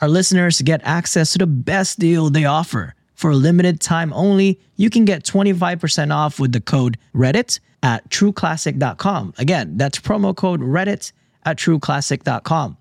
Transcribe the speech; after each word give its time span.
Our 0.00 0.08
listeners 0.08 0.60
get 0.62 0.80
access 0.84 1.32
to 1.32 1.38
the 1.38 1.46
best 1.46 1.98
deal 1.98 2.30
they 2.30 2.44
offer. 2.44 2.94
For 3.14 3.30
a 3.30 3.36
limited 3.36 3.80
time 3.80 4.12
only, 4.12 4.60
you 4.76 4.90
can 4.90 5.04
get 5.04 5.24
25% 5.24 6.12
off 6.14 6.40
with 6.40 6.52
the 6.52 6.60
code 6.60 6.98
Reddit 7.14 7.60
at 7.82 8.08
trueclassic.com. 8.10 9.34
Again, 9.38 9.76
that's 9.76 9.98
promo 10.00 10.34
code 10.34 10.60
Reddit 10.60 11.12
at 11.44 11.56
trueclassic.com. 11.58 12.76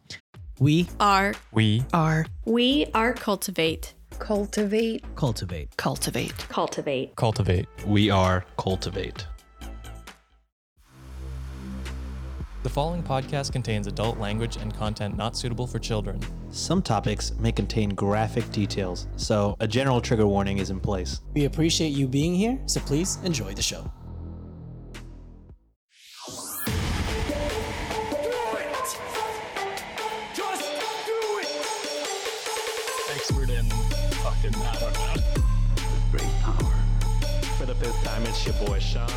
We 0.59 0.87
are 0.99 1.33
We 1.51 1.83
are 1.93 2.25
We 2.45 2.87
are 2.93 3.13
Cultivate. 3.13 3.93
Cultivate. 4.19 5.03
cultivate. 5.15 5.75
cultivate. 5.77 6.47
Cultivate. 6.51 7.15
cultivate. 7.15 7.67
We 7.85 8.09
are 8.09 8.45
Cultivate. 8.57 9.25
The 12.63 12.69
following 12.69 13.03
podcast 13.03 13.51
contains 13.51 13.87
adult 13.87 14.19
language 14.19 14.55
and 14.55 14.73
content 14.73 15.17
not 15.17 15.35
suitable 15.35 15.67
for 15.67 15.79
children. 15.79 16.21
Some 16.49 16.81
topics 16.81 17.33
may 17.33 17.51
contain 17.51 17.89
graphic 17.89 18.49
details, 18.53 19.07
so 19.17 19.57
a 19.59 19.67
general 19.67 19.99
trigger 19.99 20.25
warning 20.25 20.59
is 20.59 20.69
in 20.69 20.79
place. 20.79 21.19
We 21.33 21.43
appreciate 21.43 21.89
you 21.89 22.07
being 22.07 22.33
here, 22.33 22.57
so 22.65 22.79
please 22.79 23.19
enjoy 23.25 23.53
the 23.53 23.61
show. 23.61 23.91
expert 33.13 33.49
in 33.49 33.69
fucking 34.23 34.55
I 34.55 34.79
don't 34.79 34.93
know. 34.93 35.43
Great 36.11 36.31
power. 36.41 36.73
For 37.57 37.65
the 37.65 37.75
fifth 37.75 38.03
time, 38.05 38.23
it's 38.23 38.45
your 38.45 38.55
boy 38.65 38.79
Sean. 38.79 39.09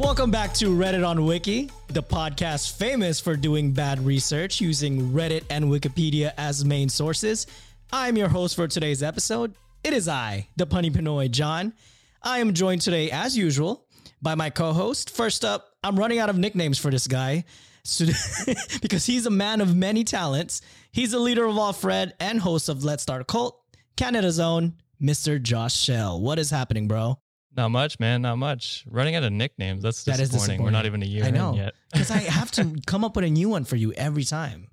Welcome 0.00 0.32
back 0.32 0.52
to 0.54 0.76
Reddit 0.76 1.06
on 1.06 1.24
Wiki, 1.24 1.70
the 1.86 2.02
podcast 2.02 2.76
famous 2.76 3.20
for 3.20 3.36
doing 3.36 3.70
bad 3.70 4.04
research 4.04 4.60
using 4.60 5.12
Reddit 5.12 5.44
and 5.50 5.66
Wikipedia 5.66 6.32
as 6.36 6.64
main 6.64 6.88
sources. 6.88 7.46
I'm 7.92 8.16
your 8.16 8.28
host 8.28 8.56
for 8.56 8.66
today's 8.66 9.04
episode. 9.04 9.54
It 9.84 9.92
is 9.92 10.08
I, 10.08 10.48
the 10.56 10.66
punny 10.66 10.90
Pinoy 10.90 11.30
John. 11.30 11.74
I 12.20 12.40
am 12.40 12.54
joined 12.54 12.82
today, 12.82 13.12
as 13.12 13.36
usual, 13.38 13.86
by 14.20 14.34
my 14.34 14.50
co-host. 14.50 15.10
First 15.10 15.44
up, 15.44 15.68
I'm 15.84 15.96
running 15.96 16.18
out 16.18 16.28
of 16.28 16.36
nicknames 16.38 16.78
for 16.78 16.90
this 16.90 17.06
guy. 17.06 17.44
So, 17.84 18.06
because 18.82 19.06
he's 19.06 19.26
a 19.26 19.30
man 19.30 19.60
of 19.60 19.76
many 19.76 20.02
talents. 20.02 20.60
He's 20.90 21.12
the 21.12 21.20
leader 21.20 21.44
of 21.44 21.56
all 21.56 21.72
Fred 21.72 22.14
and 22.18 22.40
host 22.40 22.68
of 22.68 22.82
Let's 22.82 23.04
Start 23.04 23.20
a 23.22 23.24
Cult, 23.24 23.62
Canada's 23.96 24.40
own 24.40 24.74
Mr. 25.00 25.40
Josh 25.40 25.76
Shell. 25.76 26.20
What 26.20 26.40
is 26.40 26.50
happening, 26.50 26.88
bro? 26.88 27.18
Not 27.56 27.70
much, 27.70 28.00
man. 28.00 28.22
Not 28.22 28.36
much. 28.36 28.84
Running 28.88 29.14
out 29.14 29.22
of 29.22 29.32
nicknames. 29.32 29.82
That's 29.82 30.04
That 30.04 30.20
is 30.20 30.30
disappointing. 30.30 30.62
We're 30.62 30.70
not 30.70 30.86
even 30.86 31.02
a 31.02 31.06
year 31.06 31.24
I 31.24 31.30
know. 31.30 31.50
in 31.50 31.56
yet. 31.56 31.74
Because 31.92 32.10
I 32.10 32.18
have 32.18 32.50
to 32.52 32.74
come 32.86 33.04
up 33.04 33.16
with 33.16 33.24
a 33.24 33.30
new 33.30 33.48
one 33.48 33.64
for 33.64 33.76
you 33.76 33.92
every 33.92 34.24
time. 34.24 34.68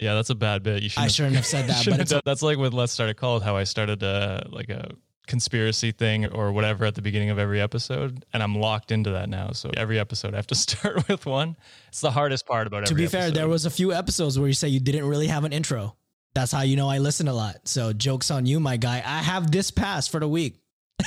Yeah, 0.00 0.14
that's 0.14 0.30
a 0.30 0.34
bad 0.34 0.62
bit. 0.62 0.82
You 0.82 0.88
should. 0.88 1.02
I 1.02 1.08
shouldn't 1.08 1.36
have 1.40 1.46
said 1.46 1.68
that, 1.68 1.84
but 1.84 2.00
it's 2.00 2.12
that's 2.24 2.42
like 2.42 2.56
with 2.56 2.72
Let's 2.72 2.92
Start 2.92 3.10
a 3.10 3.14
Cult. 3.14 3.42
How 3.42 3.56
I 3.56 3.64
started 3.64 4.02
a 4.02 4.46
like 4.50 4.70
a 4.70 4.92
conspiracy 5.26 5.92
thing 5.92 6.26
or 6.26 6.52
whatever 6.52 6.84
at 6.86 6.94
the 6.94 7.02
beginning 7.02 7.30
of 7.30 7.38
every 7.38 7.60
episode, 7.60 8.24
and 8.32 8.42
I'm 8.42 8.56
locked 8.56 8.90
into 8.90 9.10
that 9.10 9.28
now. 9.28 9.50
So 9.52 9.70
every 9.76 9.98
episode 9.98 10.32
I 10.34 10.38
have 10.38 10.46
to 10.48 10.54
start 10.66 11.06
with 11.08 11.26
one. 11.26 11.56
It's 11.88 12.00
the 12.00 12.10
hardest 12.10 12.46
part 12.46 12.66
about 12.66 12.84
it. 12.84 12.86
to 12.86 12.94
be 12.94 13.06
fair, 13.06 13.20
episode. 13.22 13.36
there 13.36 13.48
was 13.48 13.66
a 13.66 13.70
few 13.70 13.92
episodes 13.92 14.38
where 14.38 14.48
you 14.48 14.54
say 14.54 14.68
you 14.68 14.80
didn't 14.80 15.04
really 15.04 15.26
have 15.26 15.44
an 15.44 15.52
intro. 15.52 15.96
That's 16.32 16.52
how 16.52 16.62
you 16.62 16.76
know 16.76 16.88
I 16.88 16.98
listen 16.98 17.28
a 17.28 17.34
lot. 17.34 17.56
So 17.68 17.92
jokes 17.92 18.30
on 18.30 18.46
you, 18.46 18.58
my 18.58 18.76
guy. 18.76 19.02
I 19.04 19.18
have 19.18 19.50
this 19.50 19.70
pass 19.70 20.08
for 20.08 20.20
the 20.20 20.28
week. 20.28 20.59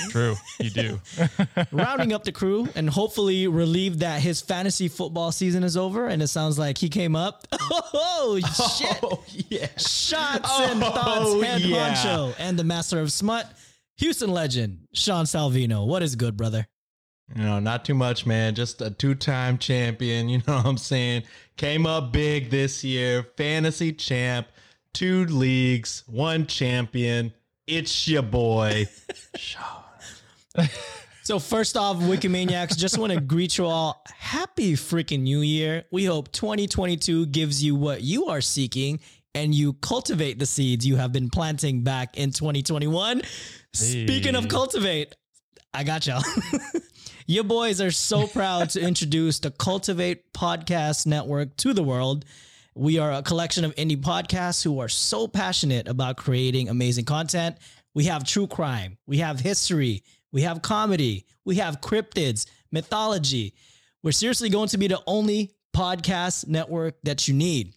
True. 0.10 0.36
You 0.60 0.70
do. 0.70 1.02
Rounding 1.72 2.14
up 2.14 2.24
the 2.24 2.32
crew 2.32 2.68
and 2.76 2.90
hopefully 2.90 3.48
relieved 3.48 4.00
that 4.00 4.22
his 4.22 4.42
fantasy 4.42 4.88
football 4.88 5.32
season 5.32 5.64
is 5.64 5.76
over. 5.78 6.08
And 6.08 6.22
it 6.22 6.28
sounds 6.28 6.58
like 6.60 6.78
he 6.78 6.90
came 6.90 7.16
up. 7.16 7.48
Oh, 7.96 8.40
oh 8.40 8.40
shit! 8.78 9.00
Oh, 9.04 9.24
yeah. 9.50 9.68
Shots 9.78 10.50
and 10.60 10.84
Oh, 10.84 10.90
thoughts, 10.92 11.44
head 11.46 11.62
yeah. 11.62 11.94
honcho, 11.94 12.34
and 12.40 12.58
the 12.58 12.64
master 12.64 13.00
of 13.00 13.12
smut, 13.12 13.50
Houston 13.98 14.32
legend 14.32 14.80
Sean 14.94 15.26
Salvino. 15.26 15.86
What 15.88 16.02
is 16.04 16.16
good, 16.16 16.36
brother? 16.38 16.68
You 17.36 17.44
know, 17.44 17.60
not 17.60 17.86
too 17.86 17.94
much, 17.94 18.26
man. 18.26 18.54
Just 18.56 18.82
a 18.82 18.92
two 18.92 19.16
time 19.16 19.58
champion. 19.58 20.28
You 20.30 20.40
know 20.48 20.56
what 20.58 20.66
I'm 20.66 20.78
saying? 20.78 21.24
Came 21.58 21.86
up 21.86 22.12
big 22.12 22.50
this 22.50 22.84
year. 22.84 23.24
Fantasy 23.38 23.92
champ, 23.94 24.48
two 24.94 25.26
leagues, 25.26 26.04
one 26.08 26.46
champion. 26.48 27.34
It's 27.68 28.08
your 28.08 28.24
boy, 28.24 28.88
Sean. 29.36 29.83
So 31.26 31.40
first 31.40 31.78
off, 31.78 31.96
Wikimaniacs, 32.00 32.78
just 32.78 32.98
want 32.98 33.14
to 33.14 33.22
greet 33.22 33.58
you 33.58 33.66
all. 33.66 34.04
Happy 34.08 34.74
freaking 34.74 35.22
New 35.22 35.40
Year. 35.40 35.86
We 35.90 36.04
hope 36.04 36.34
2022 36.34 37.28
gives 37.28 37.64
you 37.64 37.76
what 37.76 38.02
you 38.02 38.26
are 38.26 38.42
seeking 38.42 39.00
and 39.34 39.56
you 39.56 39.72
cultivate 39.72 40.38
the 40.38 40.46
seeds 40.46 40.86
you 40.86 40.98
have 40.98 41.14
been 41.14 41.30
planting 41.30 41.82
back 41.82 42.18
in 42.18 42.32
2021. 42.32 43.22
Speaking 43.72 44.36
of 44.36 44.50
cultivate, 44.50 45.16
I 45.74 45.86
got 45.86 46.06
y'all. 46.06 46.24
Your 47.26 47.46
boys 47.46 47.80
are 47.80 47.92
so 47.92 48.28
proud 48.28 48.72
to 48.72 48.82
introduce 48.82 49.40
the 49.40 49.52
Cultivate 49.52 50.34
Podcast 50.34 51.08
Network 51.08 51.56
to 51.58 51.74
the 51.74 51.84
world. 51.84 52.26
We 52.76 53.00
are 53.00 53.14
a 53.14 53.24
collection 53.24 53.64
of 53.64 53.74
indie 53.76 53.96
podcasts 53.96 54.62
who 54.62 54.80
are 54.80 54.90
so 54.90 55.30
passionate 55.30 55.88
about 55.88 56.18
creating 56.18 56.68
amazing 56.68 57.06
content. 57.06 57.56
We 57.96 58.06
have 58.06 58.26
true 58.26 58.48
crime, 58.48 58.98
we 59.08 59.20
have 59.20 59.40
history, 59.40 60.04
we 60.34 60.42
have 60.42 60.62
comedy, 60.62 61.26
we 61.46 61.56
have 61.56 61.80
cryptids, 61.80 62.46
mythology. 62.72 63.54
We're 64.04 64.12
seriously 64.12 64.50
going 64.50 64.68
to 64.70 64.78
be 64.78 64.88
the 64.88 65.00
only 65.08 65.52
podcast 65.74 66.48
network 66.48 66.96
that 67.04 67.28
you 67.30 67.34
need. 67.34 67.74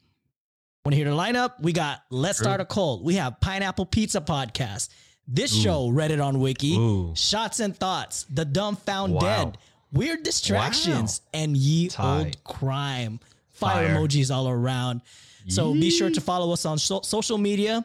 Want 0.85 0.93
to 0.93 0.97
hear 0.97 1.09
the 1.11 1.17
lineup? 1.17 1.61
We 1.61 1.73
got 1.73 2.03
Let's 2.11 2.39
Start 2.39 2.61
a 2.61 2.65
Cult. 2.65 3.05
We 3.05 3.15
have 3.15 3.41
Pineapple 3.41 3.87
Pizza 3.87 4.21
Podcast. 4.21 4.89
This 5.29 5.53
show, 5.55 5.89
Reddit 5.91 6.25
on 6.25 6.39
Wiki, 6.41 6.77
Ooh. 6.77 7.13
Shots 7.17 7.61
and 7.61 7.77
Thoughts, 7.77 8.25
The 8.31 8.45
Dumb 8.45 8.77
Found 8.77 9.15
Wow. 9.15 9.21
Dead, 9.21 9.59
Weird 9.93 10.23
Distractions, 10.23 11.21
and 11.35 11.57
Ye 11.57 11.89
Tight. 11.89 12.19
Old 12.25 12.45
Crime. 12.45 13.21
Fire, 13.51 13.89
Fire. 13.89 13.97
emojis 13.97 14.35
all 14.35 14.49
around. 14.49 15.01
So 15.49 15.73
be 15.73 15.91
sure 15.91 16.11
to 16.11 16.21
follow 16.21 16.53
us 16.53 16.65
on 16.67 16.79
so- 16.79 17.01
social 17.03 17.39
media. 17.39 17.85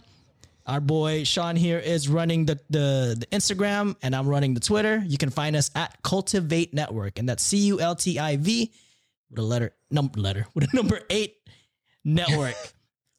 Our 0.66 0.80
boy 0.80 1.24
Sean 1.24 1.56
here 1.56 1.80
is 1.80 2.08
running 2.08 2.46
the, 2.46 2.60
the 2.70 3.16
the 3.20 3.26
Instagram, 3.32 3.96
and 4.02 4.16
I'm 4.16 4.28
running 4.28 4.54
the 4.54 4.60
Twitter. 4.60 5.04
You 5.06 5.18
can 5.18 5.30
find 5.30 5.56
us 5.56 5.72
at 5.76 6.02
Cultivate 6.04 6.74
Network, 6.74 7.18
and 7.20 7.28
that's 7.28 7.44
C 7.44 7.58
U 7.68 7.80
L 7.80 7.96
T 7.96 8.20
I 8.20 8.38
V 8.38 8.72
with 9.30 9.40
a 9.40 9.44
letter 9.44 9.74
number 9.90 10.20
letter 10.20 10.48
with 10.54 10.72
a 10.72 10.76
number 10.76 11.02
eight 11.10 11.38
network. 12.04 12.56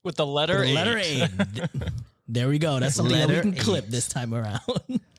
With 0.05 0.17
the 0.17 0.27
letter 0.27 0.59
With 0.59 0.71
a 0.71 0.73
letter 0.75 0.99
eight. 0.99 1.23
A. 1.23 1.93
there 2.29 2.49
we 2.49 2.59
go. 2.59 2.81
That's 2.81 2.97
something 2.97 3.17
that 3.17 3.29
we 3.29 3.37
Letter 3.37 3.53
can 3.53 3.55
clip 3.55 3.87
this 3.87 4.09
time 4.09 4.35
around. 4.35 4.61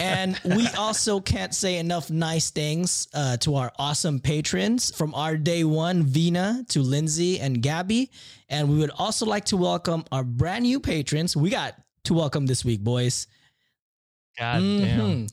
and 0.00 0.38
we 0.44 0.66
also 0.76 1.20
can't 1.20 1.54
say 1.54 1.78
enough 1.78 2.10
nice 2.10 2.50
things 2.50 3.08
uh, 3.14 3.36
to 3.38 3.56
our 3.56 3.72
awesome 3.78 4.20
patrons 4.20 4.94
from 4.94 5.14
our 5.14 5.36
day 5.36 5.64
one, 5.64 6.02
Vina 6.02 6.64
to 6.68 6.80
Lindsay 6.80 7.40
and 7.40 7.62
Gabby. 7.62 8.10
And 8.48 8.68
we 8.68 8.78
would 8.78 8.90
also 8.98 9.26
like 9.26 9.46
to 9.46 9.56
welcome 9.56 10.04
our 10.12 10.24
brand 10.24 10.64
new 10.64 10.80
patrons. 10.80 11.36
We 11.36 11.50
got 11.50 11.74
to 12.04 12.14
welcome 12.14 12.46
this 12.46 12.64
week, 12.64 12.80
boys. 12.80 13.26
God 14.38 14.60
damn. 14.60 15.00
Mhm. 15.00 15.32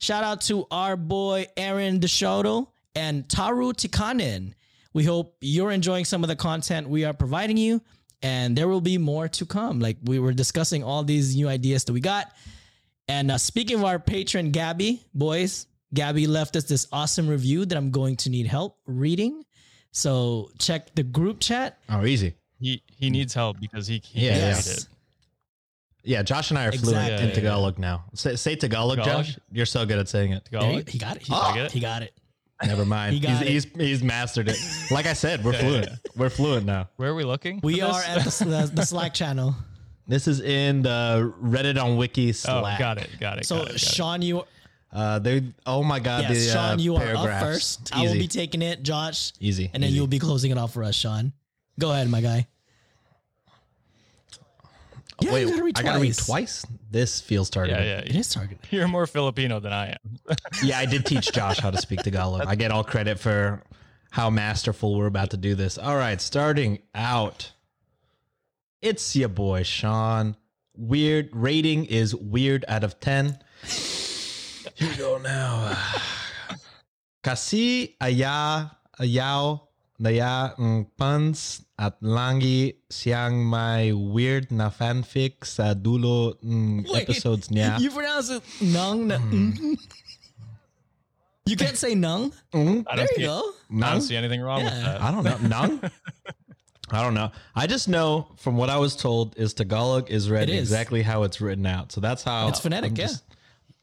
Shout 0.00 0.24
out 0.24 0.40
to 0.42 0.66
our 0.70 0.96
boy 0.96 1.46
Aaron 1.56 1.98
DeShoto 2.00 2.68
and 2.94 3.26
Taru 3.28 3.72
Tikanen. 3.72 4.52
We 4.94 5.04
hope 5.04 5.36
you're 5.40 5.72
enjoying 5.72 6.04
some 6.04 6.22
of 6.24 6.28
the 6.28 6.36
content 6.36 6.88
we 6.88 7.04
are 7.04 7.12
providing 7.12 7.56
you, 7.56 7.82
and 8.22 8.56
there 8.56 8.68
will 8.68 8.80
be 8.80 8.96
more 8.96 9.28
to 9.28 9.44
come. 9.44 9.80
Like 9.80 9.96
we 10.04 10.18
were 10.18 10.32
discussing 10.32 10.82
all 10.82 11.02
these 11.04 11.36
new 11.36 11.48
ideas 11.48 11.84
that 11.84 11.92
we 11.92 12.00
got. 12.00 12.32
And 13.08 13.30
uh, 13.30 13.38
speaking 13.38 13.78
of 13.78 13.84
our 13.84 13.98
patron 13.98 14.50
Gabby, 14.50 15.02
boys, 15.14 15.66
Gabby 15.94 16.26
left 16.26 16.56
us 16.56 16.64
this 16.64 16.86
awesome 16.92 17.26
review 17.26 17.64
that 17.64 17.76
I'm 17.76 17.90
going 17.90 18.16
to 18.16 18.30
need 18.30 18.46
help 18.46 18.78
reading. 18.86 19.44
So 19.92 20.50
check 20.58 20.94
the 20.94 21.02
group 21.02 21.40
chat. 21.40 21.78
Oh, 21.88 22.04
easy. 22.04 22.34
He 22.60 22.82
he 22.86 23.08
needs 23.10 23.32
help 23.32 23.58
because 23.60 23.86
he, 23.86 23.94
he 24.04 24.28
can't 24.28 24.40
yeah. 24.40 24.48
read 24.54 24.66
it. 24.66 24.88
Yeah, 26.04 26.22
Josh 26.22 26.50
and 26.50 26.58
I 26.58 26.66
are 26.66 26.72
fluent 26.72 26.98
Exactly. 26.98 27.28
in 27.28 27.34
Tagalog 27.34 27.78
now. 27.78 28.04
Say, 28.14 28.36
say 28.36 28.56
Tagalog, 28.56 28.98
Tagalog? 28.98 29.24
Josh. 29.26 29.38
You're 29.52 29.66
so 29.66 29.84
good 29.84 29.98
at 29.98 30.08
saying 30.08 30.32
it. 30.32 30.44
Tagalog? 30.44 30.88
he 30.88 30.98
got 30.98 31.16
it. 31.16 31.22
He, 31.22 31.32
Oh. 31.32 31.36
got 31.36 31.58
it. 31.58 31.64
it? 31.66 31.72
he 31.72 31.80
got 31.80 32.02
it. 32.02 32.14
Never 32.64 32.84
mind. 32.84 33.14
He 33.14 33.20
got 33.20 33.42
he's, 33.42 33.64
he's 33.64 33.76
he's 33.76 34.02
mastered 34.02 34.48
it. 34.48 34.56
Like 34.90 35.06
I 35.06 35.12
said, 35.12 35.44
we're 35.44 35.52
fluent. 35.52 35.88
We're 36.16 36.30
fluent 36.30 36.66
now. 36.66 36.88
Where 36.96 37.10
are 37.10 37.14
we 37.14 37.24
looking? 37.24 37.60
We 37.62 37.80
are 37.82 38.02
at 38.02 38.24
the, 38.24 38.44
the, 38.44 38.70
the 38.74 38.84
Slack 38.84 39.14
channel. 39.14 39.54
This 40.08 40.26
is 40.26 40.40
in 40.40 40.82
the 40.82 41.32
Reddit 41.42 41.80
on 41.82 41.96
Wiki 41.98 42.30
Oh, 42.30 42.32
Slack. 42.32 42.78
got 42.78 42.98
it. 42.98 43.10
Got 43.20 43.38
it. 43.38 43.46
So 43.46 43.56
got 43.56 43.64
it, 43.64 43.68
got 43.68 43.74
it. 43.76 43.80
Sean, 43.80 44.22
you 44.22 44.44
Uh, 44.90 45.18
they. 45.18 45.44
Oh 45.66 45.82
my 45.84 46.00
god. 46.00 46.22
yes, 46.28 46.46
the, 46.46 46.52
Sean, 46.52 46.78
uh, 46.78 46.82
you 46.82 46.96
are 46.96 47.02
up 47.02 47.04
paragraphs. 47.26 47.44
first. 47.76 47.90
I 47.96 48.02
will 48.02 48.14
be 48.14 48.26
taking 48.26 48.62
it, 48.62 48.82
Josh, 48.82 49.32
Easy. 49.38 49.70
and 49.74 49.82
then 49.82 49.88
easy. 49.90 49.96
you'll 49.96 50.06
be 50.06 50.18
closing 50.18 50.50
it 50.50 50.56
off 50.58 50.72
for 50.72 50.82
us, 50.82 50.94
Sean. 50.94 51.32
Go 51.78 51.92
ahead, 51.92 52.08
my 52.10 52.22
guy. 52.22 52.46
Yeah, 55.20 55.32
Wait, 55.32 55.40
you 55.42 55.50
gotta 55.50 55.62
read 55.64 55.78
I 55.78 55.82
gotta 55.82 55.98
read 56.00 56.14
twice. 56.14 56.62
twice. 56.62 56.66
This 56.92 57.20
feels 57.20 57.50
targeted. 57.50 57.84
Yeah, 57.84 57.98
It 57.98 58.12
yeah. 58.12 58.20
is 58.20 58.28
targeted. 58.30 58.60
You're 58.70 58.86
more 58.88 59.06
Filipino 59.06 59.58
than 59.60 59.72
I 59.72 59.88
am. 59.90 60.18
Yeah, 60.62 60.78
I 60.78 60.86
did 60.86 61.04
teach 61.06 61.32
Josh 61.32 61.58
how 61.58 61.70
to 61.70 61.78
speak 61.78 62.00
Tagalog. 62.02 62.46
I 62.46 62.54
get 62.54 62.70
all 62.70 62.84
credit 62.84 63.18
for 63.18 63.62
how 64.10 64.30
masterful 64.30 64.94
we're 64.96 65.06
about 65.06 65.30
to 65.30 65.36
do 65.36 65.54
this. 65.56 65.76
All 65.76 65.96
right, 65.96 66.20
starting 66.20 66.78
out. 66.94 67.52
It's 68.80 69.16
your 69.16 69.28
boy 69.28 69.62
Sean. 69.64 70.36
Weird 70.76 71.30
rating 71.32 71.84
is 71.86 72.14
weird 72.14 72.64
out 72.68 72.84
of 72.84 73.00
10. 73.00 73.38
Here 74.76 74.88
we 74.88 74.96
go 74.96 75.18
now. 75.18 75.74
Kasi 77.26 77.96
aya 78.00 78.70
ayaw 79.02 79.58
naya 79.98 80.54
ng 80.54 80.86
puns 80.94 81.66
at 81.74 81.98
langi 81.98 82.78
siyang 82.86 83.42
may 83.42 83.90
weird 83.90 84.54
na 84.54 84.70
fanfic 84.70 85.42
sa 85.42 85.74
dulo 85.74 86.38
ng 86.38 86.86
Wait, 86.86 87.02
episodes 87.10 87.50
niya. 87.54 87.82
You 87.82 87.90
pronounce 87.90 88.30
it 88.30 88.42
nung. 88.62 89.10
na- 89.10 89.18
mm. 89.18 89.74
You 91.44 91.56
can't 91.58 91.74
say 91.76 91.98
nung. 91.98 92.30
Mm? 92.54 92.86
I 92.86 92.94
There 92.94 93.06
don't 93.10 93.10
you 93.10 93.16
see, 93.18 93.26
go. 93.26 93.38
I 93.82 93.90
don't 93.90 94.02
see 94.06 94.14
anything 94.14 94.38
wrong 94.40 94.62
with 94.62 94.72
that. 94.78 95.02
I 95.02 95.10
don't 95.10 95.24
know. 95.26 95.38
None? 95.50 95.90
I 96.90 97.02
don't 97.02 97.14
know. 97.14 97.30
I 97.54 97.66
just 97.66 97.88
know 97.88 98.28
from 98.36 98.56
what 98.56 98.70
I 98.70 98.76
was 98.78 98.96
told 98.96 99.36
is 99.36 99.54
Tagalog 99.54 100.10
is 100.10 100.30
read 100.30 100.48
It 100.48 100.54
is. 100.54 100.60
exactly 100.60 101.02
how 101.02 101.22
it's 101.24 101.40
written 101.40 101.66
out. 101.66 101.92
So 101.92 102.00
that's 102.00 102.22
how 102.22 102.48
It's 102.48 102.60
phonetic, 102.60 102.92
I'm 102.92 102.96
yeah. 102.96 103.06
just- 103.06 103.24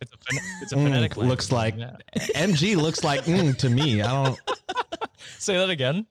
It's 0.02 0.12
a, 0.12 0.18
phonetic- 0.18 0.44
it's 0.62 0.72
a 0.72 0.76
Mm, 0.76 0.84
phonetic 0.84 1.18
looks 1.18 1.52
like 1.52 1.76
yeah. 1.78 1.96
MG 2.36 2.76
looks 2.76 3.04
like 3.04 3.22
mm 3.26 3.56
to 3.58 3.70
me. 3.70 4.02
I 4.02 4.12
don't 4.24 4.40
Say 5.40 5.56
that 5.58 5.70
again. 5.70 6.06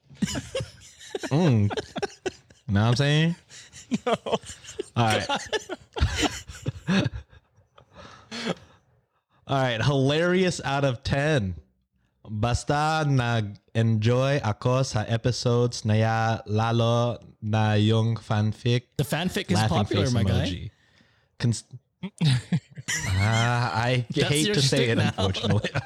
mm. 1.26 1.68
know 2.68 2.80
what 2.80 2.80
I'm 2.80 2.96
saying? 2.96 3.36
No. 4.06 4.14
All 4.26 4.38
right. 4.96 5.26
All 9.46 9.60
right, 9.60 9.82
hilarious 9.84 10.60
out 10.64 10.84
of 10.84 11.02
10. 11.02 11.54
Basta 12.24 13.04
nag-enjoy 13.06 14.40
ako 14.40 14.80
sa 14.82 15.04
episodes 15.04 15.84
na 15.84 15.94
ya 15.94 16.16
lalo 16.48 17.20
na 17.44 17.74
yung 17.76 18.16
fanfic 18.16 18.96
The 18.96 19.04
fanfic 19.04 19.50
is 19.52 19.60
popular, 19.68 20.08
my 20.10 20.24
guy. 20.24 20.70
Cons- 21.38 21.68
Ah, 23.16 23.72
I 23.84 24.04
hate 24.12 24.52
to 24.52 24.60
say 24.60 24.90
it, 24.92 24.96
now. 24.98 25.08
unfortunately. 25.16 25.70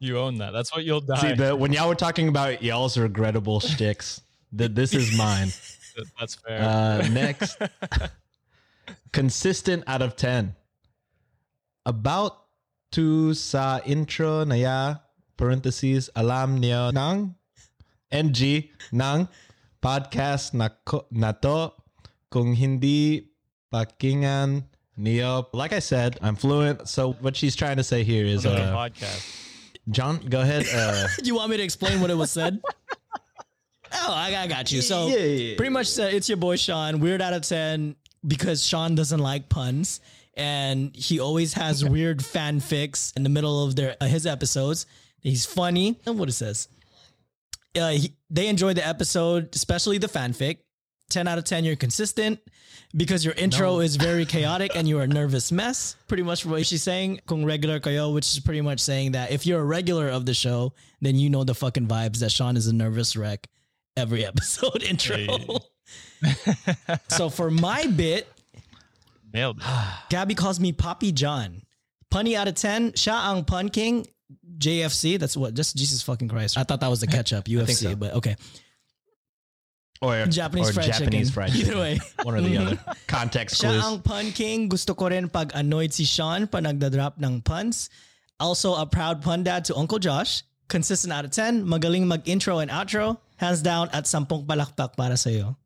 You 0.00 0.18
own 0.18 0.38
that. 0.38 0.52
That's 0.52 0.70
what 0.72 0.84
you'll 0.84 1.00
die. 1.02 1.18
See, 1.18 1.34
the, 1.34 1.56
when 1.56 1.72
y'all 1.72 1.88
were 1.88 1.98
talking 1.98 2.28
about 2.28 2.62
y'all's 2.62 2.96
regrettable 2.96 3.58
shticks, 3.58 4.20
th- 4.56 4.70
this 4.70 4.94
is 4.94 5.10
mine. 5.18 5.48
That's 6.20 6.36
fair. 6.36 6.62
Uh, 6.62 7.08
next, 7.10 7.58
consistent 9.12 9.82
out 9.88 10.00
of 10.02 10.14
10. 10.14 10.54
About 11.84 12.46
to 12.92 13.34
sa 13.34 13.80
intro 13.84 14.44
na 14.44 14.54
ya, 14.54 14.80
parentheses, 15.36 16.10
alam 16.16 16.58
niyo 16.60 16.90
ng 16.94 17.34
NG, 18.10 18.70
nang, 18.92 19.28
podcast 19.82 20.54
na, 20.54 20.68
ko, 20.84 21.06
na 21.12 21.32
to, 21.32 21.72
kung 22.30 22.54
hindi 22.56 23.28
pakingan 23.72 24.64
niyo. 24.98 25.46
Like 25.52 25.72
I 25.72 25.78
said, 25.78 26.18
I'm 26.22 26.36
fluent. 26.36 26.88
So 26.88 27.12
what 27.20 27.36
she's 27.36 27.54
trying 27.54 27.76
to 27.76 27.84
say 27.84 28.02
here 28.04 28.24
is, 28.24 28.44
Another 28.44 28.72
uh, 28.72 28.76
podcast. 28.88 29.44
John, 29.90 30.20
go 30.28 30.40
ahead. 30.42 30.66
Uh, 30.68 31.08
Do 31.22 31.26
you 31.30 31.36
want 31.36 31.50
me 31.50 31.56
to 31.56 31.62
explain 31.62 32.00
what 32.00 32.10
it 32.10 32.16
was 32.16 32.30
said? 32.30 32.60
oh, 33.92 34.12
I, 34.12 34.34
I 34.36 34.46
got 34.46 34.70
you. 34.72 34.82
So 34.82 35.08
Yeah, 35.08 35.16
yeah, 35.16 35.24
yeah. 35.24 35.56
pretty 35.56 35.72
much, 35.72 35.98
uh, 35.98 36.02
it's 36.02 36.28
your 36.28 36.36
boy 36.36 36.56
Sean. 36.56 37.00
Weird 37.00 37.22
out 37.22 37.32
of 37.32 37.42
ten 37.42 37.96
because 38.26 38.64
Sean 38.64 38.94
doesn't 38.94 39.20
like 39.20 39.48
puns, 39.48 40.00
and 40.38 40.94
he 40.94 41.18
always 41.18 41.52
has 41.54 41.84
weird 41.84 42.20
fanfics 42.20 43.14
in 43.16 43.24
the 43.24 43.28
middle 43.28 43.64
of 43.64 43.76
their 43.76 43.96
uh, 44.00 44.06
his 44.06 44.24
episodes. 44.24 44.86
He's 45.20 45.44
funny. 45.44 46.00
And 46.06 46.18
what 46.18 46.28
it 46.28 46.32
says. 46.32 46.68
Uh, 47.76 47.90
he, 47.90 48.16
they 48.30 48.46
enjoy 48.46 48.72
the 48.72 48.86
episode, 48.86 49.54
especially 49.54 49.98
the 49.98 50.06
fanfic. 50.06 50.58
10 51.10 51.26
out 51.26 51.38
of 51.38 51.44
10, 51.44 51.64
you're 51.64 51.74
consistent 51.74 52.38
because 52.94 53.24
your 53.24 53.34
intro 53.34 53.80
is 53.80 53.96
very 53.96 54.26
chaotic 54.26 54.76
and 54.76 54.86
you're 54.86 55.02
a 55.02 55.06
nervous 55.06 55.50
mess. 55.50 55.96
Pretty 56.06 56.22
much 56.22 56.44
what 56.44 56.64
she's 56.66 56.82
saying, 56.82 57.20
kung 57.26 57.44
regular 57.44 57.80
kayo, 57.80 58.12
which 58.12 58.26
is 58.26 58.40
pretty 58.40 58.60
much 58.60 58.78
saying 58.78 59.12
that 59.12 59.30
if 59.30 59.46
you're 59.46 59.60
a 59.60 59.64
regular 59.64 60.08
of 60.08 60.26
the 60.26 60.34
show, 60.34 60.74
then 61.00 61.16
you 61.16 61.30
know 61.30 61.44
the 61.44 61.54
fucking 61.54 61.86
vibes 61.86 62.18
that 62.18 62.30
Sean 62.30 62.56
is 62.56 62.66
a 62.66 62.74
nervous 62.74 63.16
wreck 63.16 63.48
every 63.96 64.24
episode 64.32 64.82
intro. 64.82 65.16
Hey. 65.16 65.60
so 67.08 67.30
for 67.30 67.50
my 67.50 67.86
bit, 67.86 68.28
Nailed 69.38 69.58
it. 69.58 69.64
Gabby 70.10 70.34
calls 70.34 70.58
me 70.58 70.72
Poppy 70.72 71.12
John. 71.12 71.62
Punny 72.10 72.34
out 72.34 72.48
of 72.48 72.54
10, 72.54 72.92
siya 72.98 73.30
ang 73.30 73.44
pun 73.44 73.68
king. 73.68 74.06
JFC, 74.58 75.18
that's 75.18 75.36
what, 75.36 75.54
just 75.54 75.76
Jesus 75.76 76.02
fucking 76.02 76.26
Christ. 76.26 76.58
I 76.58 76.64
thought 76.64 76.80
that 76.80 76.90
was 76.90 77.00
the 77.00 77.06
ketchup, 77.06 77.44
UFC, 77.56 77.94
so. 77.94 77.96
but 77.96 78.14
okay. 78.14 78.34
or 80.00 80.26
Japanese 80.26 80.70
or 80.70 80.72
fried 80.72 80.92
Japanese 80.92 81.30
chicken. 81.34 81.50
fried 81.50 81.54
Either 81.54 81.78
way. 81.78 82.00
One 82.22 82.34
or 82.34 82.40
the 82.40 82.56
other. 82.56 82.78
Context 83.06 83.62
Siya 83.62 83.78
clues. 83.78 83.84
ang 83.84 84.02
pun 84.02 84.30
king. 84.32 84.68
Gusto 84.68 84.94
ko 84.94 85.08
rin 85.08 85.28
pag 85.28 85.52
annoyed 85.54 85.92
si 85.92 86.04
Sean 86.04 86.46
pa 86.46 86.58
nagdadrop 86.58 87.18
ng 87.18 87.42
puns. 87.42 87.90
Also 88.38 88.74
a 88.74 88.86
proud 88.86 89.22
pun 89.22 89.42
dad 89.42 89.64
to 89.66 89.74
Uncle 89.74 89.98
Josh. 89.98 90.42
Consistent 90.68 91.12
out 91.12 91.24
of 91.24 91.30
10. 91.30 91.66
Magaling 91.66 92.06
mag-intro 92.06 92.58
and 92.58 92.70
outro. 92.70 93.18
Hands 93.36 93.60
down 93.62 93.90
at 93.90 94.04
sampung 94.04 94.46
palakpak 94.46 94.94
para 94.94 95.16
sa'yo. 95.16 95.56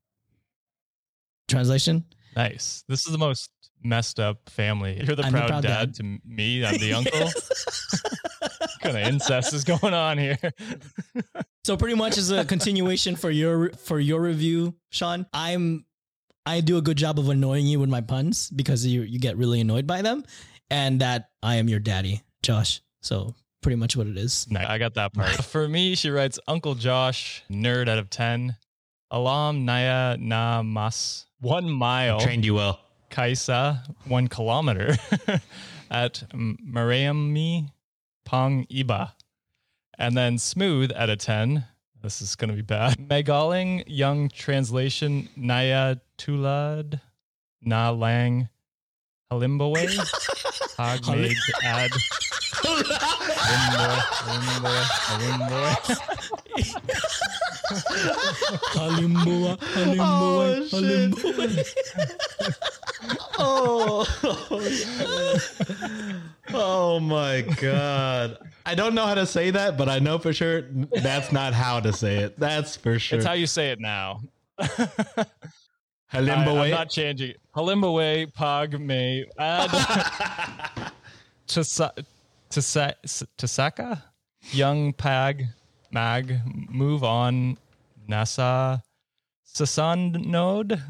Translation? 1.49 2.05
Nice. 2.37 2.85
This 2.89 3.05
is 3.05 3.13
the 3.13 3.21
most 3.21 3.51
messed 3.85 4.19
up 4.21 4.49
family. 4.49 5.03
You're 5.05 5.17
the, 5.17 5.25
I'm 5.25 5.33
the 5.33 5.39
proud, 5.39 5.49
proud 5.49 5.63
dad, 5.63 5.93
dad. 5.93 5.95
to 5.97 6.19
me. 6.25 6.65
I'm 6.65 6.79
the 6.79 6.93
uncle. 6.99 7.21
what 7.21 8.71
kind 8.81 8.97
of 8.97 9.03
incest 9.07 9.53
is 9.55 9.65
going 9.65 9.95
on 9.95 10.19
here? 10.19 10.39
So 11.65 11.77
pretty 11.77 11.95
much 11.95 12.19
as 12.19 12.33
a 12.33 12.45
continuation 12.45 13.15
for 13.15 13.31
your 13.31 13.71
for 13.71 14.01
your 14.01 14.21
review, 14.21 14.75
Sean. 14.91 15.27
I'm 15.33 15.85
I 16.45 16.61
do 16.61 16.77
a 16.77 16.83
good 16.83 16.97
job 16.97 17.21
of 17.21 17.29
annoying 17.29 17.67
you 17.69 17.79
with 17.79 17.89
my 17.89 18.01
puns 18.01 18.51
because 18.51 18.85
you 18.85 19.03
you 19.03 19.21
get 19.21 19.37
really 19.37 19.61
annoyed 19.61 19.87
by 19.87 20.03
them, 20.03 20.25
and 20.71 21.01
that 21.03 21.29
I 21.41 21.57
am 21.57 21.69
your 21.69 21.79
daddy, 21.79 22.23
Josh. 22.43 22.83
So 23.01 23.37
pretty 23.63 23.77
much 23.77 23.97
what 23.97 24.09
it 24.09 24.17
is. 24.19 24.49
Nice. 24.51 24.67
I 24.67 24.79
got 24.79 24.95
that 24.95 25.15
part. 25.15 25.31
For 25.45 25.69
me, 25.69 25.95
she 25.95 26.11
writes 26.11 26.41
Uncle 26.49 26.75
Josh, 26.75 27.45
nerd 27.49 27.89
out 27.89 27.99
of 27.99 28.11
10. 28.11 28.57
Alam 29.13 29.65
Naya 29.65 30.17
Na 30.19 30.65
Mas, 30.65 31.27
one 31.41 31.71
mile. 31.71 32.19
Trained 32.19 32.45
you 32.45 32.55
well. 32.55 32.81
Kaisa, 33.13 33.85
one 34.07 34.27
kilometer. 34.27 34.97
at 35.93 36.25
Mariami 36.35 37.71
Pang 38.25 38.67
Iba. 38.73 39.13
And 39.99 40.17
then 40.17 40.39
Smooth 40.39 40.91
at 40.93 41.11
a 41.11 41.17
10. 41.17 41.67
This 42.03 42.23
is 42.23 42.35
going 42.35 42.49
to 42.49 42.57
be 42.57 42.63
bad. 42.63 42.97
Megaling 43.09 43.85
Young 43.87 44.29
Translation 44.31 45.29
Naya 45.37 45.97
Tulad 46.19 47.01
Na 47.61 47.91
Lang 47.91 48.49
Halimbawe. 49.31 49.87
Hagmade 50.79 51.37
Ad. 51.63 51.91
Halimbo, 53.45 53.89
Halimbo, 54.27 54.73
Halimbo. 55.07 56.13
Halimbawa, 58.75 59.57
halimbawa, 59.75 60.45
Oh, 63.39 64.07
oh 66.55 67.01
my 67.01 67.43
god! 67.61 68.39
I 68.65 68.75
don't 68.75 68.95
know 68.95 69.07
how 69.07 69.15
to 69.15 69.27
say 69.27 69.51
that, 69.51 69.77
but 69.77 69.89
I 69.89 69.99
know 69.99 70.19
for 70.19 70.33
sure 70.33 70.63
that's 71.03 71.33
not 71.33 71.53
how 71.55 71.81
to 71.81 71.93
say 71.93 72.19
it. 72.19 72.39
That's 72.39 72.77
for 72.77 72.99
sure. 72.99 73.19
It's 73.19 73.27
how 73.27 73.33
you 73.33 73.47
say 73.47 73.71
it 73.71 73.81
now. 73.81 74.21
I, 74.59 75.27
Halimbawe. 76.13 76.65
am 76.67 76.71
not 76.71 76.91
changing. 76.91 77.35
Halimbawe 77.57 78.33
Pag 78.35 78.79
May 78.81 79.25
Ad. 79.39 79.71
Tasa- 81.49 82.05
Tasa- 82.51 82.95
Tasaka, 83.39 84.03
Young 84.53 84.93
Pag, 84.93 85.47
Mag, 85.91 86.39
Move 86.71 87.03
On, 87.03 87.57
NASA, 88.09 88.83
Sasan 89.55 90.25
Node, 90.27 90.81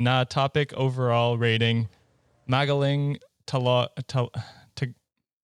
Na 0.00 0.24
Topic 0.24 0.72
Overall 0.72 1.36
Rating, 1.38 1.88
Magaling, 2.50 3.18
Tala, 3.46 3.90
Tal, 4.08 4.30
Ta- 4.74 4.86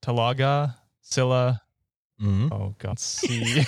Talaga, 0.03 0.75
Silla, 1.03 1.61
Mhm. 2.21 2.51
Oh 2.51 2.75
God, 2.79 2.99
C. 2.99 3.63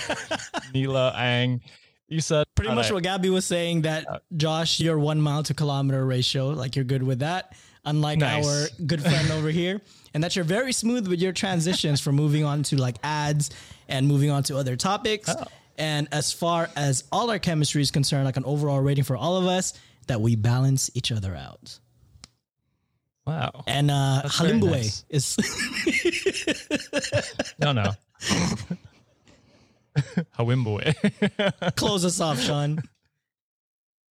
Nila 0.73 1.13
Ang. 1.15 1.61
You 2.07 2.19
said 2.21 2.45
Pretty 2.55 2.69
much 2.69 2.77
Alright. 2.87 2.93
what 2.95 3.03
Gabby 3.03 3.29
was 3.29 3.45
saying 3.45 3.83
that 3.83 4.05
Josh, 4.35 4.79
your 4.79 4.97
one 4.97 5.21
mile 5.21 5.43
to 5.43 5.53
kilometer 5.53 6.03
ratio, 6.05 6.49
like 6.49 6.75
you're 6.75 6.83
good 6.85 7.03
with 7.03 7.19
that. 7.19 7.53
Unlike 7.85 8.19
Nice. 8.19 8.45
our 8.47 8.67
good 8.87 9.01
friend 9.01 9.31
over 9.31 9.49
here, 9.49 9.79
and 10.15 10.23
that 10.23 10.35
you're 10.35 10.43
very 10.43 10.73
smooth 10.73 11.07
with 11.07 11.21
your 11.21 11.31
transitions 11.31 12.01
from 12.01 12.15
moving 12.15 12.43
on 12.43 12.63
to 12.63 12.75
like 12.77 12.97
ads 13.03 13.51
and 13.87 14.07
moving 14.07 14.31
on 14.31 14.41
to 14.43 14.57
other 14.57 14.75
topics. 14.75 15.29
Oh. 15.29 15.45
And 15.77 16.07
as 16.11 16.33
far 16.33 16.69
as 16.75 17.03
all 17.11 17.29
our 17.29 17.39
chemistry 17.39 17.81
is 17.83 17.89
concerned, 17.91 18.25
like 18.25 18.35
an 18.37 18.43
overall 18.45 18.81
rating 18.81 19.03
for 19.05 19.15
all 19.15 19.37
of 19.37 19.45
us, 19.45 19.73
that 20.09 20.21
we 20.21 20.35
balance 20.35 20.91
each 20.93 21.11
other 21.11 21.35
out. 21.35 21.79
Wow. 23.25 23.63
And 23.67 23.89
uh 23.89 24.19
That's 24.23 24.37
very 24.39 24.59
Halimbwe 24.59 24.71
nice. 24.71 25.05
is 25.09 25.37
No, 27.59 27.71
no. 27.71 27.91
Hawimboe. 30.37 30.93
close 31.75 32.05
us 32.05 32.19
off, 32.21 32.39
Sean. 32.39 32.81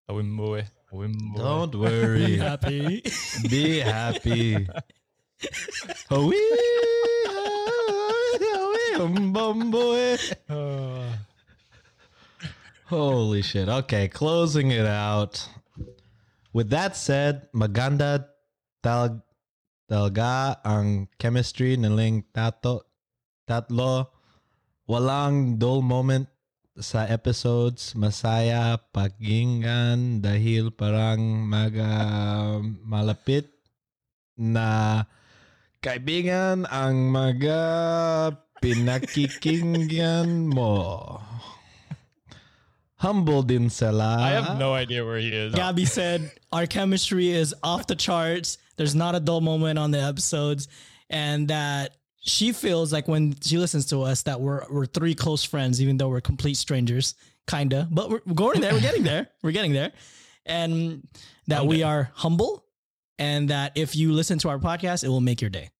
Hawimboe. 0.09 0.65
Hawimboe. 0.93 1.37
Don't 1.37 1.75
worry. 1.75 2.27
Be 2.27 2.37
happy. 2.39 3.03
Be 3.49 3.79
happy. 3.81 4.67
Oh, 6.11 6.27
wee, 6.27 6.37
wee, 8.99 9.31
bum, 9.33 9.71
boy. 9.71 10.17
Holy 12.87 13.43
shit. 13.43 13.69
Okay, 13.69 14.09
closing 14.09 14.71
it 14.71 14.87
out. 14.87 15.47
With 16.53 16.73
that 16.73 16.97
said, 16.97 17.53
maganda 17.53 18.25
tal 18.81 19.21
talga 19.89 20.61
ang 20.65 21.09
chemistry 21.21 21.77
niling 21.77 22.25
tato 22.33 22.89
tatlo. 23.49 24.09
Walang 24.89 25.61
dull 25.61 25.85
moment 25.85 26.29
sa 26.81 27.05
episodes. 27.05 27.93
Masaya 27.93 28.81
pakinggan 28.93 30.25
dahil 30.25 30.73
parang 30.73 31.21
maga 31.45 32.57
malapit 32.81 33.53
na 34.39 35.05
kaibigan 35.85 36.65
ang 36.73 37.13
mga 37.13 37.61
pinakikinggan 38.65 40.49
mo. 40.49 41.19
Humble 42.99 43.43
din 43.43 43.71
sila. 43.71 44.17
I 44.19 44.31
have 44.31 44.59
no 44.59 44.75
idea 44.75 45.05
where 45.05 45.19
he 45.19 45.29
is. 45.29 45.55
Gabby 45.55 45.85
said 45.85 46.33
our 46.53 46.67
chemistry 46.67 47.31
is 47.31 47.55
off 47.63 47.87
the 47.87 47.95
charts. 47.95 48.59
There's 48.77 48.95
not 48.95 49.15
a 49.15 49.21
dull 49.21 49.41
moment 49.41 49.79
on 49.79 49.93
the 49.93 50.03
episodes, 50.03 50.67
and 51.09 51.47
that 51.49 51.97
she 52.21 52.53
feels 52.53 52.93
like 52.93 53.07
when 53.07 53.37
she 53.41 53.57
listens 53.57 53.87
to 53.87 54.03
us 54.03 54.23
that 54.23 54.41
we're 54.41 54.65
we're 54.69 54.87
three 54.87 55.15
close 55.15 55.45
friends, 55.45 55.81
even 55.81 55.97
though 55.97 56.09
we're 56.09 56.21
complete 56.21 56.57
strangers, 56.57 57.15
kinda. 57.47 57.87
But 57.89 58.11
we're, 58.11 58.21
we're 58.27 58.35
going 58.35 58.61
there. 58.61 58.73
We're 58.73 58.81
getting 58.81 59.05
there. 59.05 59.29
We're 59.43 59.53
getting 59.53 59.73
there, 59.73 59.93
and 60.45 61.07
that 61.47 61.67
we 61.67 61.85
are 61.85 62.11
humble, 62.15 62.65
and 63.17 63.51
that 63.51 63.73
if 63.77 63.95
you 63.95 64.13
listen 64.13 64.41
to 64.41 64.49
our 64.49 64.59
podcast, 64.59 65.05
it 65.05 65.09
will 65.09 65.21
make 65.21 65.41
your 65.41 65.51
day. 65.51 65.71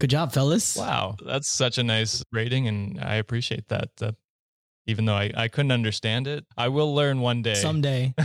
Good 0.00 0.10
job, 0.10 0.32
fellas. 0.32 0.76
Wow, 0.76 1.14
that's 1.24 1.48
such 1.52 1.78
a 1.78 1.84
nice 1.84 2.24
rating, 2.32 2.66
and 2.66 2.98
I 3.00 3.14
appreciate 3.16 3.68
that. 3.68 3.90
That 3.98 4.16
even 4.86 5.04
though 5.04 5.14
I, 5.14 5.30
I 5.36 5.48
couldn't 5.48 5.72
understand 5.72 6.26
it, 6.26 6.44
I 6.56 6.68
will 6.68 6.94
learn 6.94 7.20
one 7.20 7.42
day. 7.42 7.54
Someday, 7.54 8.14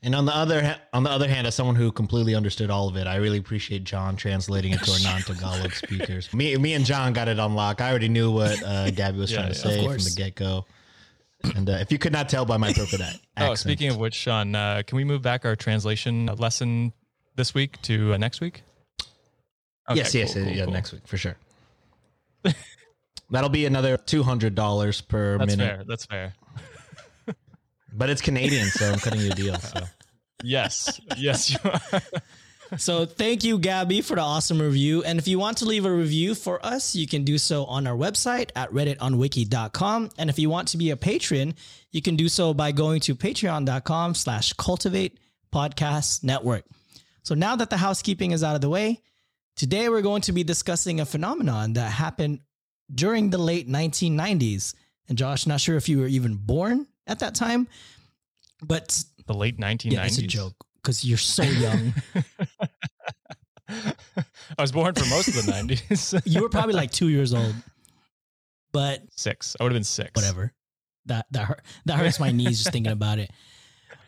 And 0.00 0.14
on 0.14 0.26
the 0.26 0.34
other 0.34 0.62
ha- 0.64 0.80
on 0.92 1.02
the 1.02 1.10
other 1.10 1.26
hand, 1.28 1.46
as 1.48 1.56
someone 1.56 1.74
who 1.74 1.90
completely 1.90 2.36
understood 2.36 2.70
all 2.70 2.88
of 2.88 2.96
it, 2.96 3.08
I 3.08 3.16
really 3.16 3.38
appreciate 3.38 3.82
John 3.82 4.14
translating 4.14 4.72
it 4.72 4.80
to 4.84 4.92
our 4.92 4.98
non-Tagalog 5.02 5.74
speakers. 5.74 6.32
Me, 6.32 6.56
me 6.56 6.74
and 6.74 6.84
John 6.84 7.12
got 7.12 7.26
it 7.26 7.40
on 7.40 7.56
lock. 7.56 7.80
I 7.80 7.90
already 7.90 8.08
knew 8.08 8.30
what 8.30 8.62
uh, 8.62 8.90
Gabby 8.92 9.18
was 9.18 9.32
Yeah, 9.32 9.38
trying 9.38 9.52
to 9.52 9.58
yeah. 9.58 9.62
say 9.64 9.84
from 9.88 10.04
the 10.04 10.12
get-go. 10.16 10.66
And 11.56 11.68
uh, 11.68 11.72
if 11.80 11.90
you 11.90 11.98
could 11.98 12.12
not 12.12 12.28
tell 12.28 12.44
by 12.44 12.58
my 12.58 12.72
perfect 12.72 13.02
a- 13.02 13.06
accent, 13.06 13.20
oh, 13.38 13.54
speaking 13.56 13.90
of 13.90 13.96
which, 13.98 14.14
Sean, 14.14 14.54
uh, 14.54 14.82
can 14.86 14.94
we 14.94 15.02
move 15.02 15.22
back 15.22 15.44
our 15.44 15.56
translation 15.56 16.26
lesson 16.26 16.92
this 17.34 17.52
week 17.52 17.82
to 17.82 18.14
uh, 18.14 18.18
next 18.18 18.40
week? 18.40 18.62
Okay, 19.90 19.98
yes, 19.98 20.14
yes, 20.14 20.34
cool, 20.34 20.44
cool, 20.44 20.52
yeah, 20.52 20.64
cool. 20.64 20.72
next 20.74 20.92
week 20.92 21.08
for 21.08 21.16
sure. 21.16 21.36
That'll 23.30 23.50
be 23.50 23.66
another 23.66 23.96
two 23.96 24.22
hundred 24.22 24.54
dollars 24.54 25.00
per 25.00 25.38
That's 25.38 25.56
minute, 25.56 25.76
fair. 25.76 25.84
That's 25.86 26.06
fair. 26.06 26.34
but 27.92 28.10
it's 28.10 28.22
Canadian, 28.22 28.68
so 28.68 28.90
I'm 28.92 28.98
cutting 28.98 29.20
you 29.20 29.30
a 29.30 29.34
deal. 29.34 29.58
So 29.58 29.80
Yes, 30.42 31.00
yes, 31.16 31.50
you 31.50 31.58
are. 31.64 31.80
So 32.76 33.06
thank 33.06 33.44
you, 33.44 33.58
Gabby, 33.58 34.02
for 34.02 34.16
the 34.16 34.20
awesome 34.20 34.60
review. 34.60 35.02
And 35.02 35.18
if 35.18 35.26
you 35.26 35.38
want 35.38 35.56
to 35.58 35.64
leave 35.64 35.86
a 35.86 35.90
review 35.90 36.34
for 36.34 36.64
us, 36.64 36.94
you 36.94 37.06
can 37.06 37.24
do 37.24 37.38
so 37.38 37.64
on 37.64 37.86
our 37.86 37.96
website 37.96 38.50
at 38.54 38.70
redditonwiki.com. 38.70 40.10
And 40.18 40.28
if 40.28 40.38
you 40.38 40.50
want 40.50 40.68
to 40.68 40.76
be 40.76 40.90
a 40.90 40.96
patron, 40.96 41.54
you 41.92 42.02
can 42.02 42.16
do 42.16 42.28
so 42.28 42.52
by 42.52 42.72
going 42.72 43.00
to 43.00 43.14
patreon.com 43.14 44.14
slash 44.14 44.52
cultivate 44.52 45.18
podcast 45.50 46.22
network. 46.22 46.66
So 47.22 47.34
now 47.34 47.56
that 47.56 47.70
the 47.70 47.78
housekeeping 47.78 48.32
is 48.32 48.44
out 48.44 48.54
of 48.54 48.60
the 48.60 48.68
way, 48.68 49.00
today 49.56 49.88
we're 49.88 50.02
going 50.02 50.22
to 50.22 50.32
be 50.32 50.44
discussing 50.44 51.00
a 51.00 51.06
phenomenon 51.06 51.72
that 51.72 51.90
happened 51.90 52.40
during 52.92 53.30
the 53.30 53.38
late 53.38 53.68
1990s. 53.68 54.74
And 55.08 55.16
Josh, 55.16 55.46
not 55.46 55.60
sure 55.60 55.76
if 55.76 55.88
you 55.88 56.00
were 56.00 56.06
even 56.06 56.34
born 56.34 56.86
at 57.06 57.20
that 57.20 57.34
time, 57.34 57.68
but 58.62 59.02
the 59.26 59.34
late 59.34 59.58
1990s. 59.58 59.92
yeah, 59.92 60.04
it's 60.04 60.18
a 60.18 60.26
joke 60.26 60.54
because 60.76 61.04
you're 61.04 61.18
so 61.18 61.42
young. 61.42 61.94
I 63.68 64.62
was 64.62 64.72
born 64.72 64.94
for 64.94 65.06
most 65.06 65.28
of 65.28 65.34
the 65.34 65.52
90s. 65.52 66.22
you 66.26 66.42
were 66.42 66.48
probably 66.48 66.74
like 66.74 66.90
two 66.90 67.08
years 67.08 67.34
old, 67.34 67.54
but 68.72 69.02
six. 69.10 69.56
I 69.58 69.64
would 69.64 69.72
have 69.72 69.76
been 69.76 69.84
six. 69.84 70.12
whatever. 70.14 70.52
That 71.06 71.26
that 71.30 71.44
hurt, 71.44 71.62
that 71.86 71.98
hurts 71.98 72.20
my 72.20 72.32
knees 72.32 72.58
just 72.58 72.72
thinking 72.72 72.92
about 72.92 73.18
it. 73.18 73.30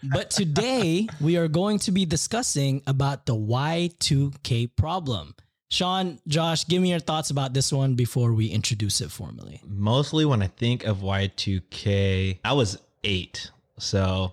But 0.02 0.30
today 0.30 1.08
we 1.20 1.37
are 1.37 1.49
going 1.49 1.78
to 1.80 1.92
be 1.92 2.06
discussing 2.06 2.82
about 2.87 3.26
the 3.26 3.34
Y2K 3.34 4.75
problem. 4.76 5.34
Sean, 5.70 6.18
Josh, 6.26 6.66
give 6.66 6.82
me 6.82 6.90
your 6.90 6.98
thoughts 6.98 7.30
about 7.30 7.54
this 7.54 7.72
one 7.72 7.94
before 7.94 8.32
we 8.32 8.48
introduce 8.48 9.00
it 9.00 9.10
formally. 9.10 9.60
mostly 9.66 10.24
when 10.24 10.42
I 10.42 10.48
think 10.48 10.84
of 10.84 10.98
Y2K, 10.98 12.40
I 12.44 12.52
was 12.52 12.78
eight, 13.04 13.50
so 13.78 14.32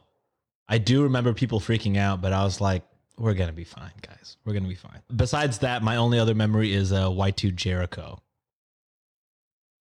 I 0.68 0.80
do 0.80 1.04
remember 1.04 1.34
people 1.34 1.60
freaking 1.60 1.98
out, 1.98 2.22
but 2.22 2.34
I 2.34 2.44
was 2.44 2.60
like, 2.60 2.84
"We're 3.18 3.36
gonna 3.36 3.54
be 3.54 3.64
fine, 3.64 3.92
guys. 4.02 4.38
We're 4.46 4.54
gonna 4.54 4.68
be 4.68 4.76
fine." 4.76 5.02
Besides 5.16 5.60
that, 5.60 5.84
my 5.84 5.96
only 5.98 6.18
other 6.20 6.34
memory 6.36 6.74
is 6.74 6.92
uh, 6.92 7.08
Y2 7.10 7.56
Jericho. 7.56 8.20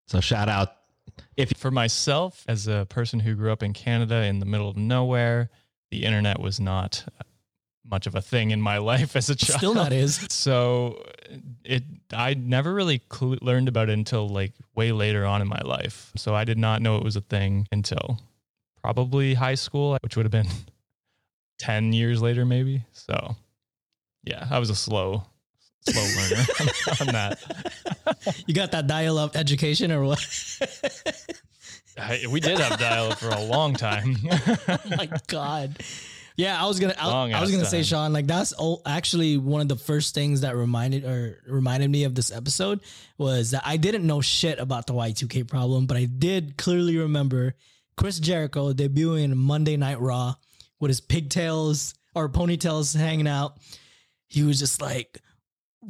So 0.08 0.20
shout 0.20 0.50
out 0.50 0.76
if 1.38 1.52
For 1.58 1.72
myself, 1.72 2.44
as 2.48 2.68
a 2.68 2.86
person 2.90 3.20
who 3.20 3.36
grew 3.36 3.52
up 3.52 3.62
in 3.64 3.74
Canada 3.74 4.24
in 4.24 4.40
the 4.40 4.46
middle 4.46 4.70
of 4.70 4.78
nowhere, 4.78 5.50
the 5.92 6.06
internet 6.06 6.40
was 6.40 6.60
not 6.60 7.06
much 7.86 8.08
of 8.08 8.16
a 8.16 8.22
thing 8.22 8.52
in 8.52 8.62
my 8.62 8.78
life 8.92 9.16
as 9.16 9.30
a 9.30 9.36
child. 9.36 9.60
Still 9.60 9.74
not 9.74 9.92
is. 9.94 10.26
So 10.30 11.04
it 11.66 11.84
I 12.12 12.34
never 12.34 12.74
really 12.74 13.02
cl- 13.12 13.38
learned 13.42 13.68
about 13.68 13.90
it 13.90 13.94
until 13.94 14.28
like 14.28 14.54
way 14.76 14.92
later 14.92 15.26
on 15.26 15.42
in 15.42 15.48
my 15.48 15.62
life. 15.64 16.12
So 16.16 16.36
I 16.36 16.44
did 16.44 16.58
not 16.58 16.82
know 16.82 16.98
it 16.98 17.04
was 17.04 17.16
a 17.16 17.22
thing 17.22 17.68
until 17.72 18.20
probably 18.82 19.34
high 19.34 19.56
school, 19.56 19.98
which 20.02 20.16
would 20.16 20.26
have 20.26 20.32
been 20.32 20.50
10 21.60 21.94
years 21.94 22.22
later 22.22 22.46
maybe. 22.46 22.84
So 22.94 23.36
yeah, 24.24 24.48
I 24.50 24.60
was 24.60 24.70
a 24.70 24.76
slow 24.76 25.24
slow 25.88 26.02
learner 26.04 26.46
on 27.02 27.08
that. 27.08 27.40
You 28.48 28.54
got 28.54 28.72
that 28.72 28.88
dial-up 28.88 29.36
education 29.36 29.92
or 29.92 30.04
what? 30.04 30.20
I, 31.98 32.26
we 32.30 32.40
did 32.40 32.60
have 32.60 32.80
dial 32.80 33.12
up 33.12 33.20
for 33.20 33.30
a 33.30 33.42
long 33.42 33.74
time. 33.74 34.16
oh 34.68 34.78
my 34.98 35.10
god. 35.28 35.78
Yeah, 36.36 36.62
I 36.62 36.68
was 36.68 36.80
gonna. 36.80 36.96
I, 36.98 37.32
I 37.32 37.42
was 37.42 37.52
gonna 37.52 37.66
say. 37.66 37.84
Sean, 37.84 38.14
like 38.14 38.28
that's 38.28 38.54
actually 38.86 39.38
one 39.38 39.62
of 39.62 39.68
the 39.68 39.76
first 39.76 40.16
things 40.16 40.42
that 40.42 40.56
reminded 40.56 41.06
or 41.06 41.40
reminded 41.48 41.90
me 41.90 42.06
of 42.06 42.16
this 42.16 42.32
episode 42.32 42.80
was 43.18 43.52
that 43.52 43.64
I 43.66 43.78
didn't 43.78 44.06
know 44.06 44.22
shit 44.22 44.60
about 44.60 44.88
the 44.88 44.94
Y2K 44.94 45.48
problem, 45.48 45.86
but 45.86 45.98
I 45.98 46.06
did 46.06 46.58
clearly 46.58 46.98
remember 46.98 47.56
Chris 47.96 48.20
Jericho 48.20 48.74
debuting 48.74 49.36
Monday 49.36 49.78
Night 49.78 50.00
Raw 50.00 50.36
with 50.80 50.90
his 50.90 51.02
pigtails 51.02 51.94
or 52.16 52.30
ponytails 52.30 52.98
hanging 52.98 53.28
out. 53.28 53.58
He 54.28 54.44
was 54.44 54.58
just 54.60 54.82
like, 54.82 55.22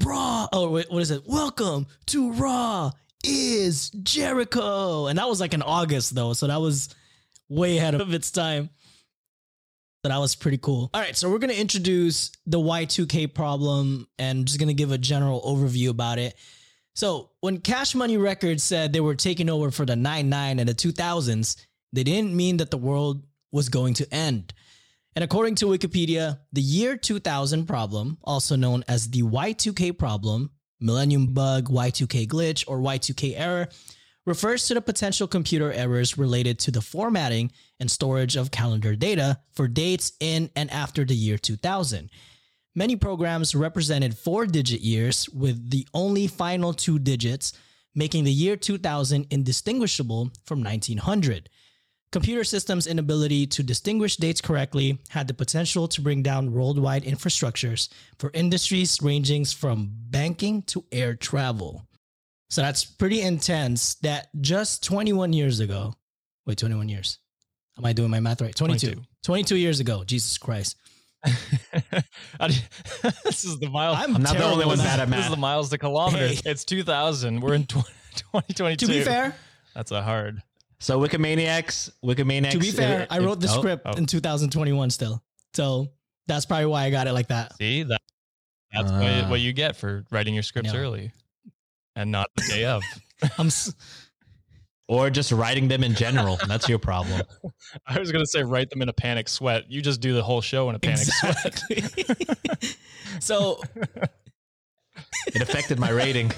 Raw. 0.03 0.47
Oh, 0.51 0.69
wait, 0.71 0.91
what 0.91 1.01
is 1.01 1.11
it? 1.11 1.23
Welcome 1.25 1.87
to 2.07 2.33
Raw 2.33 2.91
is 3.23 3.89
Jericho, 3.91 5.07
and 5.07 5.17
that 5.17 5.29
was 5.29 5.39
like 5.39 5.53
in 5.53 5.61
August 5.61 6.13
though, 6.13 6.33
so 6.33 6.47
that 6.47 6.59
was 6.59 6.93
way 7.47 7.77
ahead 7.77 7.95
of 7.95 8.13
its 8.13 8.31
time. 8.31 8.69
That 10.03 10.17
was 10.17 10.35
pretty 10.35 10.57
cool. 10.57 10.89
All 10.93 11.01
right, 11.01 11.15
so 11.15 11.29
we're 11.29 11.39
gonna 11.39 11.53
introduce 11.53 12.31
the 12.45 12.59
Y2K 12.59 13.33
problem 13.33 14.07
and 14.19 14.45
just 14.45 14.59
gonna 14.59 14.73
give 14.73 14.91
a 14.91 14.97
general 14.97 15.41
overview 15.41 15.89
about 15.89 16.19
it. 16.19 16.35
So 16.95 17.31
when 17.39 17.59
Cash 17.59 17.95
Money 17.95 18.17
Records 18.17 18.63
said 18.63 18.93
they 18.93 18.99
were 18.99 19.15
taking 19.15 19.49
over 19.49 19.71
for 19.71 19.85
the 19.85 19.95
99 19.95 20.59
and 20.59 20.69
the 20.69 20.75
2000s, 20.75 21.55
they 21.91 22.03
didn't 22.03 22.35
mean 22.35 22.57
that 22.57 22.69
the 22.69 22.77
world 22.77 23.23
was 23.51 23.69
going 23.69 23.93
to 23.95 24.13
end. 24.13 24.53
And 25.15 25.23
according 25.23 25.55
to 25.55 25.65
Wikipedia, 25.67 26.39
the 26.51 26.61
year 26.61 26.97
2000 26.97 27.65
problem, 27.65 28.17
also 28.23 28.55
known 28.55 28.83
as 28.87 29.09
the 29.09 29.21
Y2K 29.21 29.97
problem, 29.97 30.51
Millennium 30.79 31.33
Bug, 31.33 31.69
Y2K 31.69 32.27
glitch, 32.27 32.63
or 32.67 32.79
Y2K 32.79 33.35
error, 33.37 33.69
refers 34.25 34.67
to 34.67 34.73
the 34.73 34.81
potential 34.81 35.27
computer 35.27 35.71
errors 35.71 36.17
related 36.17 36.59
to 36.59 36.71
the 36.71 36.81
formatting 36.81 37.51
and 37.79 37.91
storage 37.91 38.35
of 38.35 38.51
calendar 38.51 38.95
data 38.95 39.39
for 39.51 39.67
dates 39.67 40.13
in 40.19 40.49
and 40.55 40.71
after 40.71 41.03
the 41.03 41.15
year 41.15 41.37
2000. 41.37 42.09
Many 42.75 42.95
programs 42.95 43.53
represented 43.53 44.17
four 44.17 44.47
digit 44.47 44.81
years, 44.81 45.29
with 45.29 45.69
the 45.69 45.87
only 45.93 46.27
final 46.27 46.73
two 46.73 46.97
digits 46.97 47.53
making 47.95 48.23
the 48.23 48.31
year 48.31 48.55
2000 48.55 49.27
indistinguishable 49.29 50.31
from 50.45 50.63
1900. 50.63 51.49
Computer 52.11 52.43
systems' 52.43 52.87
inability 52.87 53.47
to 53.47 53.63
distinguish 53.63 54.17
dates 54.17 54.41
correctly 54.41 54.99
had 55.09 55.27
the 55.27 55.33
potential 55.33 55.87
to 55.87 56.01
bring 56.01 56.21
down 56.21 56.51
worldwide 56.51 57.03
infrastructures 57.03 57.89
for 58.19 58.31
industries 58.33 58.99
ranging 59.01 59.45
from 59.45 59.91
banking 60.09 60.61
to 60.63 60.85
air 60.91 61.15
travel. 61.15 61.87
So 62.53 62.61
that's 62.61 62.85
pretty 62.85 63.23
intense 63.23 63.95
that 64.03 64.27
just 64.39 64.83
21 64.83 65.33
years 65.33 65.59
ago, 65.59 65.95
wait, 66.45 66.59
21 66.59 66.87
years. 66.87 67.17
Am 67.79 67.83
I 67.83 67.93
doing 67.93 68.11
my 68.11 68.19
math 68.19 68.41
right? 68.41 68.55
22. 68.55 68.89
22, 68.89 69.07
22. 69.23 69.55
years 69.55 69.79
ago, 69.79 70.03
Jesus 70.03 70.37
Christ. 70.37 70.75
this 71.25 73.43
is 73.43 73.57
the 73.57 73.71
miles. 73.71 73.97
I'm, 73.99 74.17
I'm 74.17 74.21
not 74.21 74.37
the 74.37 74.43
only 74.43 74.67
one 74.67 74.79
at 74.79 74.83
bad 74.83 74.99
at 74.99 75.09
This 75.09 75.25
is 75.25 75.31
the 75.31 75.37
miles 75.37 75.71
to 75.71 75.79
kilometers. 75.79 76.41
Hey. 76.41 76.51
It's 76.51 76.63
2000. 76.63 77.39
We're 77.39 77.55
in 77.55 77.65
20, 77.65 77.87
2022. 78.17 78.85
To 78.85 78.91
be 78.91 79.01
fair, 79.01 79.35
that's 79.73 79.89
a 79.89 80.03
hard. 80.03 80.43
So 80.79 80.99
Wikimaniacs, 80.99 81.89
Wikimaniacs. 82.05 82.51
to 82.51 82.59
be 82.59 82.69
fair, 82.69 83.01
it- 83.01 83.07
I 83.09 83.17
wrote 83.17 83.39
the 83.39 83.49
oh, 83.49 83.57
script 83.57 83.81
oh. 83.87 83.93
in 83.93 84.05
2021 84.05 84.91
still. 84.91 85.23
So 85.55 85.87
that's 86.27 86.45
probably 86.45 86.67
why 86.67 86.83
I 86.83 86.91
got 86.91 87.07
it 87.07 87.13
like 87.13 87.29
that. 87.29 87.57
See 87.57 87.81
that. 87.81 88.01
That's 88.71 88.91
Ah. 88.91 89.21
what, 89.21 89.29
what 89.31 89.39
you 89.39 89.53
get 89.53 89.75
for 89.75 90.05
writing 90.11 90.35
your 90.35 90.43
scripts 90.43 90.71
No. 90.71 90.79
early, 90.79 91.11
and 91.95 92.11
not 92.11 92.27
the 92.35 92.43
day 92.49 92.65
of. 92.65 92.81
I'm 93.37 93.47
s- 93.47 93.73
Or 94.87 95.09
just 95.09 95.31
writing 95.31 95.67
them 95.67 95.83
in 95.83 95.95
general. 95.95 96.37
That's 96.47 96.67
your 96.69 96.79
problem. 96.79 97.21
I 97.87 97.99
was 97.99 98.11
gonna 98.11 98.25
say 98.25 98.43
write 98.43 98.69
them 98.69 98.81
in 98.81 98.89
a 98.89 98.93
panic 98.93 99.29
sweat. 99.29 99.71
You 99.71 99.81
just 99.81 100.01
do 100.01 100.13
the 100.13 100.23
whole 100.23 100.41
show 100.41 100.69
in 100.69 100.75
a 100.75 100.79
panic 100.79 101.05
sweat. 101.05 101.63
so 103.19 103.61
It 105.27 105.41
affected 105.41 105.79
my 105.79 105.89
rating. 105.89 106.31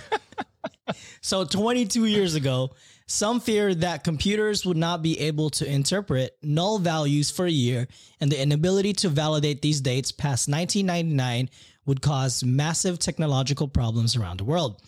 So 1.21 1.43
22 1.43 2.05
years 2.05 2.35
ago, 2.35 2.69
some 3.07 3.39
feared 3.39 3.81
that 3.81 4.03
computers 4.03 4.65
would 4.65 4.77
not 4.77 5.01
be 5.01 5.19
able 5.19 5.49
to 5.51 5.65
interpret 5.69 6.37
null 6.43 6.77
values 6.79 7.31
for 7.31 7.45
a 7.45 7.51
year, 7.51 7.87
and 8.19 8.31
the 8.31 8.39
inability 8.41 8.93
to 8.93 9.09
validate 9.09 9.61
these 9.61 9.81
dates 9.81 10.11
past 10.11 10.47
1999 10.49 11.49
would 11.85 12.01
cause 12.01 12.43
massive 12.43 12.97
technological 12.99 13.67
problems 13.67 14.15
around 14.15 14.37
the 14.39 14.43
world. 14.43 14.81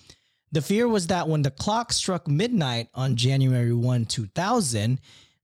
The 0.51 0.62
fear 0.62 0.88
was 0.88 1.08
that 1.08 1.27
when 1.27 1.42
the 1.42 1.51
clock 1.51 1.92
struck 1.92 2.27
midnight 2.27 2.88
on 2.94 3.16
January 3.16 3.74
1, 3.74 4.06
2000, 4.06 5.00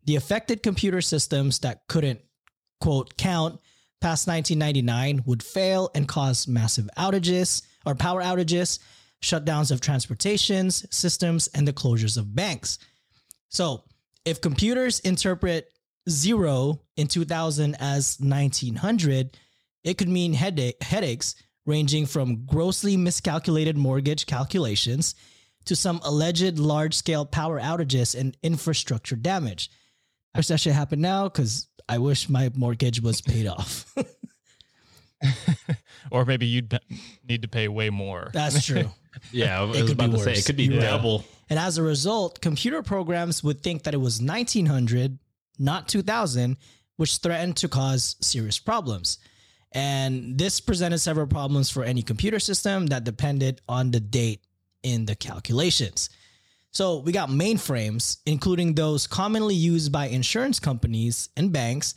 the 0.05 0.15
affected 0.15 0.63
computer 0.63 1.01
systems 1.01 1.59
that 1.59 1.87
couldn't, 1.87 2.21
quote, 2.79 3.17
count 3.17 3.59
past 4.01 4.27
1999 4.27 5.23
would 5.25 5.43
fail 5.43 5.89
and 5.95 6.07
cause 6.07 6.47
massive 6.47 6.89
outages 6.97 7.63
or 7.85 7.95
power 7.95 8.21
outages, 8.21 8.79
shutdowns 9.21 9.71
of 9.71 9.81
transportations, 9.81 10.85
systems, 10.89 11.47
and 11.47 11.67
the 11.67 11.73
closures 11.73 12.17
of 12.17 12.35
banks. 12.35 12.79
So, 13.49 13.83
if 14.25 14.41
computers 14.41 14.99
interpret 14.99 15.69
zero 16.09 16.81
in 16.97 17.07
2000 17.07 17.75
as 17.79 18.17
1900, 18.19 19.37
it 19.83 19.97
could 19.97 20.09
mean 20.09 20.33
headache, 20.33 20.81
headaches 20.81 21.35
ranging 21.65 22.05
from 22.05 22.45
grossly 22.45 22.97
miscalculated 22.97 23.77
mortgage 23.77 24.25
calculations 24.25 25.15
to 25.65 25.75
some 25.75 26.01
alleged 26.03 26.59
large 26.59 26.93
scale 26.93 27.25
power 27.25 27.59
outages 27.59 28.19
and 28.19 28.35
infrastructure 28.43 29.15
damage. 29.15 29.69
I 30.35 30.39
wish 30.39 30.47
that 30.47 30.59
should 30.59 30.73
happen 30.73 30.99
now 30.99 31.29
because 31.29 31.67
I 31.87 31.99
wish 31.99 32.27
my 32.27 32.51
mortgage 32.55 33.01
was 33.01 33.21
paid 33.21 33.47
off. 33.47 33.85
or 36.11 36.25
maybe 36.25 36.45
you'd 36.45 36.69
be- 36.69 36.79
need 37.27 37.41
to 37.43 37.47
pay 37.47 37.67
way 37.67 37.89
more. 37.89 38.29
That's 38.33 38.65
true. 38.65 38.89
Yeah, 39.31 39.61
I 39.61 39.63
was 39.63 39.79
could 39.79 39.91
about 39.91 40.09
be 40.09 40.17
to 40.17 40.23
say 40.23 40.29
worse. 40.31 40.39
it 40.39 40.45
could 40.47 40.57
be 40.57 40.63
You're 40.65 40.81
right. 40.81 40.89
double. 40.89 41.23
And 41.47 41.59
as 41.59 41.77
a 41.77 41.83
result, 41.83 42.41
computer 42.41 42.81
programs 42.81 43.43
would 43.43 43.61
think 43.61 43.83
that 43.83 43.93
it 43.93 43.97
was 43.97 44.19
1900, 44.19 45.19
not 45.59 45.87
2000, 45.87 46.57
which 46.97 47.17
threatened 47.17 47.55
to 47.57 47.67
cause 47.67 48.15
serious 48.21 48.57
problems. 48.57 49.19
And 49.73 50.37
this 50.37 50.59
presented 50.59 50.99
several 50.99 51.27
problems 51.27 51.69
for 51.69 51.83
any 51.83 52.03
computer 52.03 52.39
system 52.39 52.87
that 52.87 53.03
depended 53.03 53.61
on 53.67 53.91
the 53.91 53.99
date 53.99 54.41
in 54.83 55.05
the 55.05 55.15
calculations. 55.15 56.09
So 56.71 56.97
we 56.99 57.11
got 57.11 57.29
mainframes, 57.29 58.17
including 58.25 58.73
those 58.73 59.07
commonly 59.07 59.55
used 59.55 59.91
by 59.91 60.07
insurance 60.07 60.59
companies 60.59 61.29
and 61.37 61.51
banks. 61.51 61.95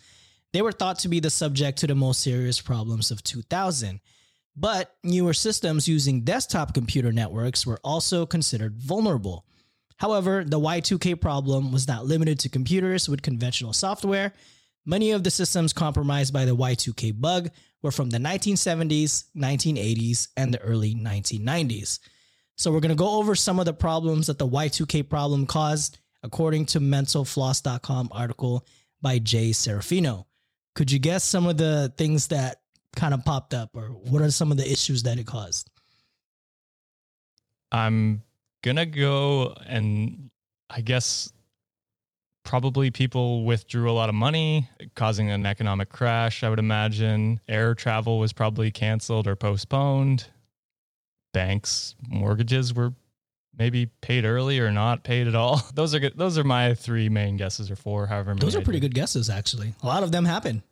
They 0.53 0.62
were 0.62 0.73
thought 0.73 0.99
to 1.01 1.09
be 1.09 1.21
the 1.21 1.31
subject 1.31 1.79
to 1.79 1.87
the 1.87 1.95
most 1.95 2.23
serious 2.23 2.61
problems 2.61 3.11
of 3.11 3.23
2000. 3.23 4.01
But 4.57 4.95
newer 5.05 5.35
systems 5.35 5.87
using 5.87 6.23
desktop 6.23 6.73
computer 6.73 7.12
networks 7.12 7.67
were 7.67 7.81
also 7.85 8.25
considered 8.25 8.77
vulnerable. 8.77 9.45
However, 9.99 10.45
the 10.45 10.61
Y2K 10.61 11.21
problem 11.21 11.73
was 11.73 11.89
not 11.89 12.07
limited 12.07 12.39
to 12.41 12.49
computers 12.49 13.09
with 13.09 13.23
conventional 13.23 13.73
software. 13.73 14.33
Many 14.87 15.11
of 15.11 15.25
the 15.25 15.31
systems 15.31 15.72
compromised 15.72 16.33
by 16.33 16.44
the 16.44 16.57
Y2K 16.57 17.20
bug 17.20 17.51
were 17.83 17.90
from 17.90 18.09
the 18.09 18.18
1970s, 18.18 19.25
1980s, 19.37 20.29
and 20.37 20.55
the 20.55 20.61
early 20.61 20.94
1990s. 20.94 21.99
So, 22.57 22.72
we're 22.72 22.81
going 22.81 22.90
to 22.90 22.94
go 22.94 23.18
over 23.18 23.35
some 23.35 23.59
of 23.59 23.66
the 23.66 23.75
problems 23.75 24.29
that 24.29 24.38
the 24.38 24.46
Y2K 24.46 25.11
problem 25.11 25.44
caused, 25.44 25.99
according 26.22 26.66
to 26.66 26.81
mentalfloss.com 26.81 28.09
article 28.12 28.64
by 29.03 29.18
Jay 29.18 29.51
Serafino. 29.51 30.25
Could 30.75 30.90
you 30.90 30.99
guess 30.99 31.25
some 31.25 31.46
of 31.46 31.57
the 31.57 31.92
things 31.96 32.29
that 32.29 32.61
kind 32.94 33.12
of 33.12 33.25
popped 33.25 33.55
up, 33.55 33.70
or 33.75 33.88
what 33.88 34.22
are 34.22 34.31
some 34.31 34.51
of 34.51 34.57
the 34.57 34.70
issues 34.70 35.03
that 35.03 35.18
it 35.18 35.27
caused? 35.27 35.68
I'm 37.72 38.22
gonna 38.62 38.87
go 38.87 39.55
and 39.66 40.31
I 40.70 40.81
guess 40.81 41.33
probably 42.47 42.91
people 42.91 43.45
withdrew 43.45 43.91
a 43.91 43.93
lot 43.93 44.09
of 44.09 44.15
money, 44.15 44.71
causing 44.95 45.31
an 45.31 45.45
economic 45.45 45.91
crash. 45.91 46.43
I 46.43 46.49
would 46.49 46.59
imagine 46.59 47.41
air 47.49 47.75
travel 47.75 48.19
was 48.19 48.33
probably 48.33 48.71
canceled 48.71 49.27
or 49.27 49.37
postponed. 49.37 50.29
Banks 51.35 51.95
mortgages 52.09 52.73
were 52.73 52.95
maybe 53.59 53.87
paid 54.01 54.25
early 54.25 54.59
or 54.59 54.71
not 54.71 55.03
paid 55.03 55.27
at 55.27 55.35
all. 55.35 55.61
Those 55.75 55.95
are 55.95 55.99
good. 55.99 56.17
Those 56.17 56.39
are 56.39 56.45
my 56.45 56.73
three 56.75 57.09
main 57.11 57.37
guesses, 57.37 57.71
or 57.71 57.77
four, 57.77 58.07
however 58.07 58.31
many. 58.31 58.41
Those 58.41 58.57
are 58.57 58.63
pretty 58.63 58.81
good 58.81 58.95
guesses, 58.95 59.29
actually. 59.29 59.75
A 59.83 59.87
lot 59.87 60.03
of 60.03 60.13
them 60.13 60.25
happen. 60.25 60.63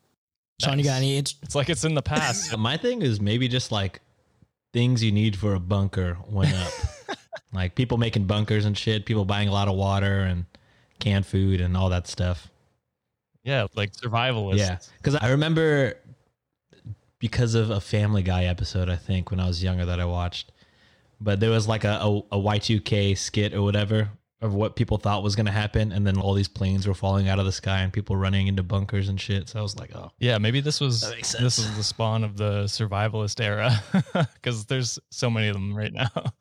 Sean, 0.60 0.78
you 0.78 0.84
got 0.84 0.96
any? 0.96 1.18
It's, 1.18 1.34
It's 1.42 1.54
like 1.54 1.68
it's 1.68 1.84
in 1.84 1.94
the 1.94 2.02
past. 2.02 2.56
My 2.58 2.76
thing 2.76 3.02
is 3.02 3.20
maybe 3.20 3.48
just 3.48 3.72
like 3.72 4.00
things 4.72 5.02
you 5.02 5.10
need 5.12 5.36
for 5.36 5.54
a 5.54 5.60
bunker 5.60 6.16
went 6.28 6.54
up. 6.54 7.18
like 7.52 7.74
people 7.74 7.98
making 7.98 8.26
bunkers 8.26 8.64
and 8.64 8.78
shit, 8.78 9.04
people 9.04 9.24
buying 9.24 9.48
a 9.48 9.52
lot 9.52 9.66
of 9.66 9.74
water 9.74 10.20
and 10.20 10.46
canned 11.04 11.26
food 11.26 11.60
and 11.60 11.76
all 11.76 11.90
that 11.90 12.06
stuff. 12.08 12.48
yeah, 13.42 13.66
like 13.76 13.92
survivalists. 13.92 14.58
Yeah, 14.58 14.78
because 14.96 15.14
I 15.16 15.30
remember 15.30 15.94
because 17.18 17.54
of 17.54 17.70
a 17.70 17.80
Family 17.80 18.22
Guy 18.22 18.44
episode, 18.44 18.88
I 18.88 18.96
think 18.96 19.30
when 19.30 19.38
I 19.40 19.46
was 19.46 19.62
younger 19.62 19.84
that 19.86 20.00
I 20.00 20.04
watched, 20.06 20.52
but 21.20 21.40
there 21.40 21.50
was 21.50 21.68
like 21.68 21.84
a 21.84 21.98
a, 22.00 22.18
a 22.32 22.38
Y2K 22.38 23.16
skit 23.16 23.54
or 23.54 23.62
whatever 23.62 24.08
of 24.40 24.52
what 24.52 24.76
people 24.76 24.98
thought 24.98 25.22
was 25.22 25.36
going 25.36 25.46
to 25.46 25.52
happen, 25.52 25.90
and 25.90 26.06
then 26.06 26.18
all 26.18 26.34
these 26.34 26.48
planes 26.48 26.86
were 26.86 26.92
falling 26.94 27.28
out 27.28 27.38
of 27.38 27.46
the 27.46 27.52
sky 27.52 27.80
and 27.80 27.92
people 27.92 28.14
running 28.14 28.46
into 28.46 28.62
bunkers 28.62 29.08
and 29.08 29.18
shit. 29.18 29.48
So 29.48 29.58
I 29.58 29.62
was 29.62 29.78
like, 29.78 29.94
oh, 29.96 30.10
Yeah, 30.18 30.36
maybe 30.38 30.60
this 30.60 30.80
was 30.80 31.00
this 31.38 31.58
is 31.58 31.76
the 31.76 31.84
spawn 31.84 32.24
of 32.24 32.36
the 32.36 32.64
survivalist 32.64 33.42
era 33.42 33.82
because 34.34 34.66
there's 34.66 34.98
so 35.10 35.30
many 35.30 35.48
of 35.48 35.54
them 35.54 35.74
right 35.74 35.92
now. 35.92 36.10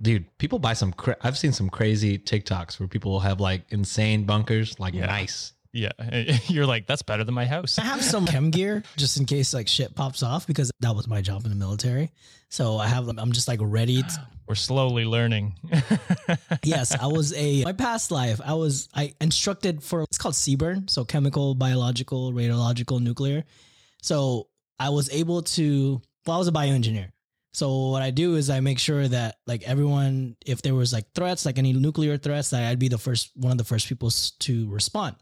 dude, 0.00 0.26
people 0.38 0.58
buy 0.58 0.72
some. 0.74 0.92
Cra- 0.92 1.16
I've 1.22 1.38
seen 1.38 1.52
some 1.52 1.68
crazy 1.70 2.18
TikToks 2.18 2.78
where 2.80 2.88
people 2.88 3.12
will 3.12 3.20
have 3.20 3.40
like 3.40 3.64
insane 3.70 4.24
bunkers, 4.24 4.78
like 4.78 4.94
Yeah. 4.94 5.06
nice. 5.06 5.52
Yeah, 5.76 5.90
you're 6.46 6.66
like 6.66 6.86
that's 6.86 7.02
better 7.02 7.24
than 7.24 7.34
my 7.34 7.46
house. 7.46 7.80
I 7.80 7.82
have 7.82 8.00
some 8.00 8.26
chem 8.26 8.50
gear 8.50 8.84
just 8.96 9.16
in 9.16 9.24
case 9.26 9.52
like 9.52 9.66
shit 9.66 9.92
pops 9.96 10.22
off 10.22 10.46
because 10.46 10.70
that 10.78 10.94
was 10.94 11.08
my 11.08 11.20
job 11.20 11.42
in 11.44 11.50
the 11.50 11.56
military. 11.56 12.12
So 12.48 12.78
I 12.78 12.86
have, 12.86 13.08
I'm 13.08 13.32
just 13.32 13.48
like 13.48 13.58
ready. 13.60 14.02
To, 14.02 14.28
We're 14.46 14.54
slowly 14.54 15.04
learning. 15.04 15.58
yes, 16.62 16.96
I 16.96 17.06
was 17.08 17.32
a 17.34 17.64
my 17.64 17.72
past 17.72 18.12
life. 18.12 18.40
I 18.44 18.54
was 18.54 18.88
I 18.94 19.14
instructed 19.20 19.82
for 19.82 20.02
it's 20.02 20.16
called 20.16 20.34
CBRN, 20.34 20.88
so 20.88 21.04
chemical, 21.04 21.56
biological, 21.56 22.32
radiological, 22.32 23.00
nuclear. 23.00 23.42
So 24.00 24.46
I 24.78 24.90
was 24.90 25.10
able 25.10 25.42
to. 25.42 26.00
Well, 26.24 26.36
I 26.36 26.38
was 26.38 26.46
a 26.46 26.52
bioengineer. 26.52 27.08
So 27.54 27.88
what 27.90 28.02
I 28.02 28.10
do 28.10 28.34
is 28.34 28.50
I 28.50 28.58
make 28.60 28.78
sure 28.80 29.06
that 29.06 29.36
like 29.46 29.62
everyone, 29.62 30.36
if 30.44 30.60
there 30.60 30.74
was 30.74 30.92
like 30.92 31.06
threats, 31.14 31.46
like 31.46 31.56
any 31.56 31.72
nuclear 31.72 32.18
threats, 32.18 32.50
that 32.50 32.64
I'd 32.68 32.78
be 32.80 32.88
the 32.88 32.98
first 32.98 33.30
one 33.36 33.52
of 33.52 33.58
the 33.58 33.64
first 33.64 33.88
people 33.88 34.10
to 34.40 34.68
respond. 34.70 35.16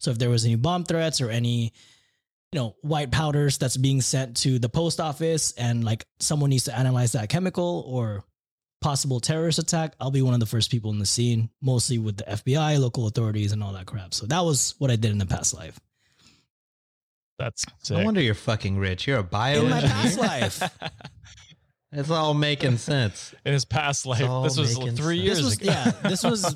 So 0.00 0.10
if 0.10 0.18
there 0.18 0.28
was 0.28 0.44
any 0.44 0.56
bomb 0.56 0.84
threats 0.84 1.20
or 1.20 1.30
any 1.30 1.72
you 2.52 2.60
know 2.60 2.74
white 2.82 3.10
powders 3.12 3.56
that's 3.58 3.76
being 3.76 4.00
sent 4.00 4.36
to 4.38 4.58
the 4.58 4.68
post 4.68 5.00
office 5.00 5.52
and 5.52 5.84
like 5.84 6.04
someone 6.20 6.50
needs 6.50 6.64
to 6.64 6.76
analyze 6.76 7.12
that 7.12 7.28
chemical 7.28 7.84
or 7.86 8.24
possible 8.80 9.20
terrorist 9.20 9.58
attack, 9.60 9.94
I'll 10.00 10.10
be 10.10 10.22
one 10.22 10.34
of 10.34 10.40
the 10.40 10.46
first 10.46 10.70
people 10.72 10.90
in 10.90 10.98
the 10.98 11.06
scene, 11.06 11.50
mostly 11.62 11.98
with 11.98 12.16
the 12.18 12.24
FBI, 12.24 12.78
local 12.80 13.06
authorities, 13.06 13.52
and 13.52 13.62
all 13.62 13.72
that 13.74 13.86
crap. 13.86 14.12
So 14.12 14.26
that 14.26 14.40
was 14.40 14.74
what 14.78 14.90
I 14.90 14.96
did 14.96 15.12
in 15.12 15.18
the 15.18 15.26
past 15.26 15.54
life. 15.54 15.78
That's 17.38 17.64
No 17.90 17.96
sick. 17.96 18.04
wonder 18.04 18.20
you're 18.20 18.34
fucking 18.34 18.78
rich. 18.78 19.06
You're 19.06 19.18
a 19.18 19.22
bio 19.22 19.62
In 19.64 19.70
my 19.70 19.80
past 19.82 20.18
bioengineer. 20.18 20.20
life, 20.20 20.78
It's 21.96 22.10
all 22.10 22.34
making 22.34 22.76
sense. 22.92 23.34
In 23.44 23.52
his 23.52 23.64
past 23.64 24.04
life, 24.06 24.22
all 24.28 24.42
this 24.42 24.58
was 24.58 24.78
making 24.78 24.96
three 24.96 25.16
sense. 25.16 25.24
years 25.24 25.36
this 25.38 25.44
was 25.44 25.54
ago. 25.56 25.70
yeah, 25.72 26.08
this 26.08 26.22
was 26.22 26.54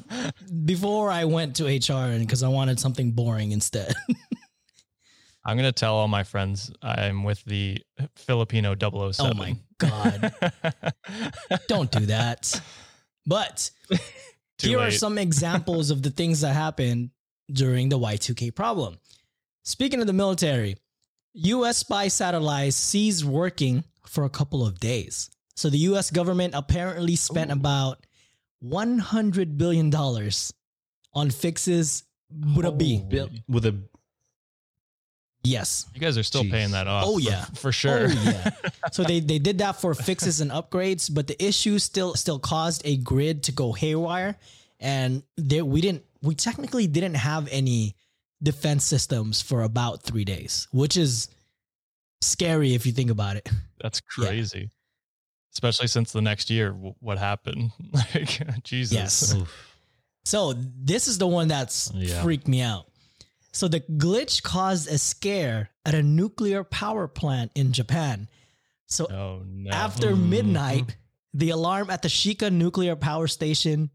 before 0.65 1.11
I 1.11 1.25
went 1.25 1.57
to 1.57 1.65
HR, 1.65 2.11
and 2.11 2.21
because 2.21 2.43
I 2.43 2.49
wanted 2.49 2.79
something 2.79 3.13
boring 3.13 3.53
instead. 3.53 3.95
I'm 5.45 5.57
gonna 5.57 5.73
tell 5.73 5.95
all 5.95 6.09
my 6.09 6.23
friends 6.23 6.71
I'm 6.83 7.25
with 7.25 7.43
the 7.45 7.79
Filipino 8.17 8.75
007. 8.79 9.13
oh 9.21 9.35
my 9.35 9.57
god, 9.79 10.35
don't 11.69 11.91
do 11.91 12.07
that. 12.07 12.61
But 13.27 13.71
Too 14.59 14.69
here 14.69 14.79
are 14.81 14.91
some 14.91 15.17
examples 15.17 15.91
of 15.91 16.03
the 16.03 16.11
things 16.11 16.43
that 16.43 16.53
happened 16.53 17.11
during 17.51 17.89
the 17.89 17.99
Y2K 17.99 18.55
problem. 18.55 18.99
Speaking 19.65 20.01
of 20.03 20.07
the 20.07 20.13
military, 20.13 20.77
US 21.35 21.79
spy 21.79 22.09
satellites 22.09 22.77
ceased 22.77 23.25
working 23.25 23.85
for 24.07 24.25
a 24.25 24.31
couple 24.31 24.67
of 24.67 24.81
days. 24.81 25.31
So 25.55 25.71
the 25.71 25.79
US 25.79 26.11
government 26.11 26.55
apparently 26.55 27.17
spent 27.17 27.51
about 27.51 28.07
$100 28.65 29.57
billion 29.57 29.95
on 31.15 31.31
fixes 31.31 32.05
with 32.57 32.67
a 32.67 32.73
B. 32.73 33.03
With 33.49 33.67
a 33.67 33.81
Yes. 35.43 35.87
You 35.95 36.01
guys 36.01 36.19
are 36.19 36.23
still 36.23 36.43
Jeez. 36.45 36.51
paying 36.51 36.71
that 36.73 36.87
off. 36.87 37.05
Oh, 37.07 37.15
for- 37.15 37.21
yeah. 37.21 37.45
for, 37.55 37.73
sure. 37.73 38.09
Oh 38.11 38.23
yeah. 38.25 38.51
so 38.93 39.03
they 39.03 39.21
they 39.21 39.39
did 39.39 39.59
that 39.59 39.81
for 39.81 39.95
fixes 39.95 40.41
and 40.43 40.51
upgrades, 40.51 41.13
but 41.13 41.27
the 41.27 41.43
issue 41.43 41.79
still 41.79 42.15
still 42.15 42.39
caused 42.39 42.83
a 42.85 42.99
grid 42.99 43.45
to 43.45 43.53
go 43.53 43.73
haywire, 43.73 44.37
and 44.81 45.23
there 45.39 45.65
we 45.65 45.81
didn't 45.81 46.05
we 46.21 46.35
technically 46.35 46.87
didn't 46.87 47.15
have 47.15 47.49
any 47.51 47.95
defense 48.43 48.85
systems 48.85 49.43
for 49.43 49.63
about 49.63 50.03
three 50.03 50.25
days, 50.25 50.67
which 50.73 50.97
is 50.97 51.29
scary 52.21 52.75
if 52.75 52.87
you 52.87 52.93
think 52.93 53.11
about 53.11 53.37
it. 53.37 53.49
That's 53.81 54.01
crazy. 54.17 54.71
Especially 55.53 55.89
since 55.89 56.13
the 56.13 56.23
next 56.23 56.49
year, 56.51 56.73
what 56.73 57.19
happened? 57.19 57.73
Like 57.93 58.63
Jesus. 58.63 58.93
Yes. 58.95 59.35
oof. 59.35 59.67
So 60.27 60.53
this 60.53 61.09
is 61.09 61.17
the 61.17 61.27
one 61.27 61.49
that's 61.49 61.91
Yeah. 61.95 62.23
freaked 62.23 62.47
me 62.47 62.61
out. 62.61 62.87
So 63.53 63.69
the 63.69 63.81
glitch 63.81 64.43
caused 64.43 64.87
a 64.89 64.99
scare 64.99 65.71
at 65.87 65.95
a 65.95 66.03
nuclear 66.03 66.63
power 66.63 67.09
plant 67.09 67.51
in 67.55 67.73
Japan. 67.73 68.29
So 68.87 69.07
Oh 69.11 69.43
no. 69.47 69.71
After 69.71 70.15
midnight, 70.15 70.95
the 71.33 71.51
alarm 71.51 71.89
at 71.91 72.03
the 72.03 72.09
Shika 72.09 72.53
nuclear 72.53 72.97
power 72.97 73.27
station 73.29 73.91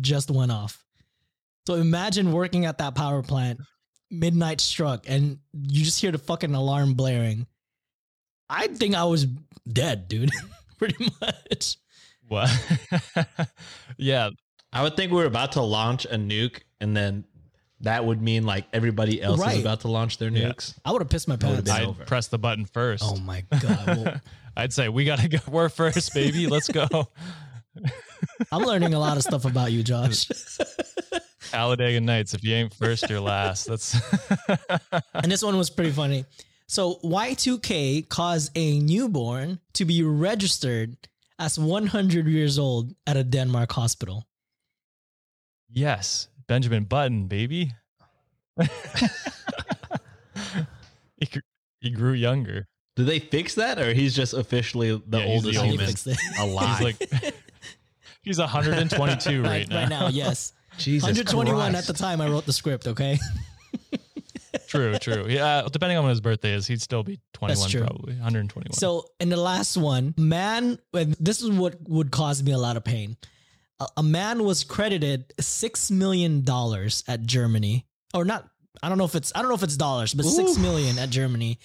just 0.00 0.30
went 0.30 0.52
off. 0.52 0.84
So 1.66 1.74
imagine 1.74 2.32
working 2.32 2.64
at 2.64 2.78
that 2.78 2.94
power 2.94 3.22
plant, 3.22 3.58
midnight 4.18 4.60
struck, 4.60 5.04
and 5.08 5.38
you 5.52 5.84
just 5.84 6.00
hear 6.00 6.12
the 6.12 6.18
fucking 6.18 6.54
alarm 6.54 6.94
blaring. 6.94 7.46
I 8.48 8.68
think 8.68 8.94
I 8.94 9.04
was 9.04 9.26
dead, 9.70 10.08
dude. 10.08 10.30
Pretty 10.78 11.08
much. 11.20 11.76
what? 12.28 12.50
yeah. 13.96 14.30
I 14.72 14.82
would 14.82 14.96
think 14.96 15.10
we 15.10 15.18
were 15.18 15.24
about 15.26 15.52
to 15.52 15.62
launch 15.62 16.04
a 16.04 16.16
nuke, 16.16 16.60
and 16.80 16.96
then 16.96 17.24
that 17.80 18.04
would 18.04 18.20
mean 18.20 18.44
like 18.44 18.66
everybody 18.72 19.20
else 19.22 19.40
Right. 19.40 19.54
is 19.56 19.60
about 19.60 19.80
to 19.80 19.88
launch 19.88 20.18
their 20.18 20.30
Yeah. 20.30 20.48
nukes. 20.48 20.74
I 20.84 20.92
would 20.92 21.02
have 21.02 21.08
pissed 21.08 21.28
my 21.28 21.36
pants. 21.36 21.70
I'd 21.70 21.84
over. 21.86 22.04
press 22.04 22.28
the 22.28 22.38
button 22.38 22.64
first. 22.66 23.02
Oh 23.06 23.16
my 23.16 23.42
god. 23.60 23.86
Well, 23.86 24.20
I'd 24.56 24.72
say 24.72 24.88
we 24.88 25.04
gotta 25.04 25.28
go. 25.28 25.38
We're 25.48 25.68
first, 25.68 26.12
baby. 26.14 26.46
Let's 26.46 26.68
go. 26.68 26.86
I'm 28.50 28.62
learning 28.62 28.94
a 28.94 28.98
lot 28.98 29.16
of 29.18 29.22
stuff 29.22 29.44
about 29.44 29.72
you, 29.72 29.82
Josh. 29.82 30.26
Talladega 31.50 32.00
Nights. 32.00 32.34
If 32.34 32.44
you 32.44 32.54
ain't 32.54 32.74
first, 32.74 33.08
you're 33.08 33.20
last. 33.20 33.66
That's 33.66 33.96
and 35.14 35.30
this 35.30 35.42
one 35.42 35.56
was 35.56 35.70
pretty 35.70 35.92
funny. 35.92 36.24
So 36.68 36.96
Y2K 37.04 38.08
caused 38.08 38.50
a 38.56 38.78
newborn 38.80 39.60
to 39.74 39.84
be 39.84 40.02
registered 40.02 40.96
as 41.38 41.58
100 41.58 42.26
years 42.26 42.58
old 42.58 42.94
at 43.06 43.16
a 43.16 43.22
Denmark 43.24 43.72
hospital. 43.72 44.26
yes, 45.70 46.28
Benjamin 46.48 46.84
Button, 46.84 47.26
baby. 47.26 47.72
he, 51.18 51.26
gr- 51.30 51.40
he 51.80 51.90
grew 51.90 52.12
younger. 52.12 52.66
Did 52.96 53.06
they 53.06 53.18
fix 53.18 53.54
that, 53.56 53.78
or 53.78 53.92
he's 53.92 54.14
just 54.14 54.32
officially 54.32 54.90
the 55.06 55.18
Yeah, 55.18 55.26
he's 55.26 55.42
the 55.42 55.48
oldest 55.48 55.64
He 55.64 55.70
human 55.70 55.86
fixed 55.86 56.06
alive? 56.38 56.78
He's 56.78 56.80
like 56.80 57.34
he's 58.22 58.38
122 58.38 59.42
right, 59.42 59.48
right, 59.48 59.68
now. 59.68 59.76
right 59.76 59.88
now, 59.88 60.08
yes. 60.08 60.52
Jesus 60.78 61.04
121 61.04 61.72
Christ. 61.72 61.88
at 61.88 61.94
the 61.94 61.98
time 61.98 62.20
I 62.20 62.28
wrote 62.28 62.46
the 62.46 62.52
script, 62.52 62.86
okay? 62.86 63.18
True, 64.66 64.98
true. 64.98 65.26
Yeah, 65.28 65.68
depending 65.70 65.96
on 65.96 66.04
when 66.04 66.10
his 66.10 66.20
birthday 66.20 66.52
is, 66.52 66.66
he'd 66.66 66.80
still 66.80 67.02
be 67.02 67.20
21 67.34 67.70
true. 67.70 67.80
probably. 67.82 68.14
121. 68.14 68.72
So, 68.72 69.04
in 69.20 69.28
the 69.28 69.36
last 69.36 69.76
one, 69.76 70.14
man, 70.16 70.78
and 70.92 71.14
this 71.20 71.40
is 71.42 71.50
what 71.50 71.76
would 71.88 72.10
cause 72.10 72.42
me 72.42 72.52
a 72.52 72.58
lot 72.58 72.76
of 72.76 72.84
pain. 72.84 73.16
A, 73.80 73.86
a 73.98 74.02
man 74.02 74.44
was 74.44 74.64
credited 74.64 75.32
$6 75.38 75.90
million 75.90 76.44
at 77.08 77.22
Germany, 77.26 77.86
or 78.12 78.24
not, 78.24 78.48
I 78.82 78.88
don't 78.88 78.98
know 78.98 79.04
if 79.04 79.14
it's, 79.14 79.32
I 79.34 79.40
don't 79.40 79.48
know 79.48 79.54
if 79.54 79.62
it's 79.62 79.76
dollars, 79.76 80.14
but 80.14 80.24
six 80.26 80.52
Oof. 80.52 80.58
million 80.58 80.98
at 80.98 81.10
Germany. 81.10 81.58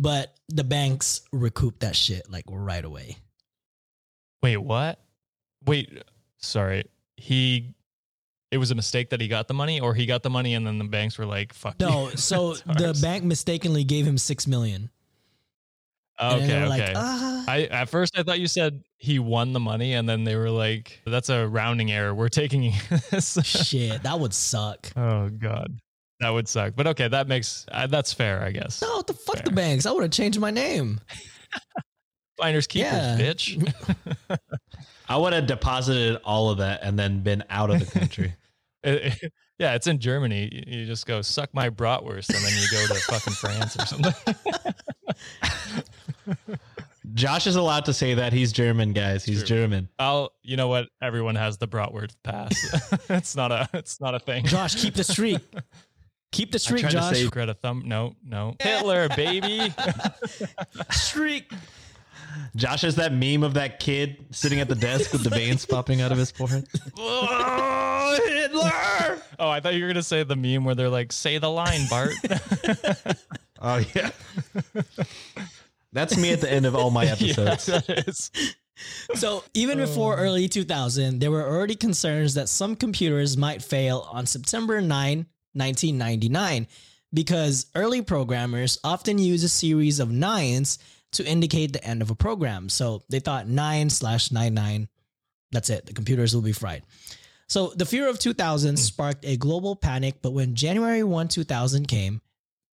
But 0.00 0.32
the 0.48 0.62
banks 0.64 1.22
recouped 1.32 1.80
that 1.80 1.96
shit 1.96 2.30
like 2.30 2.44
right 2.48 2.84
away. 2.84 3.16
Wait, 4.42 4.58
what? 4.58 5.00
Wait, 5.66 5.90
sorry. 6.36 6.84
He 7.16 7.74
it 8.50 8.58
was 8.58 8.70
a 8.70 8.74
mistake 8.74 9.10
that 9.10 9.20
he 9.20 9.28
got 9.28 9.46
the 9.48 9.54
money 9.54 9.80
or 9.80 9.94
he 9.94 10.06
got 10.06 10.22
the 10.22 10.30
money 10.30 10.54
and 10.54 10.66
then 10.66 10.78
the 10.78 10.84
banks 10.84 11.18
were 11.18 11.26
like, 11.26 11.52
fuck 11.52 11.78
No, 11.80 12.08
you. 12.10 12.16
so 12.16 12.54
the 12.66 12.98
bank 13.02 13.24
mistakenly 13.24 13.84
gave 13.84 14.06
him 14.06 14.18
six 14.18 14.46
million. 14.46 14.90
Okay, 16.20 16.42
okay. 16.62 16.66
like, 16.66 16.92
ah. 16.96 17.44
I 17.46 17.62
at 17.64 17.88
first 17.88 18.18
I 18.18 18.22
thought 18.24 18.40
you 18.40 18.48
said 18.48 18.82
he 18.96 19.18
won 19.20 19.52
the 19.52 19.60
money 19.60 19.92
and 19.94 20.08
then 20.08 20.24
they 20.24 20.34
were 20.34 20.50
like, 20.50 21.00
that's 21.06 21.28
a 21.28 21.46
rounding 21.46 21.92
error. 21.92 22.12
We're 22.14 22.28
taking 22.28 22.72
this. 23.10 23.38
shit, 23.44 24.02
that 24.02 24.18
would 24.18 24.34
suck. 24.34 24.90
oh 24.96 25.28
god. 25.28 25.78
That 26.20 26.30
would 26.30 26.48
suck. 26.48 26.72
But 26.74 26.88
okay, 26.88 27.06
that 27.06 27.28
makes 27.28 27.64
uh, 27.70 27.86
that's 27.86 28.12
fair, 28.12 28.42
I 28.42 28.50
guess. 28.50 28.82
No, 28.82 29.02
the 29.02 29.14
fuck 29.14 29.44
the 29.44 29.52
banks. 29.52 29.86
I 29.86 29.92
would 29.92 30.02
have 30.02 30.10
changed 30.10 30.40
my 30.40 30.50
name. 30.50 31.00
Finders 32.38 32.66
keepers, 32.66 32.92
Yeah. 32.92 33.16
bitch. 33.18 33.72
I 35.08 35.16
would 35.16 35.32
have 35.32 35.46
deposited 35.46 36.20
all 36.24 36.50
of 36.50 36.58
that 36.58 36.80
and 36.82 36.98
then 36.98 37.20
been 37.22 37.42
out 37.50 37.70
of 37.70 37.80
the 37.80 37.98
country. 37.98 38.34
It- 38.84 39.18
it- 39.22 39.32
yeah, 39.58 39.74
it's 39.74 39.88
in 39.88 39.98
Germany. 39.98 40.48
You- 40.52 40.78
You 40.80 40.86
just 40.86 41.04
go 41.04 41.20
suck 41.20 41.52
my 41.52 41.68
bratwurst 41.68 42.28
and 42.32 42.38
then 42.44 42.52
you 42.60 42.68
go 42.70 42.86
to 42.94 43.00
fucking 43.00 43.32
France 43.34 43.76
or 43.76 43.86
something. 43.86 44.14
Josh 47.14 47.46
is 47.48 47.56
allowed 47.56 47.86
to 47.86 47.92
say 47.92 48.14
that 48.14 48.32
he's 48.32 48.52
German, 48.52 48.92
guys. 48.92 49.24
He's 49.24 49.38
True. 49.38 49.56
German. 49.58 49.88
I'll 49.98 50.30
you 50.42 50.56
know 50.56 50.68
what? 50.68 50.88
Everyone 51.02 51.34
has 51.34 51.58
the 51.58 51.66
bratwurst 51.66 52.14
pass. 52.22 52.52
it's 53.10 53.34
not 53.34 53.50
a 53.50 53.68
it's 53.72 54.00
not 54.00 54.14
a 54.14 54.20
thing. 54.20 54.44
Josh, 54.44 54.74
keep 54.80 54.94
the 54.94 55.02
streak. 55.04 55.40
Keep 56.30 56.52
the 56.52 56.58
streak, 56.58 56.82
tried 56.82 56.90
to 56.90 56.96
Josh. 56.98 57.14
say- 57.16 57.26
Greta 57.28 57.54
Thumb. 57.54 57.82
No, 57.86 58.14
no. 58.22 58.54
Hitler, 58.60 59.08
baby. 59.16 59.72
streak. 60.90 61.50
Josh 62.56 62.82
has 62.82 62.96
that 62.96 63.12
meme 63.12 63.42
of 63.42 63.54
that 63.54 63.80
kid 63.80 64.26
sitting 64.30 64.60
at 64.60 64.68
the 64.68 64.74
desk 64.74 65.12
with 65.12 65.22
the 65.22 65.30
veins 65.30 65.64
popping 65.64 66.00
out 66.00 66.12
of 66.12 66.18
his 66.18 66.30
forehead. 66.30 66.66
oh, 66.98 68.18
Hitler. 68.26 69.22
Oh, 69.38 69.48
I 69.48 69.60
thought 69.60 69.74
you 69.74 69.82
were 69.82 69.88
gonna 69.88 70.02
say 70.02 70.22
the 70.24 70.36
meme 70.36 70.64
where 70.64 70.74
they're 70.74 70.88
like, 70.88 71.12
"Say 71.12 71.38
the 71.38 71.50
line, 71.50 71.86
Bart." 71.88 72.12
Oh 73.60 73.84
yeah. 73.94 74.10
That's 75.92 76.16
me 76.16 76.32
at 76.32 76.40
the 76.40 76.50
end 76.50 76.66
of 76.66 76.74
all 76.74 76.90
my 76.90 77.04
yeah, 77.04 77.12
episodes. 77.12 77.66
that 77.66 78.08
is. 78.08 78.30
So 79.14 79.42
even 79.54 79.78
before 79.78 80.14
oh. 80.14 80.22
early 80.22 80.48
2000, 80.48 81.18
there 81.18 81.30
were 81.30 81.44
already 81.44 81.74
concerns 81.74 82.34
that 82.34 82.48
some 82.48 82.76
computers 82.76 83.36
might 83.36 83.62
fail 83.62 84.08
on 84.12 84.26
September 84.26 84.80
9, 84.80 84.88
1999, 84.88 86.68
because 87.12 87.66
early 87.74 88.02
programmers 88.02 88.78
often 88.84 89.18
use 89.18 89.42
a 89.42 89.48
series 89.48 89.98
of 89.98 90.10
nines 90.10 90.78
to 91.12 91.26
indicate 91.26 91.72
the 91.72 91.84
end 91.84 92.02
of 92.02 92.10
a 92.10 92.14
program. 92.14 92.68
So 92.68 93.02
they 93.08 93.20
thought 93.20 93.48
9 93.48 93.90
slash 93.90 94.30
99, 94.30 94.88
that's 95.50 95.70
it. 95.70 95.86
The 95.86 95.94
computers 95.94 96.34
will 96.34 96.42
be 96.42 96.52
fried. 96.52 96.82
So 97.46 97.68
the 97.74 97.86
fear 97.86 98.08
of 98.08 98.18
2000 98.18 98.76
sparked 98.78 99.24
a 99.24 99.36
global 99.38 99.74
panic, 99.74 100.16
but 100.20 100.32
when 100.32 100.54
January 100.54 101.02
1, 101.02 101.28
2000 101.28 101.88
came, 101.88 102.20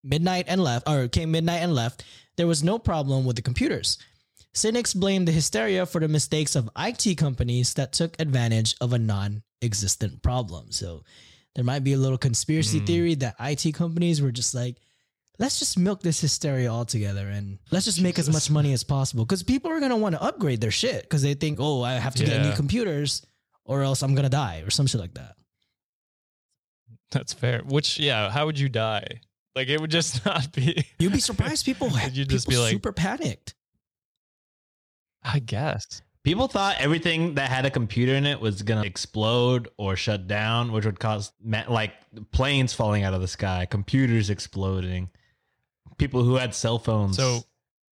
midnight 0.03 0.47
and 0.49 0.63
left, 0.63 0.89
or 0.89 1.09
came 1.09 1.31
midnight 1.31 1.63
and 1.63 1.75
left, 1.75 2.05
there 2.37 2.47
was 2.47 2.63
no 2.65 2.79
problem 2.79 3.27
with 3.27 3.37
the 3.37 3.43
computers. 3.43 3.99
Cynics 4.55 4.95
blamed 4.95 5.29
the 5.29 5.33
hysteria 5.33 5.85
for 5.87 6.01
the 6.01 6.09
mistakes 6.09 6.57
of 6.57 6.71
IT 6.77 7.17
companies 7.19 7.75
that 7.75 7.93
took 7.93 8.19
advantage 8.21 8.75
of 8.81 8.93
a 8.93 8.99
non 8.99 9.43
existent 9.63 10.23
problem. 10.23 10.73
So 10.73 11.05
there 11.55 11.65
might 11.65 11.85
be 11.85 11.93
a 11.93 11.99
little 11.99 12.19
conspiracy 12.19 12.79
Hmm. 12.79 12.85
theory 12.87 13.15
that 13.17 13.37
IT 13.39 13.73
companies 13.73 14.21
were 14.23 14.33
just 14.33 14.55
like, 14.55 14.77
let's 15.39 15.59
just 15.59 15.79
milk 15.79 16.03
this 16.03 16.21
hysteria 16.21 16.69
altogether 16.69 17.29
and 17.29 17.59
let's 17.71 17.85
just 17.85 18.01
make 18.01 18.19
as 18.19 18.31
much 18.31 18.51
money 18.51 18.73
as 18.73 18.85
possible 18.85 19.25
because 19.25 19.43
people 19.43 19.71
are 19.71 19.81
gonna 19.81 19.97
want 19.97 20.15
to 20.15 20.23
upgrade 20.23 20.61
their 20.61 20.71
shit 20.71 21.03
because 21.03 21.23
they 21.23 21.35
think, 21.35 21.59
oh, 21.61 21.83
I 21.83 21.95
have 21.95 22.15
to 22.17 22.25
get 22.25 22.43
new 22.43 22.55
computers 22.55 23.25
or 23.65 23.83
else 23.83 24.03
I'm 24.03 24.15
gonna 24.15 24.29
die 24.29 24.63
or 24.65 24.71
some 24.71 24.87
shit 24.87 25.01
like 25.01 25.15
that. 25.15 25.35
That's 27.11 27.33
fair. 27.33 27.61
Which, 27.61 27.99
yeah, 27.99 28.31
how 28.31 28.47
would 28.47 28.59
you 28.59 28.69
die? 28.69 29.21
Like, 29.55 29.69
it 29.69 29.81
would 29.81 29.91
just 29.91 30.25
not 30.25 30.53
be. 30.53 30.85
You'd 30.99 31.13
be 31.13 31.21
surprised, 31.21 31.65
people. 31.67 31.91
you'd 32.13 32.29
just 32.29 32.49
people 32.49 32.63
be 32.63 32.65
like- 32.65 32.73
super 32.73 32.93
panicked? 32.93 33.55
I 35.23 35.39
guess. 35.39 36.03
People 36.25 36.47
thought 36.47 36.77
everything 36.79 37.35
that 37.35 37.51
had 37.51 37.67
a 37.67 37.71
computer 37.71 38.15
in 38.15 38.27
it 38.27 38.41
was 38.41 38.63
gonna 38.63 38.83
explode 38.85 39.69
or 39.77 39.97
shut 39.97 40.29
down, 40.29 40.71
which 40.71 40.85
would 40.85 41.01
cause 41.01 41.33
like 41.69 41.93
planes 42.31 42.73
falling 42.73 43.03
out 43.03 43.13
of 43.13 43.21
the 43.21 43.27
sky, 43.29 43.67
computers 43.69 44.31
exploding, 44.31 45.11
people 46.03 46.25
who 46.25 46.35
had 46.35 46.53
cell 46.53 46.81
phones. 46.81 47.17
So, 47.17 47.43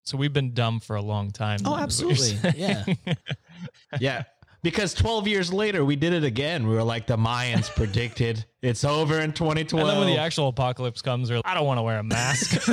so 0.03 0.17
we've 0.17 0.33
been 0.33 0.53
dumb 0.53 0.81
for 0.81 0.97
a 0.97 1.03
long 1.03 1.31
time. 1.31 1.61
Oh, 1.65 1.77
then, 1.77 1.89
is 1.89 2.05
what 2.05 2.19
you're 2.19 2.31
absolutely. 2.31 2.61
Yeah. 2.61 3.15
yeah, 4.01 4.23
because 4.63 4.95
12 4.95 5.29
years 5.29 5.53
later 5.53 5.85
we 5.85 5.95
did 5.95 6.13
it 6.13 6.25
again. 6.25 6.67
We 6.67 6.75
were 6.75 6.83
like 6.83 7.07
the 7.07 7.17
Mayans 7.17 7.73
predicted 7.75 8.45
it's 8.63 8.85
over 8.85 9.21
in 9.21 9.33
2012. 9.33 9.81
And 9.81 9.91
then 9.91 9.99
when 10.05 10.15
the 10.15 10.21
actual 10.21 10.49
apocalypse 10.49 11.03
comes, 11.03 11.31
we're 11.31 11.37
like, 11.37 11.47
I 11.47 11.55
don't 11.55 11.67
want 11.67 11.79
to 11.79 11.83
wear 11.83 11.99
a 11.99 12.03
mask. 12.03 12.67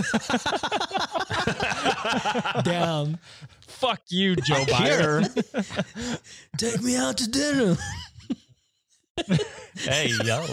Damn. 2.63 3.19
Fuck 3.61 4.01
you, 4.09 4.35
Joe 4.35 4.65
Biden. 4.65 6.19
Take 6.57 6.81
me 6.81 6.97
out 6.97 7.17
to 7.17 7.29
dinner. 7.29 7.77
hey, 9.77 10.11
yo. 10.25 10.45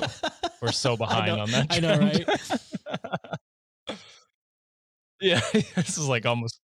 We're 0.61 0.73
so 0.73 0.97
behind 0.97 1.35
know, 1.35 1.40
on 1.40 1.51
that. 1.53 1.66
I 1.70 1.81
know, 1.81 1.99
right? 1.99 3.40
Yeah, 5.30 5.40
this 5.76 5.96
is 5.96 6.06
like 6.06 6.26
almost 6.26 6.60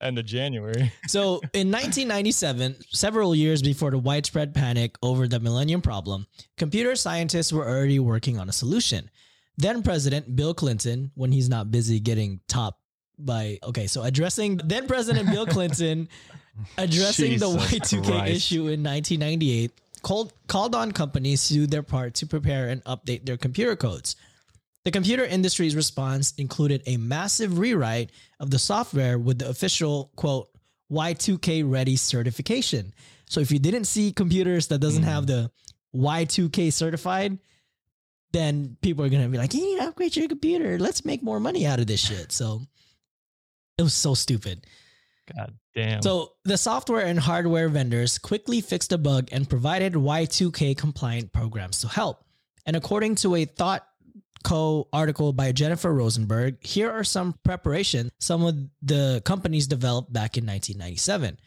end 0.00 0.18
of 0.18 0.26
January. 0.26 0.92
So 1.08 1.36
in 1.52 1.70
1997, 1.70 2.76
several 2.90 3.34
years 3.34 3.62
before 3.62 3.90
the 3.90 3.98
widespread 3.98 4.54
panic 4.54 4.96
over 5.02 5.28
the 5.28 5.38
Millennium 5.40 5.80
Problem, 5.80 6.26
computer 6.56 6.96
scientists 6.96 7.52
were 7.52 7.66
already 7.66 7.98
working 7.98 8.38
on 8.38 8.48
a 8.48 8.52
solution. 8.52 9.10
Then 9.56 9.82
President 9.82 10.34
Bill 10.34 10.54
Clinton, 10.54 11.12
when 11.14 11.30
he's 11.30 11.48
not 11.48 11.70
busy 11.70 12.00
getting 12.00 12.40
top 12.48 12.78
by 13.18 13.58
okay, 13.62 13.86
so 13.86 14.02
addressing 14.02 14.56
then 14.64 14.88
President 14.88 15.30
Bill 15.30 15.46
Clinton 15.46 16.08
addressing 16.78 17.38
the 17.38 17.48
Jesus 17.48 17.92
Y2K 17.92 18.04
Christ. 18.04 18.34
issue 18.34 18.66
in 18.68 18.82
1998 18.82 19.70
called 20.02 20.32
called 20.48 20.74
on 20.74 20.90
companies 20.92 21.46
to 21.48 21.54
do 21.54 21.66
their 21.66 21.82
part 21.82 22.14
to 22.14 22.26
prepare 22.26 22.68
and 22.68 22.82
update 22.84 23.24
their 23.24 23.36
computer 23.36 23.76
codes. 23.76 24.16
The 24.84 24.90
computer 24.90 25.24
industry's 25.24 25.74
response 25.74 26.34
included 26.36 26.82
a 26.86 26.98
massive 26.98 27.58
rewrite 27.58 28.10
of 28.38 28.50
the 28.50 28.58
software 28.58 29.18
with 29.18 29.38
the 29.38 29.48
official 29.48 30.10
quote 30.14 30.48
Y2K 30.92 31.70
ready 31.70 31.96
certification. 31.96 32.92
So 33.26 33.40
if 33.40 33.50
you 33.50 33.58
didn't 33.58 33.84
see 33.84 34.12
computers 34.12 34.68
that 34.68 34.80
doesn't 34.80 35.04
have 35.04 35.24
hmm. 35.24 35.28
the 35.28 35.50
Y2K 35.94 36.72
certified, 36.72 37.38
then 38.32 38.76
people 38.82 39.04
are 39.04 39.08
gonna 39.08 39.28
be 39.28 39.38
like, 39.38 39.54
"You 39.54 39.62
need 39.62 39.78
to 39.78 39.88
upgrade 39.88 40.16
your 40.16 40.28
computer. 40.28 40.78
Let's 40.78 41.04
make 41.04 41.22
more 41.22 41.40
money 41.40 41.66
out 41.66 41.80
of 41.80 41.86
this 41.86 42.00
shit." 42.00 42.32
So 42.32 42.60
it 43.78 43.82
was 43.82 43.94
so 43.94 44.14
stupid. 44.14 44.66
God 45.34 45.54
damn. 45.74 46.02
So 46.02 46.32
the 46.44 46.58
software 46.58 47.06
and 47.06 47.18
hardware 47.18 47.68
vendors 47.68 48.18
quickly 48.18 48.60
fixed 48.60 48.90
the 48.90 48.98
bug 48.98 49.28
and 49.32 49.48
provided 49.48 49.94
Y2K 49.94 50.76
compliant 50.76 51.32
programs 51.32 51.80
to 51.80 51.88
help. 51.88 52.24
And 52.66 52.76
according 52.76 53.14
to 53.16 53.34
a 53.36 53.44
Thought 53.44 53.86
Co 54.44 54.88
article 54.92 55.32
by 55.32 55.52
Jennifer 55.52 55.92
Rosenberg, 55.92 56.64
here 56.64 56.90
are 56.90 57.02
some 57.02 57.34
preparation 57.44 58.10
some 58.20 58.44
of 58.44 58.54
the 58.82 59.22
companies 59.24 59.66
developed 59.66 60.12
back 60.12 60.36
in 60.36 60.44
1997. 60.46 61.38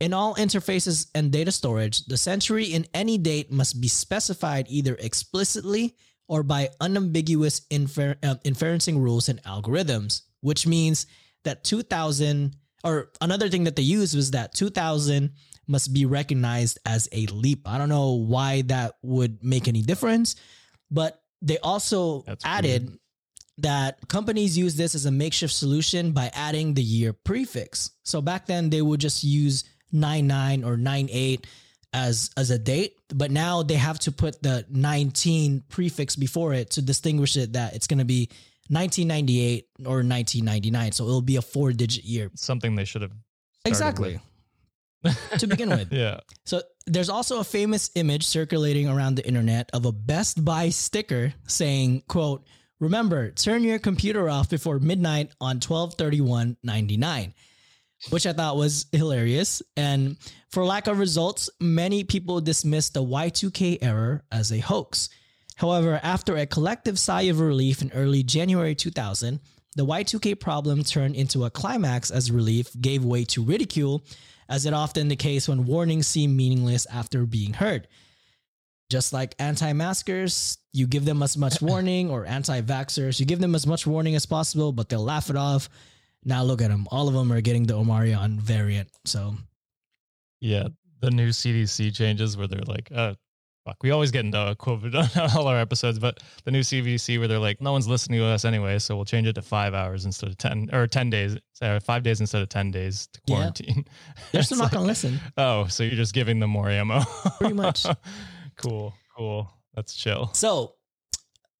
In 0.00 0.12
all 0.12 0.34
interfaces 0.36 1.08
and 1.14 1.32
data 1.32 1.50
storage, 1.50 2.04
the 2.06 2.16
century 2.16 2.66
in 2.66 2.86
any 2.94 3.18
date 3.18 3.50
must 3.50 3.80
be 3.80 3.88
specified 3.88 4.66
either 4.68 4.96
explicitly 5.00 5.96
or 6.28 6.42
by 6.42 6.68
unambiguous 6.80 7.62
infer- 7.70 8.16
uh, 8.22 8.36
inferencing 8.44 8.98
rules 8.98 9.28
and 9.28 9.42
algorithms, 9.42 10.22
which 10.42 10.66
means 10.66 11.06
that 11.44 11.64
2000 11.64 12.54
or 12.84 13.10
another 13.20 13.48
thing 13.48 13.64
that 13.64 13.76
they 13.76 13.82
used 13.82 14.14
was 14.14 14.30
that 14.30 14.54
2000 14.54 15.32
must 15.66 15.92
be 15.92 16.06
recognized 16.06 16.78
as 16.86 17.08
a 17.12 17.26
leap. 17.26 17.66
I 17.66 17.78
don't 17.78 17.88
know 17.88 18.12
why 18.12 18.62
that 18.62 18.96
would 19.02 19.42
make 19.44 19.68
any 19.68 19.82
difference, 19.82 20.36
but 20.90 21.19
they 21.42 21.58
also 21.58 22.22
That's 22.22 22.44
added 22.44 22.98
that 23.58 23.98
companies 24.08 24.56
use 24.56 24.76
this 24.76 24.94
as 24.94 25.06
a 25.06 25.10
makeshift 25.10 25.52
solution 25.52 26.12
by 26.12 26.30
adding 26.34 26.74
the 26.74 26.82
year 26.82 27.12
prefix. 27.12 27.90
So 28.04 28.20
back 28.20 28.46
then 28.46 28.70
they 28.70 28.82
would 28.82 29.00
just 29.00 29.22
use 29.22 29.64
99 29.92 30.64
or 30.64 30.76
98 30.76 31.46
as 31.92 32.30
as 32.36 32.50
a 32.50 32.58
date, 32.58 32.96
but 33.08 33.30
now 33.30 33.62
they 33.62 33.74
have 33.74 33.98
to 34.00 34.12
put 34.12 34.42
the 34.42 34.64
19 34.70 35.64
prefix 35.68 36.14
before 36.14 36.54
it 36.54 36.70
to 36.70 36.82
distinguish 36.82 37.36
it 37.36 37.54
that 37.54 37.74
it's 37.74 37.88
going 37.88 37.98
to 37.98 38.04
be 38.04 38.28
1998 38.68 39.66
or 39.80 40.04
1999. 40.04 40.92
So 40.92 41.04
it'll 41.04 41.20
be 41.20 41.36
a 41.36 41.42
four 41.42 41.72
digit 41.72 42.04
year. 42.04 42.30
Something 42.36 42.76
they 42.76 42.84
should 42.84 43.02
have. 43.02 43.12
Exactly. 43.64 44.20
To 45.38 45.46
begin 45.46 45.70
with. 45.70 45.92
Yeah. 46.00 46.20
So 46.44 46.62
there's 46.86 47.08
also 47.08 47.40
a 47.40 47.44
famous 47.44 47.90
image 47.94 48.26
circulating 48.26 48.88
around 48.88 49.16
the 49.16 49.26
internet 49.26 49.70
of 49.72 49.84
a 49.86 49.92
Best 49.92 50.44
Buy 50.44 50.68
sticker 50.70 51.34
saying, 51.46 52.02
quote, 52.08 52.46
remember, 52.78 53.30
turn 53.30 53.64
your 53.64 53.78
computer 53.78 54.28
off 54.28 54.48
before 54.48 54.78
midnight 54.78 55.32
on 55.40 55.60
1231.99, 55.60 57.34
which 58.10 58.26
I 58.26 58.32
thought 58.32 58.56
was 58.56 58.86
hilarious. 58.92 59.62
And 59.76 60.16
for 60.50 60.64
lack 60.64 60.86
of 60.86 60.98
results, 60.98 61.50
many 61.60 62.04
people 62.04 62.40
dismissed 62.40 62.94
the 62.94 63.04
Y2K 63.04 63.78
error 63.82 64.24
as 64.32 64.52
a 64.52 64.58
hoax. 64.58 65.08
However, 65.56 66.00
after 66.02 66.36
a 66.36 66.46
collective 66.46 66.98
sigh 66.98 67.22
of 67.22 67.40
relief 67.40 67.82
in 67.82 67.92
early 67.92 68.22
January 68.22 68.74
2000, 68.74 69.40
the 69.76 69.86
Y2K 69.86 70.40
problem 70.40 70.82
turned 70.82 71.14
into 71.14 71.44
a 71.44 71.50
climax 71.50 72.10
as 72.10 72.32
relief 72.32 72.70
gave 72.80 73.04
way 73.04 73.24
to 73.26 73.44
ridicule, 73.44 74.02
as 74.50 74.66
it 74.66 74.74
often 74.74 75.08
the 75.08 75.16
case 75.16 75.48
when 75.48 75.64
warnings 75.64 76.06
seem 76.06 76.36
meaningless 76.36 76.84
after 76.92 77.24
being 77.24 77.54
heard. 77.54 77.88
Just 78.90 79.12
like 79.12 79.36
anti-maskers, 79.38 80.58
you 80.72 80.88
give 80.88 81.04
them 81.04 81.22
as 81.22 81.36
much 81.36 81.62
warning, 81.62 82.10
or 82.10 82.26
anti-vaxxers, 82.26 83.20
you 83.20 83.24
give 83.24 83.38
them 83.38 83.54
as 83.54 83.66
much 83.66 83.86
warning 83.86 84.16
as 84.16 84.26
possible, 84.26 84.72
but 84.72 84.88
they'll 84.88 85.04
laugh 85.04 85.30
it 85.30 85.36
off. 85.36 85.68
Now 86.24 86.42
look 86.42 86.60
at 86.60 86.68
them; 86.68 86.86
all 86.90 87.08
of 87.08 87.14
them 87.14 87.32
are 87.32 87.40
getting 87.40 87.64
the 87.64 87.74
Omarion 87.74 88.38
variant. 88.38 88.88
So 89.06 89.36
Yeah. 90.40 90.68
The 91.00 91.10
new 91.10 91.30
CDC 91.30 91.94
changes 91.94 92.36
where 92.36 92.46
they're 92.46 92.60
like, 92.60 92.90
uh, 92.94 93.14
fuck, 93.70 93.82
we 93.82 93.90
always 93.92 94.10
get 94.10 94.24
into 94.24 94.56
COVID 94.58 94.94
on 95.16 95.30
all 95.36 95.46
our 95.46 95.58
episodes, 95.58 95.98
but 95.98 96.22
the 96.44 96.50
new 96.50 96.60
CDC 96.60 97.18
where 97.18 97.28
they're 97.28 97.38
like, 97.38 97.60
no 97.60 97.72
one's 97.72 97.86
listening 97.88 98.18
to 98.20 98.26
us 98.26 98.44
anyway, 98.44 98.78
so 98.78 98.96
we'll 98.96 99.04
change 99.04 99.26
it 99.26 99.34
to 99.34 99.42
five 99.42 99.74
hours 99.74 100.04
instead 100.06 100.28
of 100.28 100.36
10 100.38 100.70
or 100.72 100.86
10 100.86 101.10
days, 101.10 101.36
sorry, 101.52 101.78
five 101.80 102.02
days 102.02 102.20
instead 102.20 102.42
of 102.42 102.48
10 102.48 102.70
days 102.70 103.08
to 103.12 103.20
Yeah. 103.26 103.36
quarantine. 103.36 103.84
they're 104.32 104.40
It's 104.40 104.46
still 104.48 104.58
not 104.58 104.64
like, 104.64 104.72
gonna 104.72 104.86
listen. 104.86 105.20
Oh, 105.36 105.66
so 105.68 105.82
you're 105.84 105.94
just 105.96 106.14
giving 106.14 106.40
them 106.40 106.50
more 106.50 106.68
ammo. 106.68 107.02
Pretty 107.38 107.54
much. 107.54 107.86
cool. 108.56 108.92
Cool. 109.16 109.48
That's 109.74 109.94
chill. 109.94 110.30
So, 110.34 110.74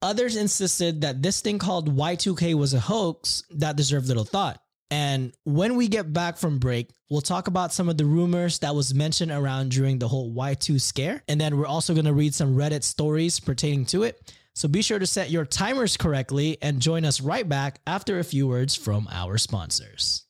others 0.02 0.36
insisted 0.36 1.02
that 1.02 1.22
this 1.22 1.40
thing 1.40 1.58
called 1.58 1.94
Y2K 1.96 2.54
was 2.54 2.74
a 2.74 2.80
hoax 2.80 3.44
that 3.50 3.76
deserved 3.76 4.08
little 4.08 4.24
thought. 4.24 4.60
And 4.90 5.33
when 5.44 5.76
we 5.76 5.88
get 5.88 6.12
back 6.12 6.37
from 6.37 6.59
break, 6.59 6.90
we'll 7.09 7.20
talk 7.20 7.46
about 7.46 7.72
some 7.72 7.88
of 7.88 7.96
the 7.96 8.05
rumors 8.05 8.59
that 8.59 8.74
was 8.74 8.92
mentioned 8.92 9.31
around 9.31 9.70
during 9.70 9.98
the 9.98 10.09
whole 10.09 10.33
Y2 10.35 10.81
scare. 10.81 11.22
And 11.29 11.40
then 11.40 11.57
we're 11.57 11.66
also 11.66 11.94
going 11.94 12.07
to 12.07 12.12
read 12.12 12.35
some 12.35 12.57
Reddit 12.57 12.83
stories 12.83 13.38
pertaining 13.38 13.87
to 13.87 14.03
it. 14.03 14.35
So 14.55 14.68
be 14.68 14.83
sure 14.83 14.98
to 14.98 15.07
set 15.07 15.31
your 15.31 15.44
timers 15.44 15.96
correctly 15.96 16.59
and 16.61 16.83
join 16.83 17.05
us 17.05 17.20
right 17.20 17.48
back 17.48 17.81
after 17.87 18.18
a 18.18 18.24
few 18.24 18.48
words 18.48 18.74
from 18.74 19.09
our 19.11 19.38
sponsors. 19.38 20.24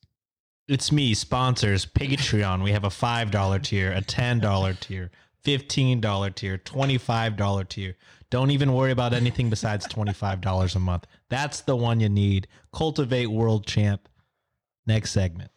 It's 0.69 0.93
me, 0.93 1.15
sponsors, 1.15 1.87
Patreon. 1.87 2.63
We 2.63 2.71
have 2.73 2.85
a 2.85 2.91
$5 2.91 3.63
tier, 3.63 3.93
a 3.93 4.03
$10 4.03 4.81
tier, 4.81 5.11
$15 5.45 6.35
tier, 6.35 6.59
$25 6.59 7.69
tier. 7.69 7.97
Don't 8.31 8.53
even 8.53 8.73
worry 8.73 8.93
about 8.93 9.13
anything 9.13 9.51
besides 9.51 9.89
$25 9.89 10.77
a 10.77 10.79
month. 10.79 11.07
That's 11.29 11.63
the 11.63 11.75
one 11.75 11.99
you 11.99 12.09
need. 12.09 12.47
Cultivate 12.73 13.27
World 13.27 13.67
Champ. 13.67 14.09
Next 14.87 15.11
segment. 15.13 15.51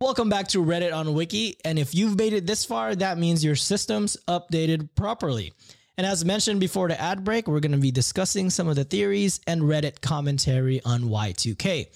Welcome 0.00 0.28
back 0.28 0.48
to 0.48 0.64
Reddit 0.64 0.94
on 0.94 1.12
Wiki. 1.12 1.56
And 1.64 1.78
if 1.78 1.94
you've 1.94 2.16
made 2.16 2.32
it 2.32 2.46
this 2.46 2.64
far, 2.64 2.94
that 2.94 3.18
means 3.18 3.44
your 3.44 3.56
system's 3.56 4.16
updated 4.28 4.88
properly. 4.94 5.52
And 5.96 6.06
as 6.06 6.24
mentioned 6.24 6.60
before 6.60 6.86
the 6.88 7.00
ad 7.00 7.24
break, 7.24 7.48
we're 7.48 7.58
going 7.58 7.72
to 7.72 7.78
be 7.78 7.90
discussing 7.90 8.50
some 8.50 8.68
of 8.68 8.76
the 8.76 8.84
theories 8.84 9.40
and 9.48 9.62
Reddit 9.62 10.00
commentary 10.00 10.80
on 10.84 11.02
Y2K. 11.02 11.86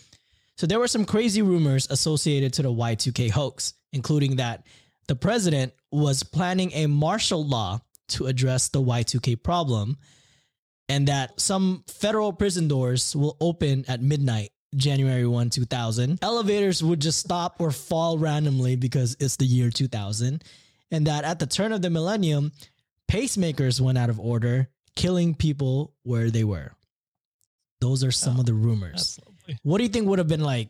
So 0.56 0.66
there 0.66 0.80
were 0.80 0.88
some 0.88 1.04
crazy 1.04 1.42
rumors 1.42 1.86
associated 1.88 2.52
to 2.54 2.62
the 2.62 2.72
Y2K 2.72 3.30
hoax, 3.30 3.74
including 3.92 4.36
that 4.36 4.66
the 5.06 5.14
president 5.14 5.72
was 5.92 6.24
planning 6.24 6.72
a 6.74 6.86
martial 6.86 7.46
law 7.46 7.80
to 8.08 8.26
address 8.26 8.68
the 8.68 8.82
Y2K 8.82 9.42
problem. 9.42 9.96
and 10.88 11.08
that 11.08 11.40
some 11.40 11.84
federal 11.86 12.32
prison 12.32 12.68
doors 12.68 13.16
will 13.16 13.36
open 13.40 13.84
at 13.88 14.02
midnight. 14.02 14.50
January 14.74 15.26
1, 15.26 15.50
2000. 15.50 16.18
Elevators 16.22 16.82
would 16.82 17.00
just 17.00 17.18
stop 17.18 17.56
or 17.60 17.70
fall 17.70 18.18
randomly 18.18 18.76
because 18.76 19.16
it's 19.20 19.36
the 19.36 19.44
year 19.44 19.70
2000. 19.70 20.42
And 20.90 21.06
that 21.06 21.24
at 21.24 21.38
the 21.38 21.46
turn 21.46 21.72
of 21.72 21.82
the 21.82 21.90
millennium, 21.90 22.52
pacemakers 23.10 23.80
went 23.80 23.98
out 23.98 24.10
of 24.10 24.20
order, 24.20 24.68
killing 24.96 25.34
people 25.34 25.94
where 26.02 26.30
they 26.30 26.44
were. 26.44 26.72
Those 27.80 28.04
are 28.04 28.12
some 28.12 28.38
of 28.38 28.46
the 28.46 28.52
oh, 28.52 28.56
rumors. 28.56 29.16
That's 29.16 29.18
lovely. 29.26 29.58
What 29.62 29.78
do 29.78 29.84
you 29.84 29.90
think 29.90 30.06
would 30.06 30.18
have 30.18 30.28
been 30.28 30.44
like? 30.44 30.68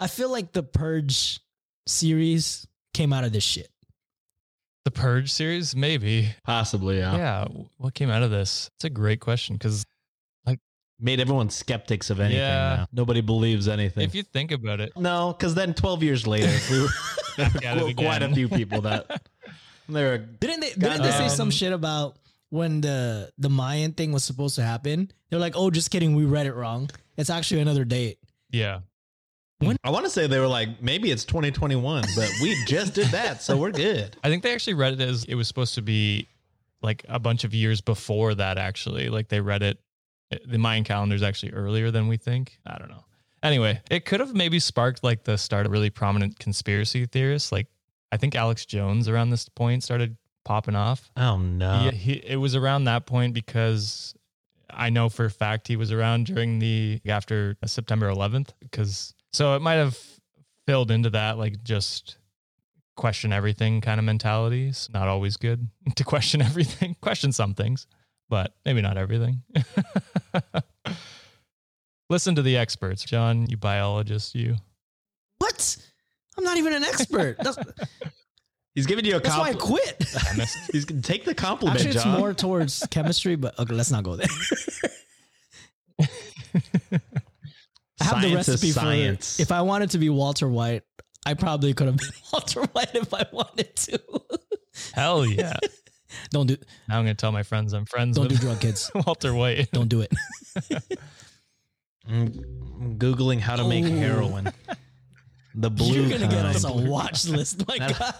I 0.00 0.08
feel 0.08 0.30
like 0.30 0.52
the 0.52 0.62
Purge 0.62 1.40
series 1.86 2.66
came 2.92 3.12
out 3.12 3.24
of 3.24 3.32
this 3.32 3.44
shit. 3.44 3.70
The 4.84 4.90
Purge 4.90 5.30
series, 5.30 5.76
maybe. 5.76 6.34
Possibly, 6.44 6.98
yeah. 6.98 7.16
Yeah. 7.16 7.44
What 7.78 7.94
came 7.94 8.10
out 8.10 8.24
of 8.24 8.32
this? 8.32 8.68
It's 8.74 8.84
a 8.84 8.90
great 8.90 9.20
question 9.20 9.54
because 9.54 9.84
Made 11.00 11.18
everyone 11.20 11.50
skeptics 11.50 12.10
of 12.10 12.20
anything. 12.20 12.38
Yeah. 12.38 12.76
now. 12.76 12.86
Nobody 12.92 13.20
believes 13.20 13.66
anything. 13.66 14.04
if 14.04 14.14
you 14.14 14.22
think 14.22 14.52
about 14.52 14.80
it, 14.80 14.92
no, 14.96 15.34
because 15.36 15.54
then 15.54 15.74
12 15.74 16.02
years 16.02 16.26
later, 16.26 16.52
we 16.70 16.82
were 16.82 16.88
qu- 17.36 17.94
quite 17.94 18.22
a 18.22 18.32
few 18.32 18.48
people 18.48 18.82
that 18.82 19.22
they're 19.88 20.18
Didn't 20.18 20.60
they? 20.60 20.70
Didn't 20.70 21.02
they 21.02 21.10
say 21.10 21.28
some 21.28 21.50
shit 21.50 21.72
about 21.72 22.16
when 22.50 22.80
the 22.80 23.32
the 23.38 23.50
Mayan 23.50 23.92
thing 23.92 24.12
was 24.12 24.22
supposed 24.22 24.56
to 24.56 24.62
happen? 24.62 25.10
They're 25.30 25.40
like, 25.40 25.54
"Oh, 25.56 25.70
just 25.70 25.90
kidding, 25.90 26.14
we 26.14 26.24
read 26.24 26.46
it 26.46 26.54
wrong. 26.54 26.88
It's 27.16 27.30
actually 27.30 27.60
another 27.62 27.84
date." 27.84 28.18
yeah. 28.50 28.80
I 29.84 29.90
want 29.90 30.04
to 30.04 30.10
say 30.10 30.26
they 30.26 30.40
were 30.40 30.48
like, 30.48 30.82
maybe 30.82 31.12
it's 31.12 31.24
2021, 31.24 32.04
but 32.16 32.28
we 32.42 32.56
just 32.66 32.94
did 32.94 33.06
that, 33.08 33.42
so 33.42 33.56
we're 33.56 33.70
good. 33.70 34.16
I 34.24 34.28
think 34.28 34.42
they 34.42 34.52
actually 34.52 34.74
read 34.74 34.94
it 34.94 35.00
as 35.00 35.24
it 35.24 35.36
was 35.36 35.46
supposed 35.46 35.76
to 35.76 35.82
be 35.82 36.26
like 36.82 37.04
a 37.08 37.20
bunch 37.20 37.44
of 37.44 37.54
years 37.54 37.80
before 37.80 38.34
that, 38.34 38.58
actually. 38.58 39.08
Like 39.08 39.28
they 39.28 39.40
read 39.40 39.62
it, 39.62 39.78
the 40.46 40.58
Mayan 40.58 40.84
calendar 40.84 41.14
is 41.14 41.22
actually 41.22 41.52
earlier 41.52 41.90
than 41.90 42.08
we 42.08 42.16
think. 42.16 42.58
I 42.66 42.78
don't 42.78 42.90
know. 42.90 43.04
Anyway, 43.42 43.80
it 43.90 44.04
could 44.04 44.20
have 44.20 44.34
maybe 44.34 44.60
sparked 44.60 45.02
like 45.02 45.24
the 45.24 45.36
start 45.36 45.66
of 45.66 45.72
really 45.72 45.90
prominent 45.90 46.38
conspiracy 46.38 47.06
theorists. 47.06 47.50
Like 47.50 47.66
I 48.12 48.16
think 48.16 48.34
Alex 48.34 48.66
Jones 48.66 49.08
around 49.08 49.30
this 49.30 49.48
point 49.48 49.82
started 49.82 50.16
popping 50.44 50.76
off. 50.76 51.10
Oh 51.16 51.38
no. 51.38 51.84
Yeah, 51.84 51.90
he, 51.90 52.12
it 52.12 52.36
was 52.36 52.54
around 52.54 52.84
that 52.84 53.06
point 53.06 53.34
because 53.34 54.14
I 54.70 54.90
know 54.90 55.08
for 55.08 55.24
a 55.24 55.30
fact 55.30 55.68
he 55.68 55.76
was 55.76 55.90
around 55.92 56.26
during 56.26 56.58
the 56.58 57.00
after 57.06 57.56
September 57.64 58.08
11th 58.08 58.50
because 58.60 59.14
so 59.32 59.56
it 59.56 59.62
might 59.62 59.74
have 59.74 59.98
filled 60.66 60.90
into 60.90 61.10
that 61.10 61.38
like 61.38 61.62
just 61.64 62.18
question 62.96 63.32
everything 63.32 63.80
kind 63.80 63.98
of 63.98 64.04
mentalities. 64.04 64.88
Not 64.92 65.08
always 65.08 65.36
good 65.36 65.68
to 65.96 66.04
question 66.04 66.42
everything. 66.42 66.96
question 67.00 67.32
some 67.32 67.54
things, 67.54 67.86
but 68.32 68.54
maybe 68.64 68.80
not 68.80 68.96
everything. 68.96 69.42
Listen 72.08 72.34
to 72.34 72.40
the 72.40 72.56
experts, 72.56 73.04
John. 73.04 73.46
You 73.50 73.58
biologist, 73.58 74.34
you. 74.34 74.56
What? 75.36 75.76
I'm 76.38 76.44
not 76.44 76.56
even 76.56 76.72
an 76.72 76.82
expert. 76.82 77.36
That's, 77.40 77.58
He's 78.74 78.86
giving 78.86 79.04
you 79.04 79.16
a 79.16 79.20
compliment. 79.20 79.60
that's 79.60 79.68
why 79.70 79.76
I 79.76 79.84
compliment. 79.84 80.38
quit. 80.38 80.48
He's 80.72 80.86
gonna 80.86 81.02
take 81.02 81.26
the 81.26 81.34
compliment, 81.34 81.80
Actually, 81.80 81.94
it's 81.96 82.04
John. 82.04 82.18
more 82.18 82.32
towards 82.32 82.86
chemistry, 82.90 83.36
but 83.36 83.58
okay, 83.58 83.74
let's 83.74 83.90
not 83.90 84.02
go 84.02 84.16
there. 84.16 84.26
I 86.00 86.08
have 88.00 88.22
the 88.22 88.30
Science 88.30 88.48
is 88.48 88.54
recipe 88.54 88.70
science. 88.70 89.36
for 89.36 89.42
if 89.42 89.52
I 89.52 89.60
wanted 89.60 89.90
to 89.90 89.98
be 89.98 90.08
Walter 90.08 90.48
White, 90.48 90.84
I 91.26 91.34
probably 91.34 91.74
could 91.74 91.86
have 91.88 91.98
been 91.98 92.08
Walter 92.32 92.62
White 92.62 92.94
if 92.94 93.12
I 93.12 93.26
wanted 93.30 93.76
to. 93.76 94.00
Hell 94.94 95.26
yeah. 95.26 95.58
Don't 96.32 96.46
do 96.46 96.56
Now 96.88 96.98
I'm 96.98 97.04
going 97.04 97.14
to 97.16 97.20
tell 97.20 97.32
my 97.32 97.42
friends 97.42 97.72
I'm 97.72 97.86
friends 97.86 98.16
don't 98.16 98.28
do 98.28 98.36
drug 98.36 98.60
kids. 98.60 98.90
Walter 99.06 99.32
White. 99.34 99.70
Don't 99.72 99.88
do 99.88 100.00
it. 100.00 100.12
I'm 102.08 102.26
I'm 102.82 102.98
googling 102.98 103.38
how 103.40 103.56
to 103.56 103.64
make 103.68 103.84
Oh. 103.84 103.88
heroin. 103.88 104.52
The 105.54 105.70
blue 105.70 106.00
You're 106.02 106.18
gonna 106.18 106.30
get 106.32 106.44
us 106.46 106.64
a 106.64 106.72
watch 106.72 107.26
list, 107.26 107.68
my 107.68 107.78
guy. 107.78 108.12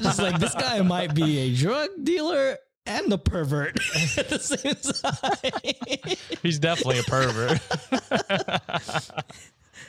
Just 0.00 0.20
like 0.20 0.38
this 0.38 0.54
guy 0.54 0.80
might 0.80 1.12
be 1.14 1.38
a 1.40 1.54
drug 1.54 1.90
dealer 2.04 2.56
and 2.86 3.12
a 3.12 3.18
pervert 3.18 3.76
at 4.16 4.28
the 4.28 4.38
same 4.38 4.76
time. 4.76 6.16
He's 6.42 6.58
definitely 6.60 7.00
a 7.00 7.02
pervert. 7.02 7.60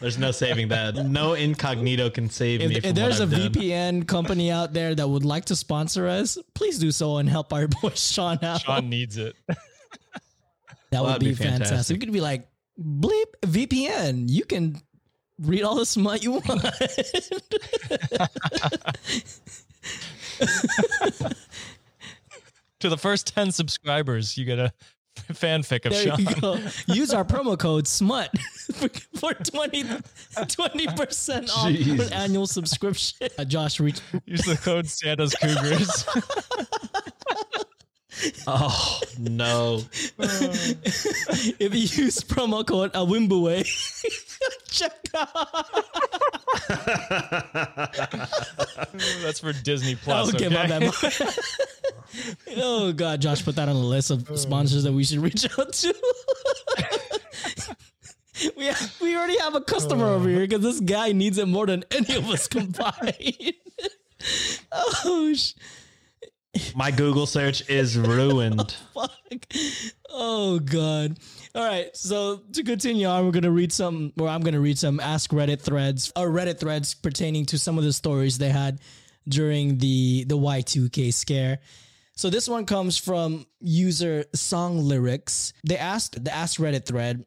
There's 0.02 0.18
no 0.18 0.32
saving 0.32 0.68
that. 0.70 0.96
No 1.06 1.34
incognito 1.34 2.10
can 2.10 2.30
save 2.30 2.60
me. 2.62 2.76
if, 2.78 2.82
from 2.82 2.90
if 2.90 2.96
there's 2.96 3.20
a 3.20 3.26
what 3.28 3.36
I've 3.36 3.52
done. 3.54 3.64
VPN 3.64 4.08
company 4.08 4.50
out 4.52 4.74
there 4.74 4.96
that 4.96 5.08
would 5.08 5.24
like 5.24 5.46
to 5.46 5.56
sponsor 5.56 6.08
us, 6.08 6.38
please 6.56 6.80
do 6.80 6.92
so 6.92 7.18
and 7.18 7.30
help 7.30 7.54
our 7.54 7.68
boy 7.82 7.90
Sean 7.92 8.44
out. 8.44 8.62
Sean 8.62 8.90
needs 8.90 9.18
it. 9.18 9.36
that 9.48 9.58
Well, 10.92 11.04
would 11.04 11.10
that'd 11.12 11.20
be, 11.22 11.30
be 11.30 11.36
fantastic. 11.36 11.68
fantastic. 11.68 11.96
We 11.96 12.00
could 12.00 12.14
be 12.14 12.22
like, 12.22 12.48
bleep 12.82 13.26
VPN. 13.44 14.26
You 14.28 14.44
can 14.46 14.82
read 15.40 15.62
all 15.64 15.76
the 15.76 15.86
smut 15.86 16.24
you 16.24 16.32
want. 16.32 16.46
To 22.80 22.90
the 22.90 22.98
first 22.98 23.28
10 23.36 23.52
subscribers, 23.52 24.38
you 24.38 24.46
get 24.46 24.58
a 24.58 24.74
fanfic 25.34 25.86
of 25.86 25.92
There 25.92 26.18
Sean. 26.18 26.62
Use 26.96 27.14
our 27.14 27.24
promo 27.26 27.58
code 27.58 27.88
SMUT 27.88 28.30
for, 28.74 28.90
for 29.18 29.34
20 29.34 30.88
percent 30.96 31.50
off 31.56 31.68
Jesus. 31.68 32.08
an 32.08 32.14
annual 32.14 32.48
subscription. 32.48 33.18
Uh, 33.38 33.46
Josh, 33.46 33.80
reach. 33.80 34.00
Use 34.26 34.44
the 34.44 34.58
code 34.58 34.88
Santa's 34.88 35.34
Cougars. 35.36 36.06
Oh 38.48 39.00
no! 39.20 39.82
if 40.20 41.74
you 41.74 42.04
use 42.04 42.20
promo 42.20 42.66
code 42.66 42.94
Awimbue, 42.94 43.64
check 44.70 44.94
out. 45.16 45.38
That's 49.24 49.40
for 49.40 49.54
Disney 49.54 49.96
Plus. 49.96 50.34
okay, 50.34 50.48
Okay, 50.48 50.56
my 50.56 50.68
bad. 50.68 50.82
my 50.82 50.92
oh 52.58 52.92
god, 52.94 53.22
Josh 53.22 53.44
put 53.44 53.56
that 53.56 53.70
on 53.70 53.76
the 53.76 53.82
list 53.82 54.12
of 54.12 54.28
sponsors 54.40 54.84
that 54.84 54.92
we 54.94 55.04
should 55.04 55.20
reach 55.20 55.46
out 55.58 55.74
to. 55.74 55.96
we 58.58 58.66
have, 58.66 58.96
we 59.02 59.16
already 59.16 59.38
have 59.40 59.56
a 59.56 59.62
customer 59.62 60.06
over 60.08 60.28
here 60.30 60.42
because 60.42 60.62
this 60.62 60.80
guy 60.80 61.12
needs 61.12 61.38
it 61.38 61.48
more 61.48 61.66
than 61.66 61.84
any 61.92 62.16
of 62.16 62.30
us 62.30 62.48
combined. 62.48 63.54
oh 64.84 65.34
sh- 65.36 65.54
My 66.76 66.92
Google 66.92 67.26
search 67.26 67.68
is 67.70 67.98
ruined. 67.98 68.76
fuck. 68.94 69.12
Oh 70.10 70.60
god. 70.60 71.18
All 71.56 71.66
right. 71.66 71.96
So 71.96 72.42
to 72.54 72.64
continue 72.64 73.08
on, 73.08 73.26
we're 73.26 73.32
gonna 73.32 73.52
read 73.52 73.72
some, 73.72 74.12
or 74.20 74.28
I'm 74.28 74.42
gonna 74.42 74.60
read 74.60 74.78
some 74.78 75.00
Ask 75.00 75.32
Reddit 75.32 75.62
threads, 75.62 76.12
or 76.16 76.30
Reddit 76.30 76.60
threads 76.60 76.94
pertaining 76.94 77.46
to 77.48 77.58
some 77.58 77.78
of 77.78 77.84
the 77.84 77.94
stories 77.94 78.38
they 78.38 78.50
had 78.50 78.80
during 79.28 79.78
the 79.78 80.26
the 80.26 80.38
Y2K 80.38 81.14
scare. 81.14 81.60
So 82.16 82.30
this 82.30 82.48
one 82.50 82.66
comes 82.66 82.98
from 82.98 83.46
user 83.62 84.26
Song 84.36 84.80
Lyrics. 84.80 85.54
They 85.66 85.78
asked 85.78 86.24
the 86.24 86.34
Ask 86.34 86.60
Reddit 86.60 86.86
thread, 86.86 87.26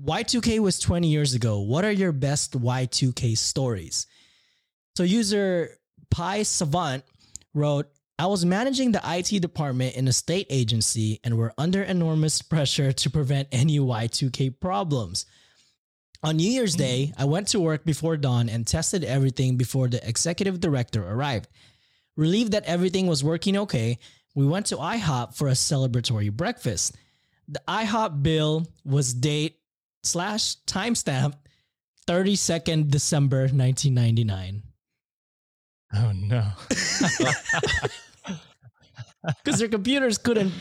Y2K 0.00 0.60
was 0.60 0.78
20 0.78 1.08
years 1.08 1.34
ago. 1.34 1.60
What 1.60 1.84
are 1.84 1.90
your 1.90 2.12
best 2.12 2.52
Y2K 2.52 3.36
stories? 3.36 4.06
So 4.96 5.02
user 5.02 5.76
Pi 6.10 6.44
Savant 6.44 7.04
wrote, 7.54 7.88
I 8.20 8.26
was 8.26 8.44
managing 8.44 8.92
the 8.92 9.00
IT 9.02 9.40
department 9.40 9.96
in 9.96 10.06
a 10.06 10.12
state 10.12 10.46
agency 10.50 11.20
and 11.24 11.38
were 11.38 11.54
under 11.56 11.82
enormous 11.82 12.42
pressure 12.42 12.92
to 12.92 13.08
prevent 13.08 13.48
any 13.50 13.78
Y2K 13.78 14.60
problems. 14.60 15.24
On 16.22 16.36
New 16.36 16.50
Year's 16.50 16.76
mm-hmm. 16.76 16.82
Day, 16.82 17.12
I 17.16 17.24
went 17.24 17.48
to 17.48 17.60
work 17.60 17.86
before 17.86 18.18
dawn 18.18 18.50
and 18.50 18.66
tested 18.66 19.04
everything 19.04 19.56
before 19.56 19.88
the 19.88 20.06
executive 20.06 20.60
director 20.60 21.02
arrived. 21.02 21.48
Relieved 22.14 22.52
that 22.52 22.66
everything 22.66 23.06
was 23.06 23.24
working 23.24 23.56
okay, 23.56 23.98
we 24.34 24.46
went 24.46 24.66
to 24.66 24.76
IHOP 24.76 25.34
for 25.34 25.48
a 25.48 25.52
celebratory 25.52 26.30
breakfast. 26.30 26.94
The 27.48 27.62
IHOP 27.66 28.22
bill 28.22 28.66
was 28.84 29.14
date 29.14 29.56
slash 30.02 30.56
timestamp 30.66 31.36
32nd 32.06 32.90
December 32.90 33.48
1999. 33.48 34.62
Oh 35.94 36.12
no. 36.12 36.46
because 39.44 39.58
their 39.58 39.68
computers 39.68 40.18
couldn't 40.18 40.52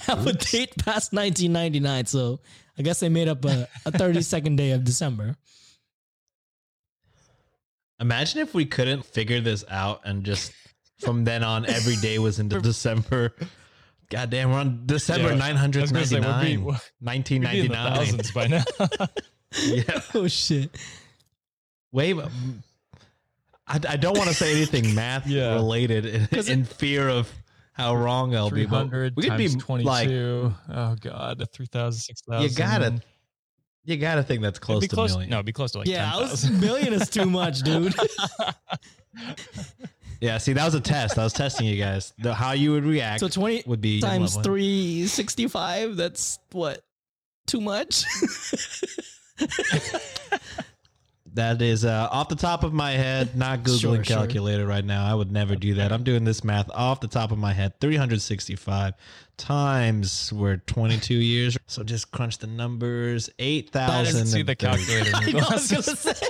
have 0.00 0.26
a 0.26 0.32
date 0.32 0.76
past 0.78 1.12
1999. 1.12 2.06
So 2.06 2.40
I 2.78 2.82
guess 2.82 3.00
they 3.00 3.08
made 3.08 3.28
up 3.28 3.44
a, 3.44 3.68
a 3.86 3.92
32nd 3.92 4.56
day 4.56 4.72
of 4.72 4.84
December. 4.84 5.36
Imagine 8.00 8.40
if 8.40 8.54
we 8.54 8.66
couldn't 8.66 9.04
figure 9.04 9.40
this 9.40 9.64
out 9.70 10.00
and 10.04 10.24
just 10.24 10.52
from 11.00 11.24
then 11.24 11.44
on 11.44 11.64
every 11.66 11.96
day 11.96 12.18
was 12.18 12.38
into 12.38 12.60
December. 12.60 13.34
God 14.10 14.30
damn, 14.30 14.50
we're 14.50 14.58
on 14.58 14.82
December 14.84 15.34
Yeah, 15.34 15.44
I 15.46 15.52
was 15.80 15.90
gonna 15.92 16.04
say, 16.04 16.20
999. 16.20 16.44
be- 16.44 16.56
We'd 16.56 16.76
be 17.28 17.36
in 17.36 17.70
the 17.70 17.70
1999. 17.70 17.94
thousands 17.94 18.30
by 18.32 18.46
now. 18.46 18.64
Yeah. 19.62 20.00
Oh 20.16 20.26
shit! 20.26 20.76
Wait, 21.92 22.18
um, 22.18 22.64
I, 23.68 23.78
I 23.90 23.96
don't 23.96 24.18
want 24.18 24.28
to 24.28 24.34
say 24.34 24.50
anything 24.50 24.96
math 24.96 25.28
Yeah. 25.28 25.54
related 25.54 26.06
in, 26.06 26.28
in 26.48 26.64
fear 26.64 27.08
of 27.08 27.30
how 27.74 27.94
wrong 27.94 28.34
I'll 28.34 28.50
be. 28.50 28.66
But 28.66 28.90
we 28.90 29.10
could 29.10 29.36
be 29.36 29.48
times 29.48 29.56
like 29.84 30.08
22. 30.08 30.54
oh 30.70 30.96
god, 31.00 31.46
3,000, 31.52 32.00
6,000. 32.00 32.42
you 32.50 32.56
gotta 32.56 33.02
you 33.84 33.96
gotta 33.98 34.22
think 34.22 34.40
that's 34.40 34.56
It'd 34.56 34.62
close 34.62 34.80
be 34.80 34.88
to 34.88 34.94
close. 34.94 35.12
million. 35.12 35.30
No, 35.30 35.36
it'd 35.36 35.46
be 35.46 35.52
close 35.52 35.72
to 35.72 35.78
like 35.78 35.88
yeah, 35.88 36.10
I 36.14 36.20
was 36.20 36.42
10,000. 36.42 36.60
million 36.60 36.92
is 36.94 37.10
too 37.10 37.26
much, 37.26 37.60
dude. 37.60 37.94
Yeah, 40.20 40.38
see, 40.38 40.54
that 40.54 40.64
was 40.64 40.74
a 40.74 40.80
test. 40.80 41.18
I 41.18 41.24
was 41.24 41.34
testing 41.34 41.66
you 41.66 41.76
guys. 41.76 42.14
The, 42.18 42.32
how 42.32 42.52
you 42.52 42.72
would 42.72 42.86
react 42.86 43.20
so 43.20 43.28
twenty 43.28 43.62
would 43.66 43.82
be 43.82 44.00
times 44.00 44.36
three 44.36 45.06
sixty 45.06 45.48
five. 45.48 45.96
That's 45.96 46.38
what 46.52 46.82
too 47.46 47.60
much. 47.60 48.04
That 51.34 51.60
is 51.60 51.84
uh, 51.84 52.08
off 52.12 52.28
the 52.28 52.36
top 52.36 52.62
of 52.62 52.72
my 52.72 52.92
head, 52.92 53.36
not 53.36 53.58
Googling 53.64 53.80
Sure, 53.80 53.94
sure. 53.96 54.04
calculator 54.04 54.66
right 54.66 54.84
now. 54.84 55.04
I 55.04 55.14
would 55.14 55.32
never 55.32 55.56
do 55.56 55.74
that. 55.74 55.90
I'm 55.92 56.04
doing 56.04 56.22
this 56.24 56.44
math 56.44 56.70
off 56.70 57.00
the 57.00 57.08
top 57.08 57.32
of 57.32 57.38
my 57.38 57.52
head. 57.52 57.72
365 57.80 58.94
times 59.36 60.32
we're 60.32 60.58
22 60.58 61.12
years. 61.14 61.58
So 61.66 61.82
just 61.82 62.12
crunch 62.12 62.38
the 62.38 62.46
numbers. 62.46 63.30
8,000. 63.40 64.26
See 64.26 64.42
the 64.42 64.54
calculator. 64.54 65.10
I 65.14 65.32
know, 65.32 65.38
I 65.40 65.54
was 65.54 65.70
gonna 65.70 65.82
say. 65.82 66.14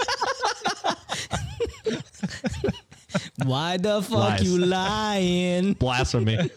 Why 3.44 3.76
the 3.76 4.02
fuck 4.02 4.12
Lies. 4.40 4.42
you 4.42 4.58
lying? 4.64 5.74
Blasphemy. 5.74 6.50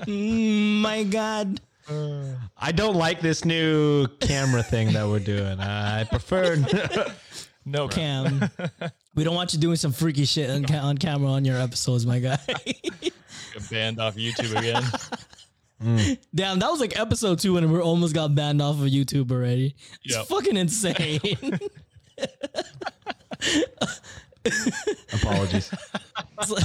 Mm, 0.00 0.80
my 0.80 1.04
God. 1.04 1.60
I 2.58 2.72
don't 2.72 2.96
like 2.96 3.20
this 3.20 3.44
new 3.44 4.06
camera 4.20 4.62
thing 4.62 4.92
that 4.92 5.06
we're 5.06 5.18
doing. 5.20 5.60
I 5.60 6.04
prefer. 6.04 6.56
No, 7.64 7.88
Cam. 7.88 8.50
We 9.14 9.24
don't 9.24 9.34
want 9.34 9.52
you 9.52 9.58
doing 9.60 9.76
some 9.76 9.92
freaky 9.92 10.24
shit 10.24 10.48
on, 10.48 10.64
ca- 10.64 10.78
on 10.80 10.96
camera 10.96 11.28
on 11.32 11.44
your 11.44 11.58
episodes, 11.60 12.06
my 12.06 12.18
guy. 12.18 12.38
get 12.46 13.12
banned 13.70 14.00
off 14.00 14.14
YouTube 14.16 14.56
again. 14.58 14.82
Mm. 15.82 16.16
Damn, 16.32 16.60
that 16.60 16.70
was 16.70 16.78
like 16.78 16.96
episode 16.96 17.40
two 17.40 17.56
and 17.56 17.72
we 17.72 17.80
almost 17.80 18.14
got 18.14 18.32
banned 18.36 18.62
off 18.62 18.76
of 18.76 18.86
YouTube 18.86 19.32
already. 19.32 19.74
It's 20.04 20.14
Yep. 20.14 20.26
fucking 20.28 20.56
insane. 20.56 21.18
Apologies. 25.12 25.72
Like- 26.48 26.64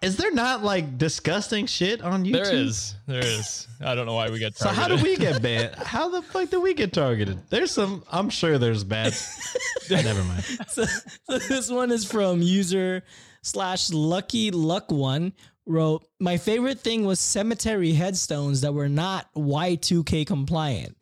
Is 0.00 0.16
there 0.16 0.32
not 0.32 0.62
like 0.62 0.96
disgusting 0.96 1.66
shit 1.66 2.02
on 2.02 2.24
YouTube? 2.24 2.32
There 2.44 2.54
is, 2.54 2.94
there 3.08 3.24
is. 3.24 3.66
I 3.80 3.94
don't 3.96 4.06
know 4.06 4.14
why 4.14 4.30
we 4.30 4.38
get. 4.38 4.56
So 4.56 4.68
how 4.68 4.86
do 4.86 4.96
we 5.02 5.16
get 5.16 5.42
banned? 5.42 5.74
How 5.74 6.08
the 6.08 6.22
fuck 6.22 6.50
do 6.50 6.60
we 6.60 6.72
get 6.74 6.92
targeted? 6.92 7.38
There's 7.50 7.72
some. 7.72 8.04
I'm 8.10 8.30
sure 8.30 8.58
there's 8.58 8.84
bad. 8.84 9.12
Never 9.90 10.22
mind. 10.22 10.44
so, 10.68 10.84
so 10.84 11.38
this 11.38 11.68
one 11.70 11.90
is 11.90 12.04
from 12.04 12.40
user 12.42 13.02
slash 13.42 13.90
lucky 13.90 14.50
luck 14.52 14.90
one 14.92 15.32
wrote 15.66 16.04
my 16.20 16.36
favorite 16.36 16.80
thing 16.80 17.04
was 17.04 17.18
cemetery 17.20 17.92
headstones 17.92 18.60
that 18.60 18.72
were 18.74 18.88
not 18.88 19.28
y2k 19.36 20.26
compliant 20.26 20.96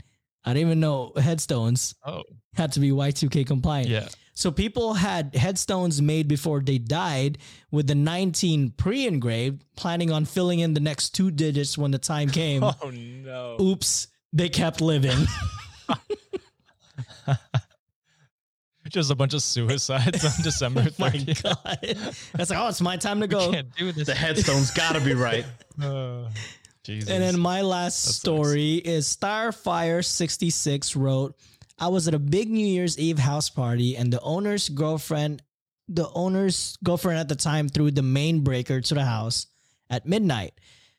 i 0.45 0.53
didn't 0.53 0.69
even 0.69 0.81
know 0.81 1.13
headstones 1.17 1.95
Oh, 2.05 2.23
had 2.55 2.73
to 2.73 2.81
be 2.81 2.91
y2k 2.91 3.47
compliant 3.47 3.89
yeah. 3.89 4.09
So 4.35 4.51
people 4.51 4.95
had 4.95 5.35
headstones 5.35 6.01
made 6.01 6.29
before 6.29 6.61
they 6.61 6.79
died 6.79 7.39
with 7.71 7.87
the 7.87 7.95
19 7.95 8.71
pre-engraved 8.71 9.63
planning 9.77 10.11
on 10.11 10.25
filling 10.25 10.61
in 10.61 10.75
the 10.75 10.81
next 10.81 11.11
two 11.11 11.31
digits 11.31 11.77
when 11.77 11.91
the 11.91 11.99
time 11.99 12.29
came 12.31 12.63
Oh 12.83 12.91
no. 12.91 13.57
oops 13.61 14.09
they 14.33 14.49
kept 14.49 14.81
living 14.81 15.27
Just 18.89 19.11
a 19.13 19.15
bunch 19.15 19.35
of 19.35 19.43
suicides 19.43 20.25
on 20.25 20.33
December 20.43 20.87
my 20.99 21.11
god 21.11 21.79
that's 22.33 22.51
like 22.51 22.59
oh 22.59 22.67
it's 22.67 22.81
my 22.81 22.97
time 22.97 23.21
to 23.21 23.29
go 23.29 23.53
Can't 23.53 23.73
do 23.77 23.93
this. 23.93 24.09
The 24.09 24.15
headstone's 24.17 24.73
got 24.73 24.95
to 24.97 25.01
be 25.01 25.15
right. 25.15 25.45
Uh, 25.81 26.25
Jesus. 26.83 27.09
And 27.09 27.23
then 27.23 27.39
my 27.39 27.61
last 27.63 28.05
That 28.05 28.13
story 28.15 28.75
is 28.75 29.07
Starfire66 29.17 30.97
wrote, 30.97 31.37
I 31.81 31.89
was 31.89 32.07
at 32.07 32.15
a 32.15 32.19
big 32.19 32.51
New 32.51 32.67
Year's 32.67 32.99
Eve 32.99 33.19
house 33.19 33.49
party 33.49 33.97
and 33.97 34.13
the 34.13 34.21
owner's 34.21 34.69
girlfriend, 34.69 35.43
the 35.89 36.11
owner's 36.11 36.77
girlfriend 36.85 37.19
at 37.19 37.29
the 37.29 37.35
time 37.35 37.71
threw 37.71 37.91
the 37.91 38.03
main 38.03 38.41
breaker 38.41 38.83
to 38.83 38.95
the 38.95 39.05
house 39.05 39.47
at 39.89 40.07
midnight. 40.07 40.53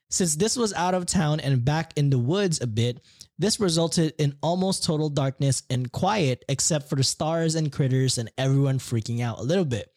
Since 0.09 0.35
this 0.35 0.57
was 0.57 0.73
out 0.73 0.95
of 0.95 1.05
town 1.05 1.39
and 1.39 1.63
back 1.63 1.93
in 1.97 2.09
the 2.09 2.17
woods 2.17 2.59
a 2.61 2.67
bit, 2.67 2.99
this 3.37 3.59
resulted 3.59 4.13
in 4.17 4.35
almost 4.41 4.83
total 4.83 5.09
darkness 5.09 5.63
and 5.69 5.91
quiet 5.91 6.43
except 6.49 6.89
for 6.89 6.95
the 6.95 7.03
stars 7.03 7.53
and 7.55 7.71
critters 7.71 8.17
and 8.17 8.31
everyone 8.37 8.79
freaking 8.79 9.21
out 9.21 9.39
a 9.39 9.43
little 9.43 9.65
bit. 9.65 9.93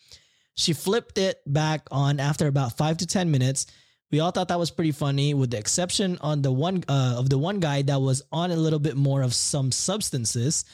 She 0.54 0.72
flipped 0.74 1.18
it 1.18 1.40
back 1.46 1.88
on 1.90 2.20
after 2.20 2.46
about 2.46 2.76
five 2.76 2.98
to 2.98 3.06
10 3.06 3.30
minutes. 3.30 3.66
We 4.14 4.20
all 4.20 4.30
thought 4.30 4.46
that 4.46 4.60
was 4.60 4.70
pretty 4.70 4.92
funny, 4.92 5.34
with 5.34 5.50
the 5.50 5.58
exception 5.58 6.18
on 6.20 6.40
the 6.40 6.52
one 6.52 6.84
uh, 6.86 7.16
of 7.18 7.28
the 7.28 7.36
one 7.36 7.58
guy 7.58 7.82
that 7.82 8.00
was 8.00 8.22
on 8.30 8.52
a 8.52 8.56
little 8.56 8.78
bit 8.78 8.96
more 8.96 9.22
of 9.22 9.34
some 9.34 9.72
substances 9.72 10.64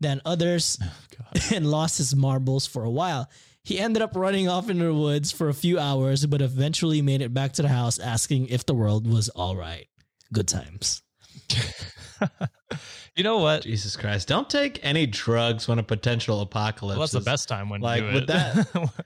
than 0.00 0.20
others 0.24 0.76
and 1.54 1.70
lost 1.70 1.98
his 1.98 2.16
marbles 2.16 2.66
for 2.66 2.82
a 2.82 2.90
while. 2.90 3.30
He 3.62 3.78
ended 3.78 4.02
up 4.02 4.16
running 4.16 4.48
off 4.48 4.68
into 4.68 4.86
the 4.86 4.92
woods 4.92 5.30
for 5.30 5.48
a 5.48 5.54
few 5.54 5.78
hours, 5.78 6.26
but 6.26 6.42
eventually 6.42 7.00
made 7.00 7.22
it 7.22 7.32
back 7.32 7.52
to 7.52 7.62
the 7.62 7.68
house 7.68 8.00
asking 8.00 8.48
if 8.48 8.66
the 8.66 8.74
world 8.74 9.06
was 9.06 9.28
all 9.28 9.54
right. 9.54 9.86
Good 10.32 10.48
times. 10.48 11.02
you 13.14 13.22
know 13.22 13.38
what? 13.38 13.62
Jesus 13.62 13.96
Christ! 13.96 14.26
Don't 14.26 14.50
take 14.50 14.80
any 14.82 15.06
drugs 15.06 15.68
when 15.68 15.78
a 15.78 15.84
potential 15.84 16.40
apocalypse. 16.40 16.98
Well, 16.98 17.06
that's 17.06 17.12
the 17.12 17.20
best 17.20 17.48
time 17.48 17.68
when 17.68 17.82
like, 17.82 18.02
you 18.02 18.08
do 18.08 18.14
with 18.14 18.22
it. 18.24 18.26
that- 18.26 19.04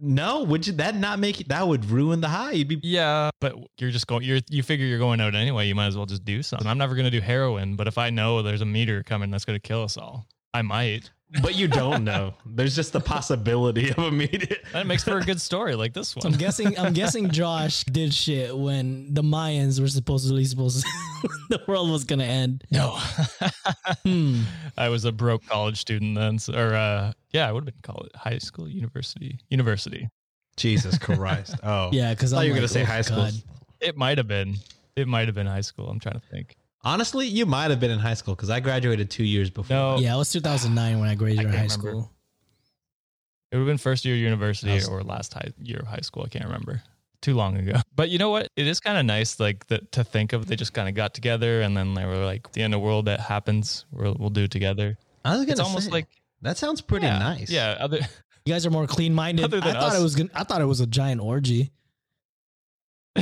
No, 0.00 0.42
would 0.44 0.66
you 0.66 0.72
that 0.74 0.94
not 0.94 1.18
make 1.18 1.40
it? 1.40 1.48
That 1.48 1.66
would 1.68 1.84
ruin 1.84 2.20
the 2.20 2.28
high. 2.28 2.52
You'd 2.52 2.68
be 2.68 2.80
yeah, 2.82 3.30
but 3.40 3.54
you're 3.78 3.90
just 3.90 4.06
going. 4.06 4.24
You're 4.24 4.40
you 4.48 4.62
figure 4.62 4.86
you're 4.86 4.98
going 4.98 5.20
out 5.20 5.34
anyway. 5.34 5.68
You 5.68 5.74
might 5.74 5.86
as 5.88 5.96
well 5.96 6.06
just 6.06 6.24
do 6.24 6.42
something. 6.42 6.66
I'm 6.66 6.78
never 6.78 6.94
gonna 6.94 7.10
do 7.10 7.20
heroin, 7.20 7.76
but 7.76 7.86
if 7.86 7.98
I 7.98 8.10
know 8.10 8.40
there's 8.42 8.62
a 8.62 8.66
meter 8.66 9.02
coming 9.02 9.30
that's 9.30 9.44
gonna 9.44 9.60
kill 9.60 9.82
us 9.82 9.96
all, 9.98 10.26
I 10.54 10.62
might. 10.62 11.10
but 11.42 11.54
you 11.54 11.68
don't 11.68 12.02
know. 12.02 12.34
There's 12.44 12.74
just 12.74 12.92
the 12.92 12.98
possibility 13.00 13.90
of 13.90 13.98
immediate. 13.98 14.64
That 14.72 14.88
makes 14.88 15.04
for 15.04 15.18
a 15.18 15.22
good 15.22 15.40
story 15.40 15.76
like 15.76 15.92
this 15.94 16.08
So 16.08 16.20
I'm 16.24 16.32
guessing 16.32 16.76
I'm 16.76 16.92
guessing 16.92 17.30
Josh 17.40 17.84
did 17.84 18.12
shit 18.12 18.56
when 18.56 19.14
the 19.14 19.22
Mayans 19.22 19.80
were 19.80 19.86
supposedly 19.86 20.44
supposed 20.44 20.84
to 20.84 21.28
the 21.50 21.62
world 21.68 21.88
was 21.90 22.02
gonna 22.04 22.24
end. 22.24 22.64
No, 22.72 22.98
Hmm. 24.04 24.42
I 24.76 24.88
was 24.88 25.04
a 25.04 25.12
broke 25.12 25.46
college 25.46 25.78
student 25.78 26.16
then, 26.16 26.38
so, 26.38 26.52
or 26.54 26.74
uh, 26.74 27.12
yeah, 27.30 27.48
I 27.48 27.52
would 27.52 27.60
have 27.60 27.74
been 27.74 27.82
college, 27.82 28.10
high 28.14 28.38
school, 28.38 28.68
university, 28.68 29.38
university. 29.50 30.08
Jesus 30.56 30.98
Christ! 30.98 31.54
Oh, 31.62 31.90
Yeah, 31.92 32.12
because 32.12 32.32
I 32.32 32.36
I 32.36 32.38
thought 32.40 32.46
you 32.46 32.52
were 32.52 32.56
gonna 32.56 32.68
say 32.68 32.82
high 32.84 33.02
school. 33.02 33.28
It 33.80 33.96
might 33.96 34.18
have 34.18 34.26
been. 34.28 34.56
It 34.96 35.06
might 35.06 35.28
have 35.28 35.34
been 35.36 35.46
high 35.46 35.60
school. 35.62 35.88
I'm 35.88 36.00
trying 36.00 36.20
to 36.20 36.26
think. 36.26 36.56
Honestly, 36.82 37.26
you 37.26 37.44
might 37.46 37.70
have 37.70 37.78
been 37.80 37.90
in 37.90 37.98
high 37.98 38.14
school 38.14 38.34
because 38.34 38.48
I 38.50 38.60
graduated 38.60 39.10
two 39.10 39.24
years 39.24 39.50
before. 39.50 39.76
No, 39.76 39.98
Yeah, 39.98 40.14
it 40.14 40.18
was 40.18 40.30
2009 40.32 40.98
when 40.98 41.08
I 41.08 41.14
graduated 41.14 41.46
I 41.52 41.56
high 41.56 41.62
remember. 41.64 41.72
school. 41.90 42.12
It 43.52 43.56
would 43.56 43.62
have 43.62 43.66
been 43.66 43.78
first 43.78 44.04
year 44.04 44.14
university 44.16 44.74
was- 44.74 44.88
or 44.88 45.02
last 45.02 45.34
high 45.34 45.52
year 45.60 45.80
of 45.80 45.88
high 45.88 46.00
school. 46.02 46.22
I 46.24 46.28
can't 46.28 46.44
remember. 46.46 46.82
Too 47.20 47.34
long 47.34 47.58
ago. 47.58 47.74
But 47.94 48.08
you 48.08 48.16
know 48.18 48.30
what? 48.30 48.48
It 48.56 48.66
is 48.66 48.80
kind 48.80 48.96
of 48.96 49.04
nice, 49.04 49.38
like 49.38 49.66
that, 49.66 49.92
to 49.92 50.04
think 50.04 50.32
of. 50.32 50.46
They 50.46 50.56
just 50.56 50.72
kind 50.72 50.88
of 50.88 50.94
got 50.94 51.12
together, 51.12 51.60
and 51.60 51.76
then 51.76 51.92
they 51.92 52.06
were 52.06 52.24
like, 52.24 52.50
"The 52.52 52.62
end 52.62 52.72
of 52.72 52.80
the 52.80 52.84
world 52.86 53.04
that 53.06 53.20
happens, 53.20 53.84
we'll, 53.92 54.16
we'll 54.18 54.30
do 54.30 54.44
it 54.44 54.50
together." 54.50 54.96
I 55.22 55.32
was 55.36 55.40
gonna 55.40 55.50
It's 55.52 55.60
almost 55.60 55.86
say, 55.86 55.92
like 55.92 56.08
that 56.40 56.56
sounds 56.56 56.80
pretty 56.80 57.04
yeah, 57.04 57.18
nice. 57.18 57.50
Yeah. 57.50 57.76
Other 57.78 57.98
You 58.46 58.54
guys 58.54 58.64
are 58.64 58.70
more 58.70 58.86
clean 58.86 59.12
minded. 59.12 59.44
I 59.44 59.48
than 59.48 59.60
thought 59.60 59.76
us. 59.76 59.98
it 60.00 60.02
was 60.02 60.14
gonna, 60.16 60.30
I 60.34 60.44
thought 60.44 60.62
it 60.62 60.64
was 60.64 60.80
a 60.80 60.86
giant 60.86 61.20
orgy. 61.20 61.72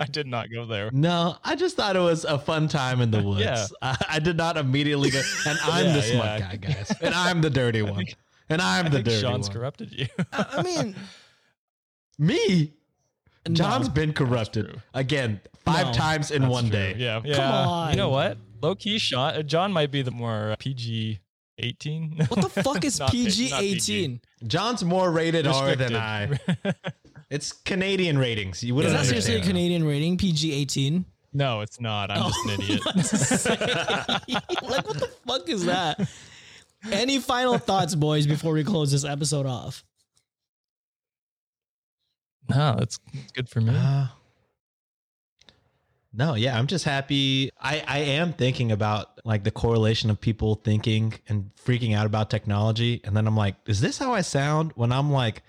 I 0.00 0.06
did 0.06 0.26
not 0.26 0.50
go 0.50 0.64
there. 0.64 0.90
No, 0.92 1.36
I 1.44 1.54
just 1.56 1.76
thought 1.76 1.94
it 1.94 2.00
was 2.00 2.24
a 2.24 2.38
fun 2.38 2.66
time 2.68 3.00
in 3.00 3.10
the 3.10 3.22
woods. 3.28 3.40
Yeah. 3.42 3.66
I, 3.82 3.96
I 4.12 4.18
did 4.18 4.36
not 4.36 4.56
immediately 4.56 5.10
go, 5.10 5.20
and 5.46 5.58
I'm 5.64 5.86
Yeah, 5.86 5.92
the 5.92 6.02
smart 6.02 6.40
yeah. 6.40 6.50
guy, 6.50 6.56
guys, 6.56 6.92
and 7.02 7.14
I'm 7.14 7.40
the 7.42 7.50
dirty 7.50 7.82
one, 7.96 8.06
and 8.48 8.60
I'm 8.62 8.86
I 8.86 8.88
the 8.88 8.94
think 8.96 9.04
dirty 9.06 9.20
Sean's 9.20 9.48
one. 9.48 9.56
corrupted 9.58 9.92
you. 9.92 10.06
I, 10.32 10.46
I 10.52 10.62
mean, 10.62 10.96
Me, 12.18 12.72
no. 13.48 13.54
John's 13.54 13.88
been 13.88 14.12
corrupted 14.12 14.80
again 14.94 15.40
five 15.64 15.86
No. 15.88 15.92
times 15.92 16.30
in 16.30 16.48
one 16.48 16.64
true. 16.64 16.72
day. 16.72 16.94
Yeah. 16.98 17.20
yeah. 17.24 17.50
on. 17.66 17.90
You 17.90 17.96
know 17.96 18.10
what? 18.10 18.38
Low 18.62 18.74
key, 18.74 18.98
Sean. 18.98 19.34
uh, 19.34 19.42
John 19.42 19.72
might 19.72 19.90
be 19.90 20.02
the 20.02 20.10
more 20.10 20.52
uh, 20.52 20.56
PG 20.58 21.20
eighteen. 21.58 22.16
What 22.28 22.40
the 22.42 22.62
fuck 22.62 22.84
is 22.84 23.00
PG 23.10 23.50
not 23.50 23.60
PG. 23.60 23.94
18? 24.04 24.20
John's 24.46 24.84
more 24.84 25.10
rated 25.10 25.46
R 25.46 25.76
than 25.76 25.94
I. 25.96 26.38
Restricted. 27.30 27.36
It's 27.36 27.52
Canadian 27.52 28.18
ratings. 28.18 28.62
You 28.62 28.74
Is 28.74 28.76
wouldn't 28.76 28.94
that 28.94 29.06
seriously 29.06 29.36
a. 29.36 29.42
Canadian 29.42 29.84
rating? 29.84 30.16
PG 30.16 30.52
18? 30.52 31.04
no, 31.32 31.60
it's 31.60 31.80
not. 31.80 32.10
I'm 32.10 32.24
just 32.24 32.44
an 32.44 32.50
idiot. 32.50 32.80
like, 34.62 34.86
what 34.86 34.98
the 34.98 35.10
fuck 35.26 35.48
is 35.48 35.64
that? 35.66 36.08
Any 36.90 37.18
final 37.20 37.58
thoughts, 37.58 37.94
boys, 37.94 38.26
before 38.26 38.52
we 38.52 38.64
close 38.64 38.90
this 38.90 39.04
episode 39.04 39.46
off? 39.46 39.84
No, 42.48 42.74
that's, 42.78 42.98
that's 43.14 43.32
good 43.32 43.48
for 43.48 43.60
me. 43.60 43.74
Uh, 43.76 44.06
no, 46.12 46.34
yeah, 46.34 46.58
I'm 46.58 46.66
just 46.66 46.84
happy. 46.84 47.50
I, 47.60 47.84
I 47.86 47.98
am 47.98 48.32
thinking 48.32 48.72
about 48.72 49.20
like 49.24 49.44
the 49.44 49.52
correlation 49.52 50.10
of 50.10 50.20
people 50.20 50.56
thinking 50.56 51.14
and 51.28 51.52
freaking 51.64 51.94
out 51.94 52.06
about 52.06 52.28
technology. 52.28 53.00
And 53.04 53.16
then 53.16 53.28
I'm 53.28 53.36
like, 53.36 53.54
is 53.66 53.80
this 53.80 53.98
how 53.98 54.12
I 54.14 54.22
sound 54.22 54.72
when 54.74 54.90
I'm 54.90 55.12
like, 55.12 55.44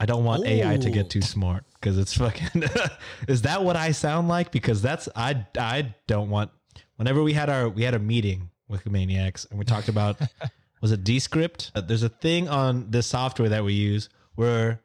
I 0.00 0.06
don't 0.06 0.24
want 0.24 0.44
AI 0.46 0.76
to 0.76 0.90
get 0.90 1.10
too 1.10 1.22
smart? 1.22 1.64
because 1.80 1.98
it's 1.98 2.16
fucking. 2.16 2.64
is 3.28 3.42
that 3.42 3.62
what 3.62 3.76
I 3.76 3.92
sound 3.92 4.28
like? 4.28 4.50
Because 4.50 4.80
that's 4.82 5.08
I 5.14 5.46
I 5.58 5.94
don't 6.06 6.30
want. 6.30 6.50
Whenever 6.96 7.22
we 7.22 7.32
had 7.34 7.48
our 7.50 7.68
we 7.68 7.82
had 7.82 7.94
a 7.94 7.98
meeting 7.98 8.50
with 8.68 8.88
Maniacs 8.90 9.44
and 9.50 9.58
we 9.58 9.64
talked 9.64 9.88
about 9.88 10.18
was 10.82 10.92
it 10.92 11.04
Descript? 11.04 11.70
Uh, 11.74 11.80
there's 11.82 12.02
a 12.02 12.08
thing 12.08 12.48
on 12.48 12.90
this 12.90 13.06
software 13.06 13.48
that 13.50 13.64
we 13.64 13.74
use 13.74 14.08
where 14.34 14.80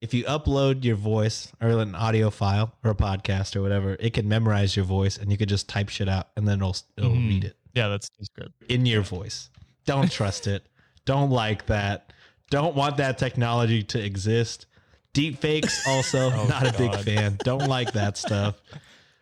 if 0.00 0.12
you 0.12 0.24
upload 0.24 0.84
your 0.84 0.96
voice 0.96 1.50
or 1.62 1.68
an 1.70 1.94
audio 1.94 2.28
file 2.30 2.74
or 2.84 2.90
a 2.90 2.94
podcast 2.94 3.56
or 3.56 3.62
whatever, 3.62 3.96
it 3.98 4.12
can 4.12 4.28
memorize 4.28 4.76
your 4.76 4.84
voice 4.84 5.16
and 5.16 5.30
you 5.32 5.38
could 5.38 5.48
just 5.48 5.68
type 5.68 5.88
shit 5.88 6.08
out 6.08 6.28
and 6.36 6.46
then 6.46 6.58
it'll 6.58 6.76
it'll 6.98 7.10
Mhm. 7.12 7.28
read 7.28 7.44
it 7.44 7.56
Yeah, 7.74 7.88
that's 7.88 8.10
Descript. 8.10 8.52
in 8.68 8.84
your 8.86 9.00
voice. 9.02 9.48
Don't 9.86 10.10
trust 10.12 10.46
it. 10.46 10.66
Don't 11.06 11.30
like 11.30 11.66
that. 11.66 12.12
Don't 12.50 12.74
want 12.74 12.96
that 12.98 13.18
technology 13.18 13.82
to 13.84 14.04
exist. 14.04 14.66
Deep 15.12 15.38
fakes 15.38 15.86
also 15.86 16.30
Oh, 16.34 16.46
not 16.48 16.66
a 16.66 16.76
big 16.76 16.94
fan. 16.96 17.36
Don't 17.44 17.68
like 17.68 17.92
that 17.92 18.16
stuff. 18.16 18.60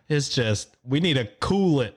It's 0.08 0.28
just 0.28 0.76
we 0.84 1.00
need 1.00 1.14
to 1.14 1.28
cool 1.40 1.80
it. 1.80 1.96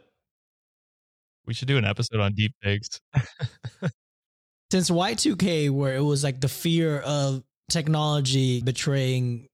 We 1.45 1.53
should 1.53 1.67
do 1.67 1.77
an 1.77 1.85
episode 1.85 2.19
on 2.19 2.33
deep 2.33 2.53
fakes. 2.63 2.99
Since 4.71 4.89
Y2K, 4.89 5.69
where 5.69 5.95
it 5.95 6.01
was 6.01 6.23
like 6.23 6.41
the 6.41 6.47
fear 6.47 6.99
of 6.99 7.43
technology 7.69 8.61
betraying 8.61 9.47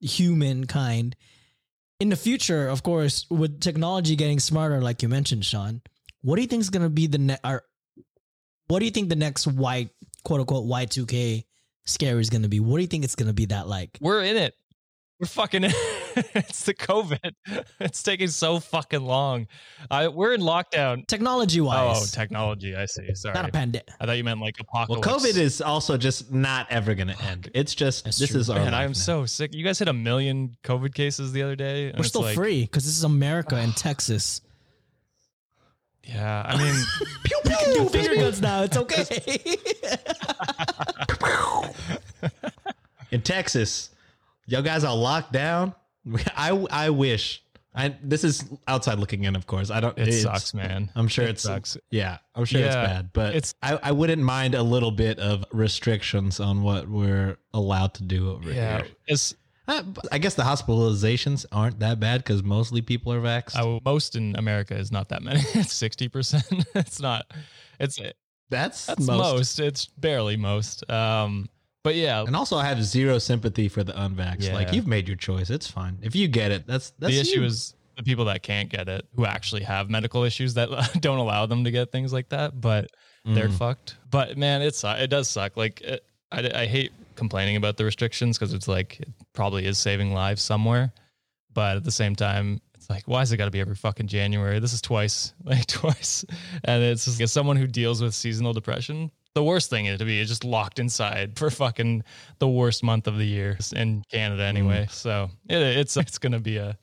humankind, 0.00 1.16
in 2.00 2.10
the 2.10 2.16
future, 2.16 2.68
of 2.68 2.82
course, 2.82 3.26
with 3.30 3.60
technology 3.60 4.14
getting 4.14 4.38
smarter, 4.38 4.80
like 4.80 5.02
you 5.02 5.08
mentioned, 5.08 5.44
Sean, 5.44 5.82
what 6.22 6.36
do 6.36 6.42
you 6.42 6.48
think 6.48 6.60
is 6.60 6.70
going 6.70 6.82
to 6.82 6.90
be 6.90 7.06
the 7.06 7.18
next? 7.18 7.44
What 8.68 8.80
do 8.80 8.84
you 8.84 8.90
think 8.90 9.08
the 9.08 9.16
next 9.16 9.46
Y 9.46 9.88
quote 10.24 10.40
unquote 10.40 10.66
Y2K 10.66 11.44
scare 11.86 12.18
is 12.20 12.30
going 12.30 12.42
to 12.42 12.48
be? 12.48 12.60
What 12.60 12.76
do 12.76 12.82
you 12.82 12.88
think 12.88 13.04
it's 13.04 13.14
going 13.16 13.28
to 13.28 13.34
be 13.34 13.46
that 13.46 13.68
like? 13.68 13.98
We're 14.00 14.22
in 14.22 14.36
it. 14.36 14.54
We're 15.20 15.26
fucking 15.26 15.64
in 15.64 15.72
It's 16.34 16.64
the 16.64 16.74
COVID. 16.74 17.32
It's 17.80 18.02
taking 18.04 18.28
so 18.28 18.60
fucking 18.60 19.00
long. 19.02 19.48
I 19.90 20.06
we're 20.08 20.32
in 20.34 20.40
lockdown. 20.40 21.06
Technology 21.08 21.60
wise. 21.60 22.02
Oh, 22.02 22.06
technology. 22.20 22.76
I 22.76 22.86
see. 22.86 23.12
Sorry. 23.14 23.34
not 23.34 23.48
a 23.48 23.52
pandemic. 23.52 23.88
I 24.00 24.06
thought 24.06 24.16
you 24.16 24.22
meant 24.22 24.40
like 24.40 24.60
apocalypse. 24.60 25.04
Well. 25.06 25.18
COVID 25.18 25.36
is 25.36 25.60
also 25.60 25.96
just 25.96 26.32
not 26.32 26.68
ever 26.70 26.94
going 26.94 27.08
to 27.08 27.20
end. 27.24 27.50
It's 27.54 27.74
just 27.74 28.04
That's 28.04 28.18
this 28.18 28.30
true. 28.30 28.38
is 28.40 28.48
our 28.50 28.58
Man, 28.60 28.74
I 28.74 28.84
am 28.84 28.90
now. 28.90 28.94
so 28.94 29.26
sick. 29.26 29.54
You 29.54 29.64
guys 29.64 29.78
hit 29.80 29.88
a 29.88 29.92
million 29.92 30.56
COVID 30.64 30.94
cases 30.94 31.32
the 31.32 31.42
other 31.42 31.56
day. 31.56 31.86
and 31.88 31.94
We're 31.96 32.00
it's 32.00 32.08
still 32.10 32.22
like- 32.22 32.36
free 32.36 32.62
because 32.62 32.84
this 32.84 32.96
is 32.96 33.04
America 33.04 33.56
and 33.56 33.76
Texas. 33.76 34.40
Yeah, 36.08 36.42
I 36.46 36.56
mean, 36.56 36.74
You 37.30 37.36
can 37.44 37.74
do 37.74 37.88
finger 37.90 38.14
guns 38.16 38.40
now. 38.40 38.62
It's 38.62 38.76
okay. 38.76 39.22
in 43.10 43.22
Texas. 43.22 43.90
Y'all 44.46 44.62
guys 44.62 44.84
are 44.84 44.96
locked 44.96 45.32
down. 45.32 45.74
I 46.36 46.50
I 46.70 46.90
wish. 46.90 47.42
I 47.74 47.94
this 48.02 48.24
is 48.24 48.44
outside 48.66 48.98
looking 48.98 49.24
in, 49.24 49.36
of 49.36 49.46
course. 49.46 49.70
I 49.70 49.80
don't. 49.80 49.96
it 49.98 50.12
sucks, 50.22 50.54
man. 50.54 50.90
I'm 50.96 51.06
sure 51.08 51.24
It 51.26 51.30
it's 51.32 51.42
sucks. 51.42 51.76
Yeah, 51.90 52.18
I'm 52.34 52.44
sure 52.46 52.60
it's 52.62 52.74
bad, 52.74 53.10
but 53.12 53.34
it's- 53.36 53.54
I, 53.62 53.78
I 53.82 53.92
wouldn't 53.92 54.22
mind 54.22 54.54
a 54.54 54.62
little 54.62 54.90
bit 54.90 55.18
of 55.18 55.44
restrictions 55.52 56.40
on 56.40 56.62
what 56.62 56.88
we're 56.88 57.36
allowed 57.52 57.94
to 57.94 58.02
do 58.04 58.30
over 58.32 58.50
Yeah, 58.50 58.78
here. 58.78 58.86
it's 59.06 59.34
Uh, 59.68 59.82
I 60.10 60.18
guess 60.18 60.34
the 60.34 60.42
hospitalizations 60.44 61.44
aren't 61.52 61.78
that 61.80 62.00
bad 62.00 62.24
because 62.24 62.42
mostly 62.42 62.80
people 62.80 63.12
are 63.12 63.20
vaxxed. 63.20 63.54
I, 63.56 63.80
most 63.84 64.16
in 64.16 64.34
America 64.36 64.74
is 64.74 64.90
not 64.90 65.10
that 65.10 65.22
many. 65.22 65.40
It's 65.54 65.72
sixty 65.74 66.08
percent. 66.08 66.44
It's 66.74 67.00
not. 67.00 67.26
It's 67.78 68.00
that's 68.50 68.86
that's 68.86 69.06
most. 69.06 69.18
most. 69.36 69.60
It's 69.60 69.86
barely 69.86 70.36
most. 70.36 70.88
Um, 70.90 71.48
but 71.84 71.94
yeah, 71.94 72.22
And 72.22 72.34
also, 72.34 72.56
I 72.56 72.64
have 72.66 72.82
zero 72.82 73.18
sympathy 73.18 73.68
for 73.68 73.84
the 73.84 73.92
unvaxxed. 73.92 74.52
Like 74.52 74.72
you've 74.72 74.86
made 74.86 75.06
your 75.06 75.16
choice. 75.16 75.50
It's 75.50 75.66
fine 75.70 75.98
if 76.02 76.16
you 76.16 76.28
get 76.28 76.50
it. 76.50 76.66
That's 76.66 76.90
that's 76.98 77.12
the 77.12 77.20
issue 77.20 77.40
you. 77.40 77.46
is 77.46 77.74
the 77.96 78.02
people 78.02 78.24
that 78.26 78.42
can't 78.42 78.68
get 78.68 78.88
it, 78.88 79.06
who 79.16 79.26
actually 79.26 79.62
have 79.64 79.90
medical 79.90 80.24
issues 80.24 80.54
that 80.54 80.68
don't 81.00 81.18
allow 81.18 81.46
them 81.46 81.64
to 81.64 81.70
get 81.70 81.92
things 81.92 82.12
like 82.12 82.28
that, 82.30 82.60
but 82.60 82.88
they're 83.24 83.48
Mm. 83.48 83.58
fucked. 83.58 83.96
But 84.10 84.38
man, 84.38 84.62
it's 84.62 84.82
it 84.84 85.08
does 85.10 85.28
suck. 85.28 85.56
Like 85.56 85.80
it, 85.82 86.04
I, 86.32 86.50
I 86.62 86.66
hate 86.66 86.92
complaining 87.18 87.56
about 87.56 87.76
the 87.76 87.84
restrictions 87.84 88.38
because 88.38 88.54
it's 88.54 88.68
like 88.68 89.00
it 89.00 89.08
probably 89.34 89.66
is 89.66 89.76
saving 89.76 90.14
lives 90.14 90.42
somewhere, 90.42 90.92
but 91.52 91.76
at 91.76 91.84
the 91.84 91.90
same 91.90 92.16
time. 92.16 92.60
It's 92.74 92.88
like, 92.88 93.02
why 93.06 93.18
has 93.18 93.32
it 93.32 93.36
got 93.36 93.46
to 93.46 93.50
be 93.50 93.60
every 93.60 93.74
fucking 93.74 94.06
January? 94.06 94.60
This 94.60 94.72
is 94.72 94.80
twice, 94.80 95.34
like 95.44 95.66
twice. 95.66 96.24
And 96.64 96.82
it's 96.82 97.04
just, 97.04 97.20
as 97.20 97.32
someone 97.32 97.56
who 97.56 97.66
deals 97.66 98.00
with 98.00 98.14
seasonal 98.14 98.52
depression, 98.52 99.10
the 99.34 99.42
worst 99.42 99.68
thing 99.68 99.86
is 99.86 99.98
to 99.98 100.04
be 100.04 100.20
is 100.20 100.28
just 100.28 100.44
locked 100.44 100.78
inside 100.78 101.38
for 101.38 101.50
fucking 101.50 102.04
the 102.38 102.48
worst 102.48 102.82
month 102.82 103.06
of 103.06 103.18
the 103.18 103.26
year 103.26 103.58
in 103.74 104.02
Canada 104.10 104.42
mm. 104.44 104.48
anyway. 104.48 104.86
So 104.90 105.28
it, 105.48 105.58
it's 105.58 105.96
it's 105.96 106.18
gonna 106.18 106.40
be 106.40 106.56
a 106.56 106.78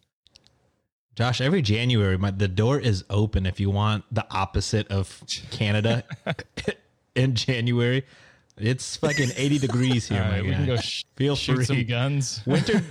Josh, 1.16 1.40
every 1.40 1.62
January, 1.62 2.18
my, 2.18 2.32
the 2.32 2.50
door 2.50 2.78
is 2.78 3.06
open 3.10 3.46
if 3.46 3.58
you 3.60 3.70
want 3.70 4.04
the 4.12 4.26
opposite 4.32 4.90
of 4.90 5.24
Canada 5.50 6.04
in 7.16 7.36
January. 7.36 8.04
It's 8.58 8.96
fucking 8.98 9.32
80 9.36 9.60
degrees 9.60 10.08
here, 10.08 10.22
All 10.24 10.32
my 10.32 10.42
we 10.42 10.50
guy. 10.50 10.56
can 10.56 10.66
go 10.66 10.78
sh- 10.78 11.04
Feel 11.18 11.36
shoot 11.36 11.56
free. 11.58 11.66
some 11.66 11.84
guns. 11.86 12.42
winter 12.46 12.82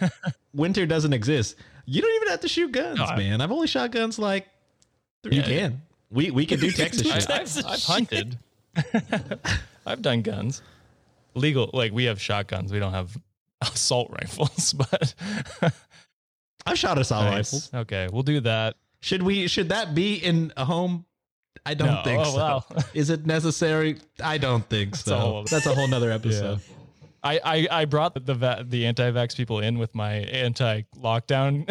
winter 0.53 0.85
doesn't 0.87 1.13
exist. 1.13 1.57
You 1.87 2.03
don't 2.03 2.15
even 2.17 2.29
have 2.29 2.41
to 2.41 2.49
shoot 2.49 2.71
guns, 2.73 2.99
No, 2.99 3.07
man. 3.17 3.41
I've 3.41 3.51
only 3.53 3.67
shot 3.67 3.91
guns 3.91 4.19
like 4.19 4.47
you 5.25 5.39
Yeah. 5.41 5.43
can. 5.43 5.83
We 6.11 6.31
we 6.31 6.45
can 6.47 6.61
do 6.61 6.71
Texas 6.83 7.11
I, 7.11 7.19
shit. 7.19 7.31
I've, 7.31 7.67
I've 7.67 7.83
hunted. 7.83 8.39
I've 9.87 10.03
done 10.03 10.23
guns. 10.23 10.61
Legal, 11.35 11.71
like 11.73 11.93
we 11.93 12.05
have 12.05 12.21
shotguns. 12.21 12.71
We 12.73 12.79
don't 12.79 12.93
have 12.93 13.17
assault 13.63 14.11
rifles, 14.11 14.73
but 14.75 15.15
I've 16.67 16.79
shot 16.79 16.99
assault 16.99 17.25
Nice. 17.25 17.53
rifles. 17.53 17.71
Okay, 17.75 18.09
we'll 18.13 18.23
do 18.23 18.41
that. 18.41 18.77
Should 19.01 19.23
we 19.23 19.49
should 19.49 19.71
that 19.71 19.95
be 19.95 20.15
in 20.17 20.53
a 20.57 20.65
home? 20.65 21.05
I 21.67 21.75
don't 21.75 21.89
No. 21.95 22.03
think 22.05 22.21
Oh, 22.21 22.31
so. 22.31 22.37
wow. 22.39 22.65
Is 22.95 23.11
it 23.11 23.27
necessary? 23.27 23.99
I 24.23 24.39
don't 24.39 24.69
think 24.69 24.95
a 24.95 24.99
so. 24.99 25.19
whole 25.19 25.45
That's 25.45 25.67
a 25.67 25.75
whole 25.75 25.89
nother 25.89 26.11
episode. 26.11 26.61
I, 27.23 27.41
I, 27.43 27.69
I 27.71 27.85
brought 27.87 28.13
the 28.27 28.35
va- 28.35 28.67
the 28.69 28.85
anti-vax 28.85 29.35
people 29.35 29.61
in 29.61 29.79
with 29.79 29.95
my 29.95 30.13
anti-lockdown 30.17 31.67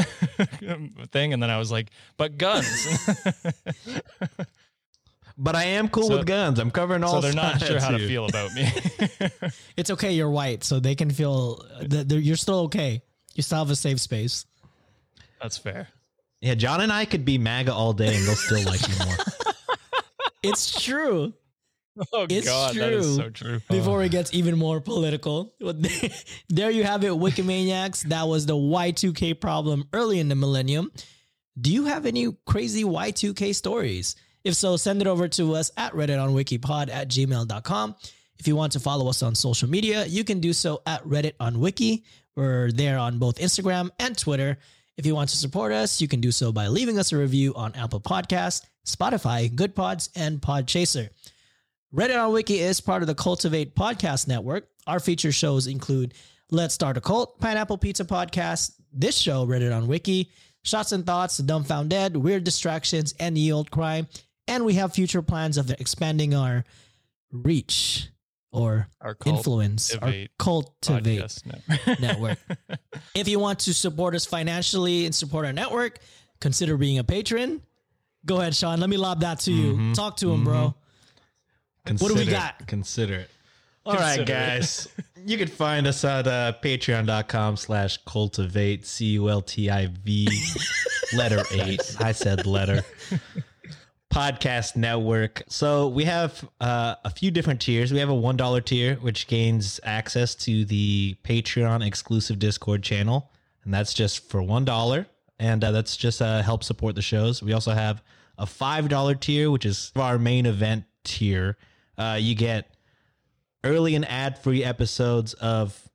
thing, 1.12 1.32
and 1.34 1.44
then 1.44 1.52
I 1.52 1.60
was 1.60 1.72
like, 1.72 1.92
"But 2.18 2.40
guns." 2.40 2.68
But 5.36 5.56
I 5.56 5.64
am 5.64 5.90
cool 5.90 6.08
So- 6.10 6.18
with 6.18 6.28
guns. 6.28 6.60
I'm 6.60 6.70
covering 6.70 7.04
all 7.04 7.14
so 7.14 7.22
they're 7.22 7.34
not 7.34 7.60
sure 7.60 7.80
sides 7.80 7.84
how 7.84 7.92
to 7.98 8.08
feel 8.08 8.26
about 8.26 8.54
me. 8.54 8.72
It's 9.76 9.90
okay. 9.90 10.12
You're 10.14 10.30
white, 10.30 10.64
so 10.64 10.80
they 10.80 10.94
can 10.94 11.10
feel 11.10 11.66
that 11.82 12.12
you're 12.12 12.36
still 12.36 12.60
okay. 12.66 13.02
You 13.34 13.42
still 13.42 13.58
have 13.58 13.72
a 13.72 13.76
safe 13.76 14.00
space. 14.00 14.46
That's 15.42 15.58
fair. 15.58 15.88
Yeah, 16.40 16.54
John 16.56 16.82
and 16.82 16.92
I 16.92 17.06
could 17.06 17.26
be 17.26 17.38
MAGA 17.40 17.74
all 17.74 17.94
day 17.94 18.16
and 18.16 18.28
they'll 18.28 18.36
still 18.36 18.64
like 18.64 18.88
you 18.88 18.94
more. 19.06 19.16
It's 20.44 20.82
true. 20.82 21.34
Oh 22.12 22.26
It's 22.28 22.48
God, 22.48 22.74
that 22.74 22.92
is 22.92 23.06
true. 23.06 23.16
so 23.26 23.30
true. 23.30 23.62
Before 23.70 24.02
it 24.02 24.10
gets 24.18 24.34
even 24.34 24.58
more 24.58 24.82
political, 24.82 25.54
there 26.50 26.72
you 26.72 26.84
have 26.84 27.04
it, 27.04 27.12
Wikimaniacs. 27.12 28.06
That 28.10 28.28
was 28.28 28.48
the 28.48 28.56
Y2K 28.56 29.40
problem 29.40 29.88
early 29.94 30.18
in 30.20 30.28
the 30.28 30.34
millennium. 30.34 30.92
Do 31.62 31.72
you 31.72 31.86
have 31.86 32.08
any 32.08 32.36
crazy 32.48 32.84
Y2K 32.84 33.54
stories? 33.54 34.16
If 34.44 34.56
so, 34.56 34.76
send 34.76 35.02
it 35.02 35.08
over 35.08 35.28
to 35.28 35.54
us 35.54 35.70
at 35.78 35.94
Reddit 35.94 36.20
on 36.20 36.34
Wikipod 36.34 36.90
at 36.90 37.10
gmail.com. 37.10 37.96
If 38.40 38.48
you 38.48 38.56
want 38.56 38.72
to 38.74 38.80
follow 38.80 39.08
us 39.08 39.22
on 39.22 39.36
social 39.36 39.70
media, 39.70 40.04
you 40.06 40.24
can 40.24 40.40
do 40.40 40.52
so 40.52 40.82
at 40.88 41.04
Reddit 41.04 41.34
on 41.40 41.60
Wiki. 41.60 42.06
We're 42.36 42.72
there 42.72 42.98
on 42.98 43.20
both 43.20 43.36
Instagram 43.38 43.92
and 44.00 44.18
Twitter. 44.18 44.58
If 44.96 45.08
you 45.08 45.16
want 45.16 45.32
to 45.32 45.38
support 45.38 45.72
us, 45.72 46.02
you 46.02 46.08
can 46.08 46.22
do 46.22 46.32
so 46.32 46.52
by 46.52 46.68
leaving 46.68 47.00
us 47.00 47.12
a 47.12 47.18
review 47.18 47.56
on 47.56 47.74
Apple 47.74 48.00
Podcasts, 48.00 48.62
Spotify, 48.86 49.50
Goodpods, 49.50 50.10
and 50.16 50.40
Podchaser. 50.40 51.10
Reddit 51.94 52.24
on 52.24 52.32
Wiki 52.32 52.60
is 52.60 52.80
part 52.80 53.02
of 53.02 53.08
the 53.08 53.16
Cultivate 53.16 53.76
Podcast 53.76 54.28
Network. 54.28 54.68
Our 54.86 55.00
feature 55.00 55.32
shows 55.32 55.66
include 55.66 56.14
Let's 56.52 56.76
Start 56.76 56.98
a 56.98 57.02
Cult, 57.02 57.40
Pineapple 57.40 57.80
Pizza 57.80 58.06
Podcast, 58.06 58.74
this 58.92 59.18
show, 59.18 59.48
Reddit 59.48 59.76
on 59.76 59.88
Wiki, 59.88 60.30
Shots 60.64 60.92
and 60.92 61.06
Thoughts, 61.06 61.38
The 61.38 61.44
Dumbfound 61.44 61.90
Dead, 61.90 62.16
Weird 62.16 62.44
Distractions, 62.44 63.16
and 63.20 63.36
The 63.36 63.52
Old 63.52 63.72
Crime. 63.72 64.08
And 64.48 64.64
we 64.64 64.76
have 64.76 64.94
future 64.94 65.24
plans 65.24 65.58
of 65.58 65.72
expanding 65.72 66.36
our 66.36 66.66
reach 67.32 68.10
or 68.54 68.88
Our 69.02 69.18
influence, 69.26 69.94
our 69.96 70.14
Cultivate 70.38 70.38
Cultivate 70.38 71.44
network. 71.46 72.00
network. 72.00 72.38
if 73.16 73.28
you 73.28 73.40
want 73.40 73.60
to 73.60 73.74
support 73.74 74.16
us 74.16 74.26
financially 74.26 75.06
and 75.06 75.14
support 75.14 75.46
our 75.46 75.54
network, 75.54 76.00
consider 76.40 76.78
being 76.78 77.00
a 77.00 77.04
patron. 77.04 77.62
Go 78.26 78.40
ahead, 78.40 78.56
Sean. 78.56 78.80
Let 78.80 78.90
me 78.90 78.98
lob 78.98 79.22
that 79.22 79.40
to 79.42 79.52
you. 79.52 79.94
Talk 79.94 80.18
to 80.18 80.32
him, 80.32 80.46
bro. 80.46 80.76
Consider 81.86 82.14
do 82.14 82.20
we 82.20 82.26
got? 82.26 82.66
Consider 82.68 83.16
it. 83.16 83.30
All 83.86 83.96
right, 83.96 84.16
Consider 84.16 84.22
it. 84.22 84.28
guys. 84.28 84.88
you 85.26 85.38
can 85.38 85.50
find 85.50 85.88
us 85.88 86.06
at 86.06 86.26
uh, 86.28 86.54
patreon.com 86.64 87.58
slash 87.58 87.98
cultivate, 88.06 88.86
C 88.86 89.08
U 89.08 89.30
L 89.30 89.42
T 89.42 89.70
I 89.70 89.88
V, 89.88 90.30
letter 91.14 91.44
eight. 91.52 91.82
I 92.00 92.14
said 92.14 92.46
letter. 92.46 92.86
Podcast 94.14 94.76
network. 94.76 95.42
So 95.48 95.88
we 95.88 96.04
have 96.04 96.48
uh, 96.62 96.96
a 97.04 97.10
few 97.10 97.32
different 97.32 97.60
tiers. 97.62 97.92
We 97.92 97.98
have 97.98 98.10
a 98.10 98.14
$1 98.14 98.66
tier, 98.66 98.96
which 98.98 99.26
gains 99.26 99.80
access 99.84 100.36
to 100.36 100.66
the 100.66 101.16
Patreon 101.24 101.86
exclusive 101.86 102.38
Discord 102.38 102.84
channel. 102.84 103.32
and 103.64 103.74
that's 103.74 103.92
just 103.94 104.30
for 104.30 104.42
one 104.44 104.66
dollar, 104.66 105.08
and 105.40 105.64
uh, 105.64 105.72
that's 105.72 105.98
just 105.98 106.22
uh, 106.22 106.42
help 106.44 106.64
support 106.64 106.94
the 106.96 107.02
shows. 107.02 107.42
We 107.42 107.54
also 107.54 107.72
have 107.72 108.04
a 108.38 108.46
five 108.46 108.88
dollar 108.88 109.16
tier, 109.16 109.50
which 109.50 109.66
is 109.66 109.92
our 109.96 110.20
main 110.20 110.46
event 110.46 110.84
tier. 111.04 111.58
Uh, 111.98 112.18
you 112.20 112.36
get 112.36 112.70
early 113.64 113.96
and 113.96 114.06
ad 114.08 114.38
free 114.38 114.64
episodes 114.64 115.34
of 115.36 115.90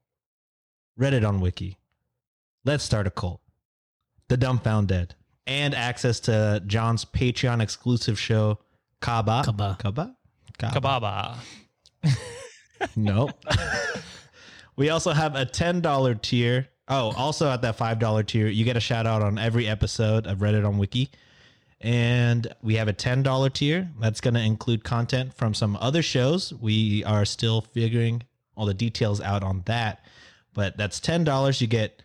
Reddit 0.98 1.26
on 1.28 1.40
Wiki. 1.40 1.78
Let's 2.64 2.82
start 2.82 3.06
a 3.06 3.10
cult. 3.10 3.40
The 4.28 4.36
Dumbfound 4.36 4.88
Dead, 4.88 5.14
and 5.48 5.74
access 5.74 6.20
to 6.20 6.62
John's 6.66 7.04
Patreon 7.04 7.60
exclusive 7.60 8.20
show, 8.20 8.58
Kaba. 9.00 9.42
Kaba. 9.44 9.76
Kaba. 9.80 10.14
Kababa. 10.58 11.38
No. 12.94 13.28
we 14.76 14.90
also 14.90 15.10
have 15.10 15.34
a 15.34 15.44
$10 15.44 16.22
tier. 16.22 16.68
Oh, 16.86 17.12
also 17.16 17.50
at 17.50 17.62
that 17.62 17.76
$5 17.76 18.26
tier, 18.26 18.46
you 18.46 18.64
get 18.64 18.76
a 18.76 18.80
shout 18.80 19.04
out 19.04 19.20
on 19.20 19.36
every 19.36 19.66
episode 19.66 20.28
of 20.28 20.38
Reddit 20.38 20.64
on 20.64 20.78
Wiki. 20.78 21.10
And 21.80 22.46
we 22.62 22.76
have 22.76 22.86
a 22.86 22.92
$10 22.92 23.52
tier 23.52 23.90
that's 24.00 24.20
going 24.20 24.34
to 24.34 24.40
include 24.40 24.84
content 24.84 25.34
from 25.34 25.54
some 25.54 25.76
other 25.80 26.02
shows. 26.02 26.54
We 26.54 27.02
are 27.02 27.24
still 27.24 27.62
figuring 27.62 28.22
all 28.56 28.66
the 28.66 28.74
details 28.74 29.20
out 29.20 29.42
on 29.42 29.62
that. 29.66 30.04
But 30.54 30.76
that's 30.76 31.00
$10. 31.00 31.60
You 31.60 31.66
get 31.66 32.00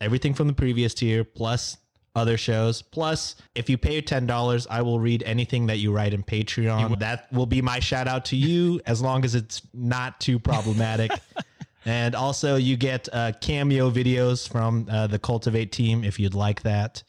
everything 0.00 0.32
from 0.32 0.46
the 0.46 0.54
previous 0.54 0.94
tier 0.94 1.24
plus 1.24 1.76
other 2.16 2.36
shows. 2.36 2.82
Plus, 2.82 3.36
if 3.54 3.70
you 3.70 3.78
pay 3.78 4.02
$10, 4.02 4.66
I 4.68 4.82
will 4.82 4.98
read 4.98 5.22
anything 5.24 5.66
that 5.66 5.78
you 5.78 5.92
write 5.92 6.14
in 6.14 6.22
Patreon. 6.24 6.98
That 6.98 7.32
will 7.32 7.46
be 7.46 7.62
my 7.62 7.78
shout 7.78 8.08
out 8.08 8.24
to 8.26 8.36
you 8.36 8.80
as 8.86 9.00
long 9.02 9.24
as 9.24 9.34
it's 9.34 9.62
not 9.72 10.18
too 10.18 10.38
problematic. 10.38 11.12
and 11.84 12.14
also, 12.14 12.56
you 12.56 12.76
get 12.76 13.08
uh, 13.12 13.32
cameo 13.40 13.90
videos 13.90 14.48
from 14.48 14.88
uh, 14.90 15.06
the 15.06 15.18
Cultivate 15.18 15.70
team 15.70 16.02
if 16.02 16.18
you'd 16.18 16.34
like 16.34 16.62
that. 16.62 17.02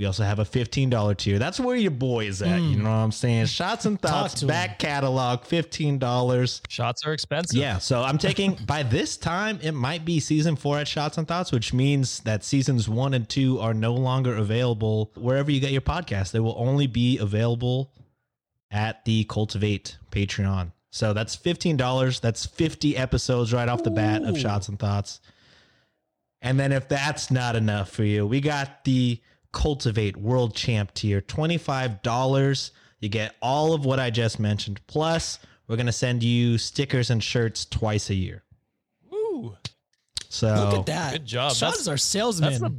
We 0.00 0.06
also 0.06 0.24
have 0.24 0.38
a 0.38 0.46
$15 0.46 1.16
tier. 1.18 1.38
That's 1.38 1.60
where 1.60 1.76
your 1.76 1.90
boy 1.90 2.24
is 2.24 2.40
at. 2.40 2.62
You 2.62 2.76
hmm. 2.78 2.84
know 2.84 2.88
what 2.88 2.96
I'm 2.96 3.12
saying? 3.12 3.44
Shots 3.46 3.84
and 3.84 4.00
thoughts, 4.02 4.40
to 4.40 4.46
back 4.46 4.78
catalog, 4.78 5.42
$15. 5.42 6.62
Shots 6.70 7.06
are 7.06 7.12
expensive. 7.12 7.60
Yeah, 7.60 7.76
so 7.76 8.02
I'm 8.02 8.16
taking 8.18 8.54
by 8.64 8.82
this 8.82 9.18
time 9.18 9.58
it 9.62 9.72
might 9.72 10.06
be 10.06 10.18
season 10.18 10.56
four 10.56 10.78
at 10.78 10.88
Shots 10.88 11.18
and 11.18 11.28
Thoughts, 11.28 11.52
which 11.52 11.74
means 11.74 12.20
that 12.20 12.44
seasons 12.44 12.88
one 12.88 13.12
and 13.12 13.28
two 13.28 13.60
are 13.60 13.74
no 13.74 13.92
longer 13.92 14.34
available 14.34 15.12
wherever 15.16 15.50
you 15.50 15.60
get 15.60 15.70
your 15.70 15.82
podcast. 15.82 16.32
They 16.32 16.40
will 16.40 16.56
only 16.56 16.86
be 16.86 17.18
available 17.18 17.92
at 18.70 19.04
the 19.04 19.24
Cultivate 19.24 19.98
Patreon. 20.10 20.72
So 20.90 21.12
that's 21.12 21.36
fifteen 21.36 21.76
dollars. 21.76 22.20
That's 22.20 22.46
fifty 22.46 22.96
episodes 22.96 23.52
right 23.52 23.68
off 23.68 23.82
the 23.82 23.90
bat 23.90 24.22
of 24.22 24.38
Shots 24.38 24.68
and 24.70 24.78
Thoughts. 24.78 25.20
And 26.40 26.58
then 26.58 26.72
if 26.72 26.88
that's 26.88 27.30
not 27.30 27.54
enough 27.54 27.90
for 27.90 28.02
you, 28.02 28.26
we 28.26 28.40
got 28.40 28.84
the 28.84 29.20
Cultivate 29.52 30.16
World 30.16 30.54
Champ 30.54 30.92
tier, 30.94 31.20
$25. 31.20 32.70
You 33.00 33.08
get 33.08 33.34
all 33.40 33.72
of 33.72 33.84
what 33.84 33.98
I 33.98 34.10
just 34.10 34.38
mentioned. 34.38 34.80
Plus, 34.86 35.38
we're 35.66 35.76
going 35.76 35.86
to 35.86 35.92
send 35.92 36.22
you 36.22 36.58
stickers 36.58 37.10
and 37.10 37.22
shirts 37.22 37.64
twice 37.64 38.10
a 38.10 38.14
year. 38.14 38.42
Woo. 39.10 39.56
So, 40.28 40.48
Look 40.48 40.74
at 40.80 40.86
that. 40.86 41.12
Good 41.12 41.26
job. 41.26 41.52
Sean 41.52 41.68
That's- 41.68 41.80
is 41.82 41.88
our 41.88 41.96
salesman. 41.96 42.50
That's 42.50 42.60
the, 42.60 42.74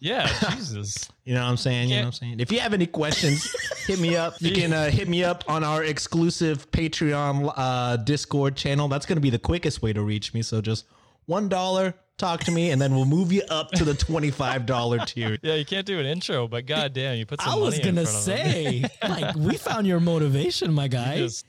yeah, 0.00 0.28
Jesus. 0.56 1.08
you 1.24 1.34
know 1.34 1.42
what 1.42 1.48
I'm 1.50 1.56
saying? 1.56 1.88
You 1.88 1.96
know 1.96 2.00
what 2.02 2.06
I'm 2.06 2.12
saying? 2.12 2.40
If 2.40 2.52
you 2.52 2.60
have 2.60 2.72
any 2.72 2.86
questions, 2.86 3.52
hit 3.86 3.98
me 3.98 4.14
up. 4.16 4.34
You 4.40 4.52
can 4.52 4.72
uh, 4.72 4.90
hit 4.90 5.08
me 5.08 5.24
up 5.24 5.42
on 5.48 5.64
our 5.64 5.82
exclusive 5.82 6.70
Patreon 6.70 7.52
uh, 7.56 7.96
Discord 7.96 8.54
channel. 8.54 8.86
That's 8.86 9.06
going 9.06 9.16
to 9.16 9.20
be 9.22 9.30
the 9.30 9.40
quickest 9.40 9.82
way 9.82 9.92
to 9.92 10.02
reach 10.02 10.34
me. 10.34 10.42
So 10.42 10.60
just 10.60 10.86
$1, 11.28 11.94
talk 12.18 12.44
to 12.44 12.50
me, 12.50 12.70
and 12.70 12.80
then 12.82 12.94
we'll 12.94 13.04
move 13.06 13.32
you 13.32 13.42
up 13.48 13.70
to 13.72 13.84
the 13.84 13.92
$25 13.94 15.06
tier. 15.06 15.38
Yeah, 15.42 15.54
you 15.54 15.64
can't 15.64 15.86
do 15.86 15.98
an 15.98 16.06
intro, 16.06 16.46
but 16.48 16.66
goddamn, 16.66 17.16
you 17.16 17.24
put 17.26 17.40
some 17.40 17.52
I 17.52 17.56
was 17.56 17.76
money 17.78 17.88
in 17.88 17.94
gonna 17.94 18.06
front 18.06 18.24
say, 18.24 18.84
like, 19.08 19.34
we 19.36 19.56
found 19.56 19.86
your 19.86 20.00
motivation, 20.00 20.72
my 20.74 20.88
guy. 20.88 21.18
Just- 21.18 21.46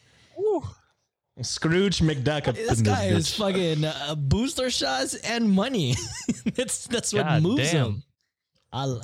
Scrooge 1.42 2.00
McDuck 2.00 2.50
up 2.50 2.56
this 2.56 2.80
in 2.80 2.86
guy 2.86 3.06
is 3.06 3.28
bitch. 3.30 3.38
fucking 3.38 3.86
uh, 3.86 4.16
booster 4.16 4.70
shots 4.70 5.16
and 5.16 5.50
money. 5.50 5.96
that's 6.56 6.86
that's 6.88 7.14
what 7.14 7.24
God 7.24 7.44
moves 7.44 7.72
damn. 7.72 7.86
him. 7.86 8.04
I'll, 8.74 9.02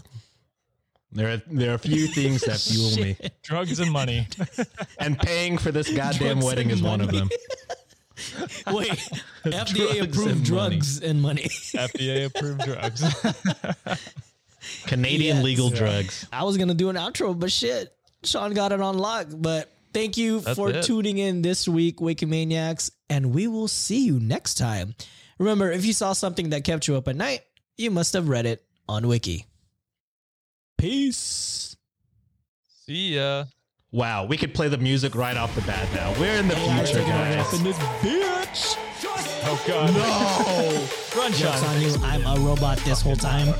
There 1.13 1.31
are, 1.31 1.41
there 1.49 1.71
are 1.71 1.75
a 1.75 1.79
few 1.79 2.07
things 2.07 2.41
that 2.41 2.59
fuel 2.59 2.97
me. 2.97 3.15
drugs 3.41 3.79
and 3.79 3.89
money. 3.89 4.27
And 4.99 5.17
paying 5.17 5.57
for 5.57 5.71
this 5.71 5.89
goddamn 5.89 6.39
Drugs 6.39 6.45
wedding 6.45 6.63
and 6.71 6.73
is 6.73 6.83
one 6.83 6.99
of 6.99 7.09
them. 7.11 7.29
wait, 8.71 8.89
Drugs 9.43 9.73
FDA 9.73 9.99
and 9.99 10.09
approved 10.09 10.27
money. 10.29 10.43
drugs 10.43 11.01
and 11.01 11.21
money. 11.21 11.43
FDA 11.73 12.25
approved 12.25 12.61
drugs. 12.61 13.03
Canadian 14.87 15.37
Yes. 15.37 15.45
legal 15.45 15.69
Yeah. 15.71 15.77
drugs. 15.77 16.25
I 16.31 16.43
was 16.43 16.57
gonna 16.57 16.73
do 16.73 16.89
an 16.89 16.95
outro, 16.95 17.37
but 17.37 17.51
shit, 17.51 17.93
Sean 18.23 18.53
got 18.53 18.71
it 18.71 18.81
on 18.81 18.97
lock. 18.97 19.27
But 19.31 19.69
thank 19.93 20.17
you 20.17 20.39
That's 20.39 20.55
for 20.57 20.69
it. 20.71 20.83
tuning 20.83 21.17
in 21.17 21.41
this 21.41 21.67
week, 21.67 21.97
Wikimaniacs, 21.97 22.91
and 23.09 23.33
we 23.33 23.47
will 23.47 23.67
see 23.67 24.05
you 24.05 24.19
next 24.19 24.55
time. 24.55 24.95
Remember, 25.37 25.71
if 25.71 25.85
you 25.85 25.93
saw 25.93 26.13
something 26.13 26.49
that 26.51 26.63
kept 26.63 26.87
you 26.87 26.95
up 26.95 27.07
at 27.07 27.15
night, 27.15 27.41
you 27.77 27.91
must 27.91 28.13
have 28.13 28.29
read 28.29 28.45
it 28.45 28.63
on 28.87 29.07
Wiki. 29.07 29.45
Peace. 30.77 31.75
See 32.85 33.15
ya. 33.15 33.45
Wow, 33.95 34.25
we 34.25 34.35
could 34.35 34.53
play 34.53 34.67
the 34.67 34.77
music 34.77 35.15
right 35.15 35.37
off 35.37 35.55
the 35.55 35.61
bat 35.61 35.87
now. 35.93 36.13
We're 36.19 36.35
in 36.35 36.49
the 36.49 36.57
AI 36.57 36.83
future, 36.83 36.99
taking 36.99 37.13
over 37.13 37.23
guys. 37.23 37.53
in 37.53 37.63
this 37.63 37.77
bitch. 37.77 38.75
Oh 39.45 39.63
god. 39.65 39.93
No. 39.93 41.21
Run, 41.21 41.31
Jokes 41.31 41.63
on 41.63 41.81
you. 41.81 41.95
I'm 42.03 42.25
a 42.27 42.37
robot 42.45 42.77
this 42.79 43.01
whole 43.01 43.15
time. 43.15 43.55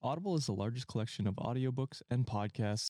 Audible 0.00 0.36
is 0.36 0.46
the 0.46 0.52
largest 0.52 0.86
collection 0.86 1.26
of 1.26 1.34
audiobooks 1.34 2.02
and 2.08 2.24
podcasts 2.24 2.86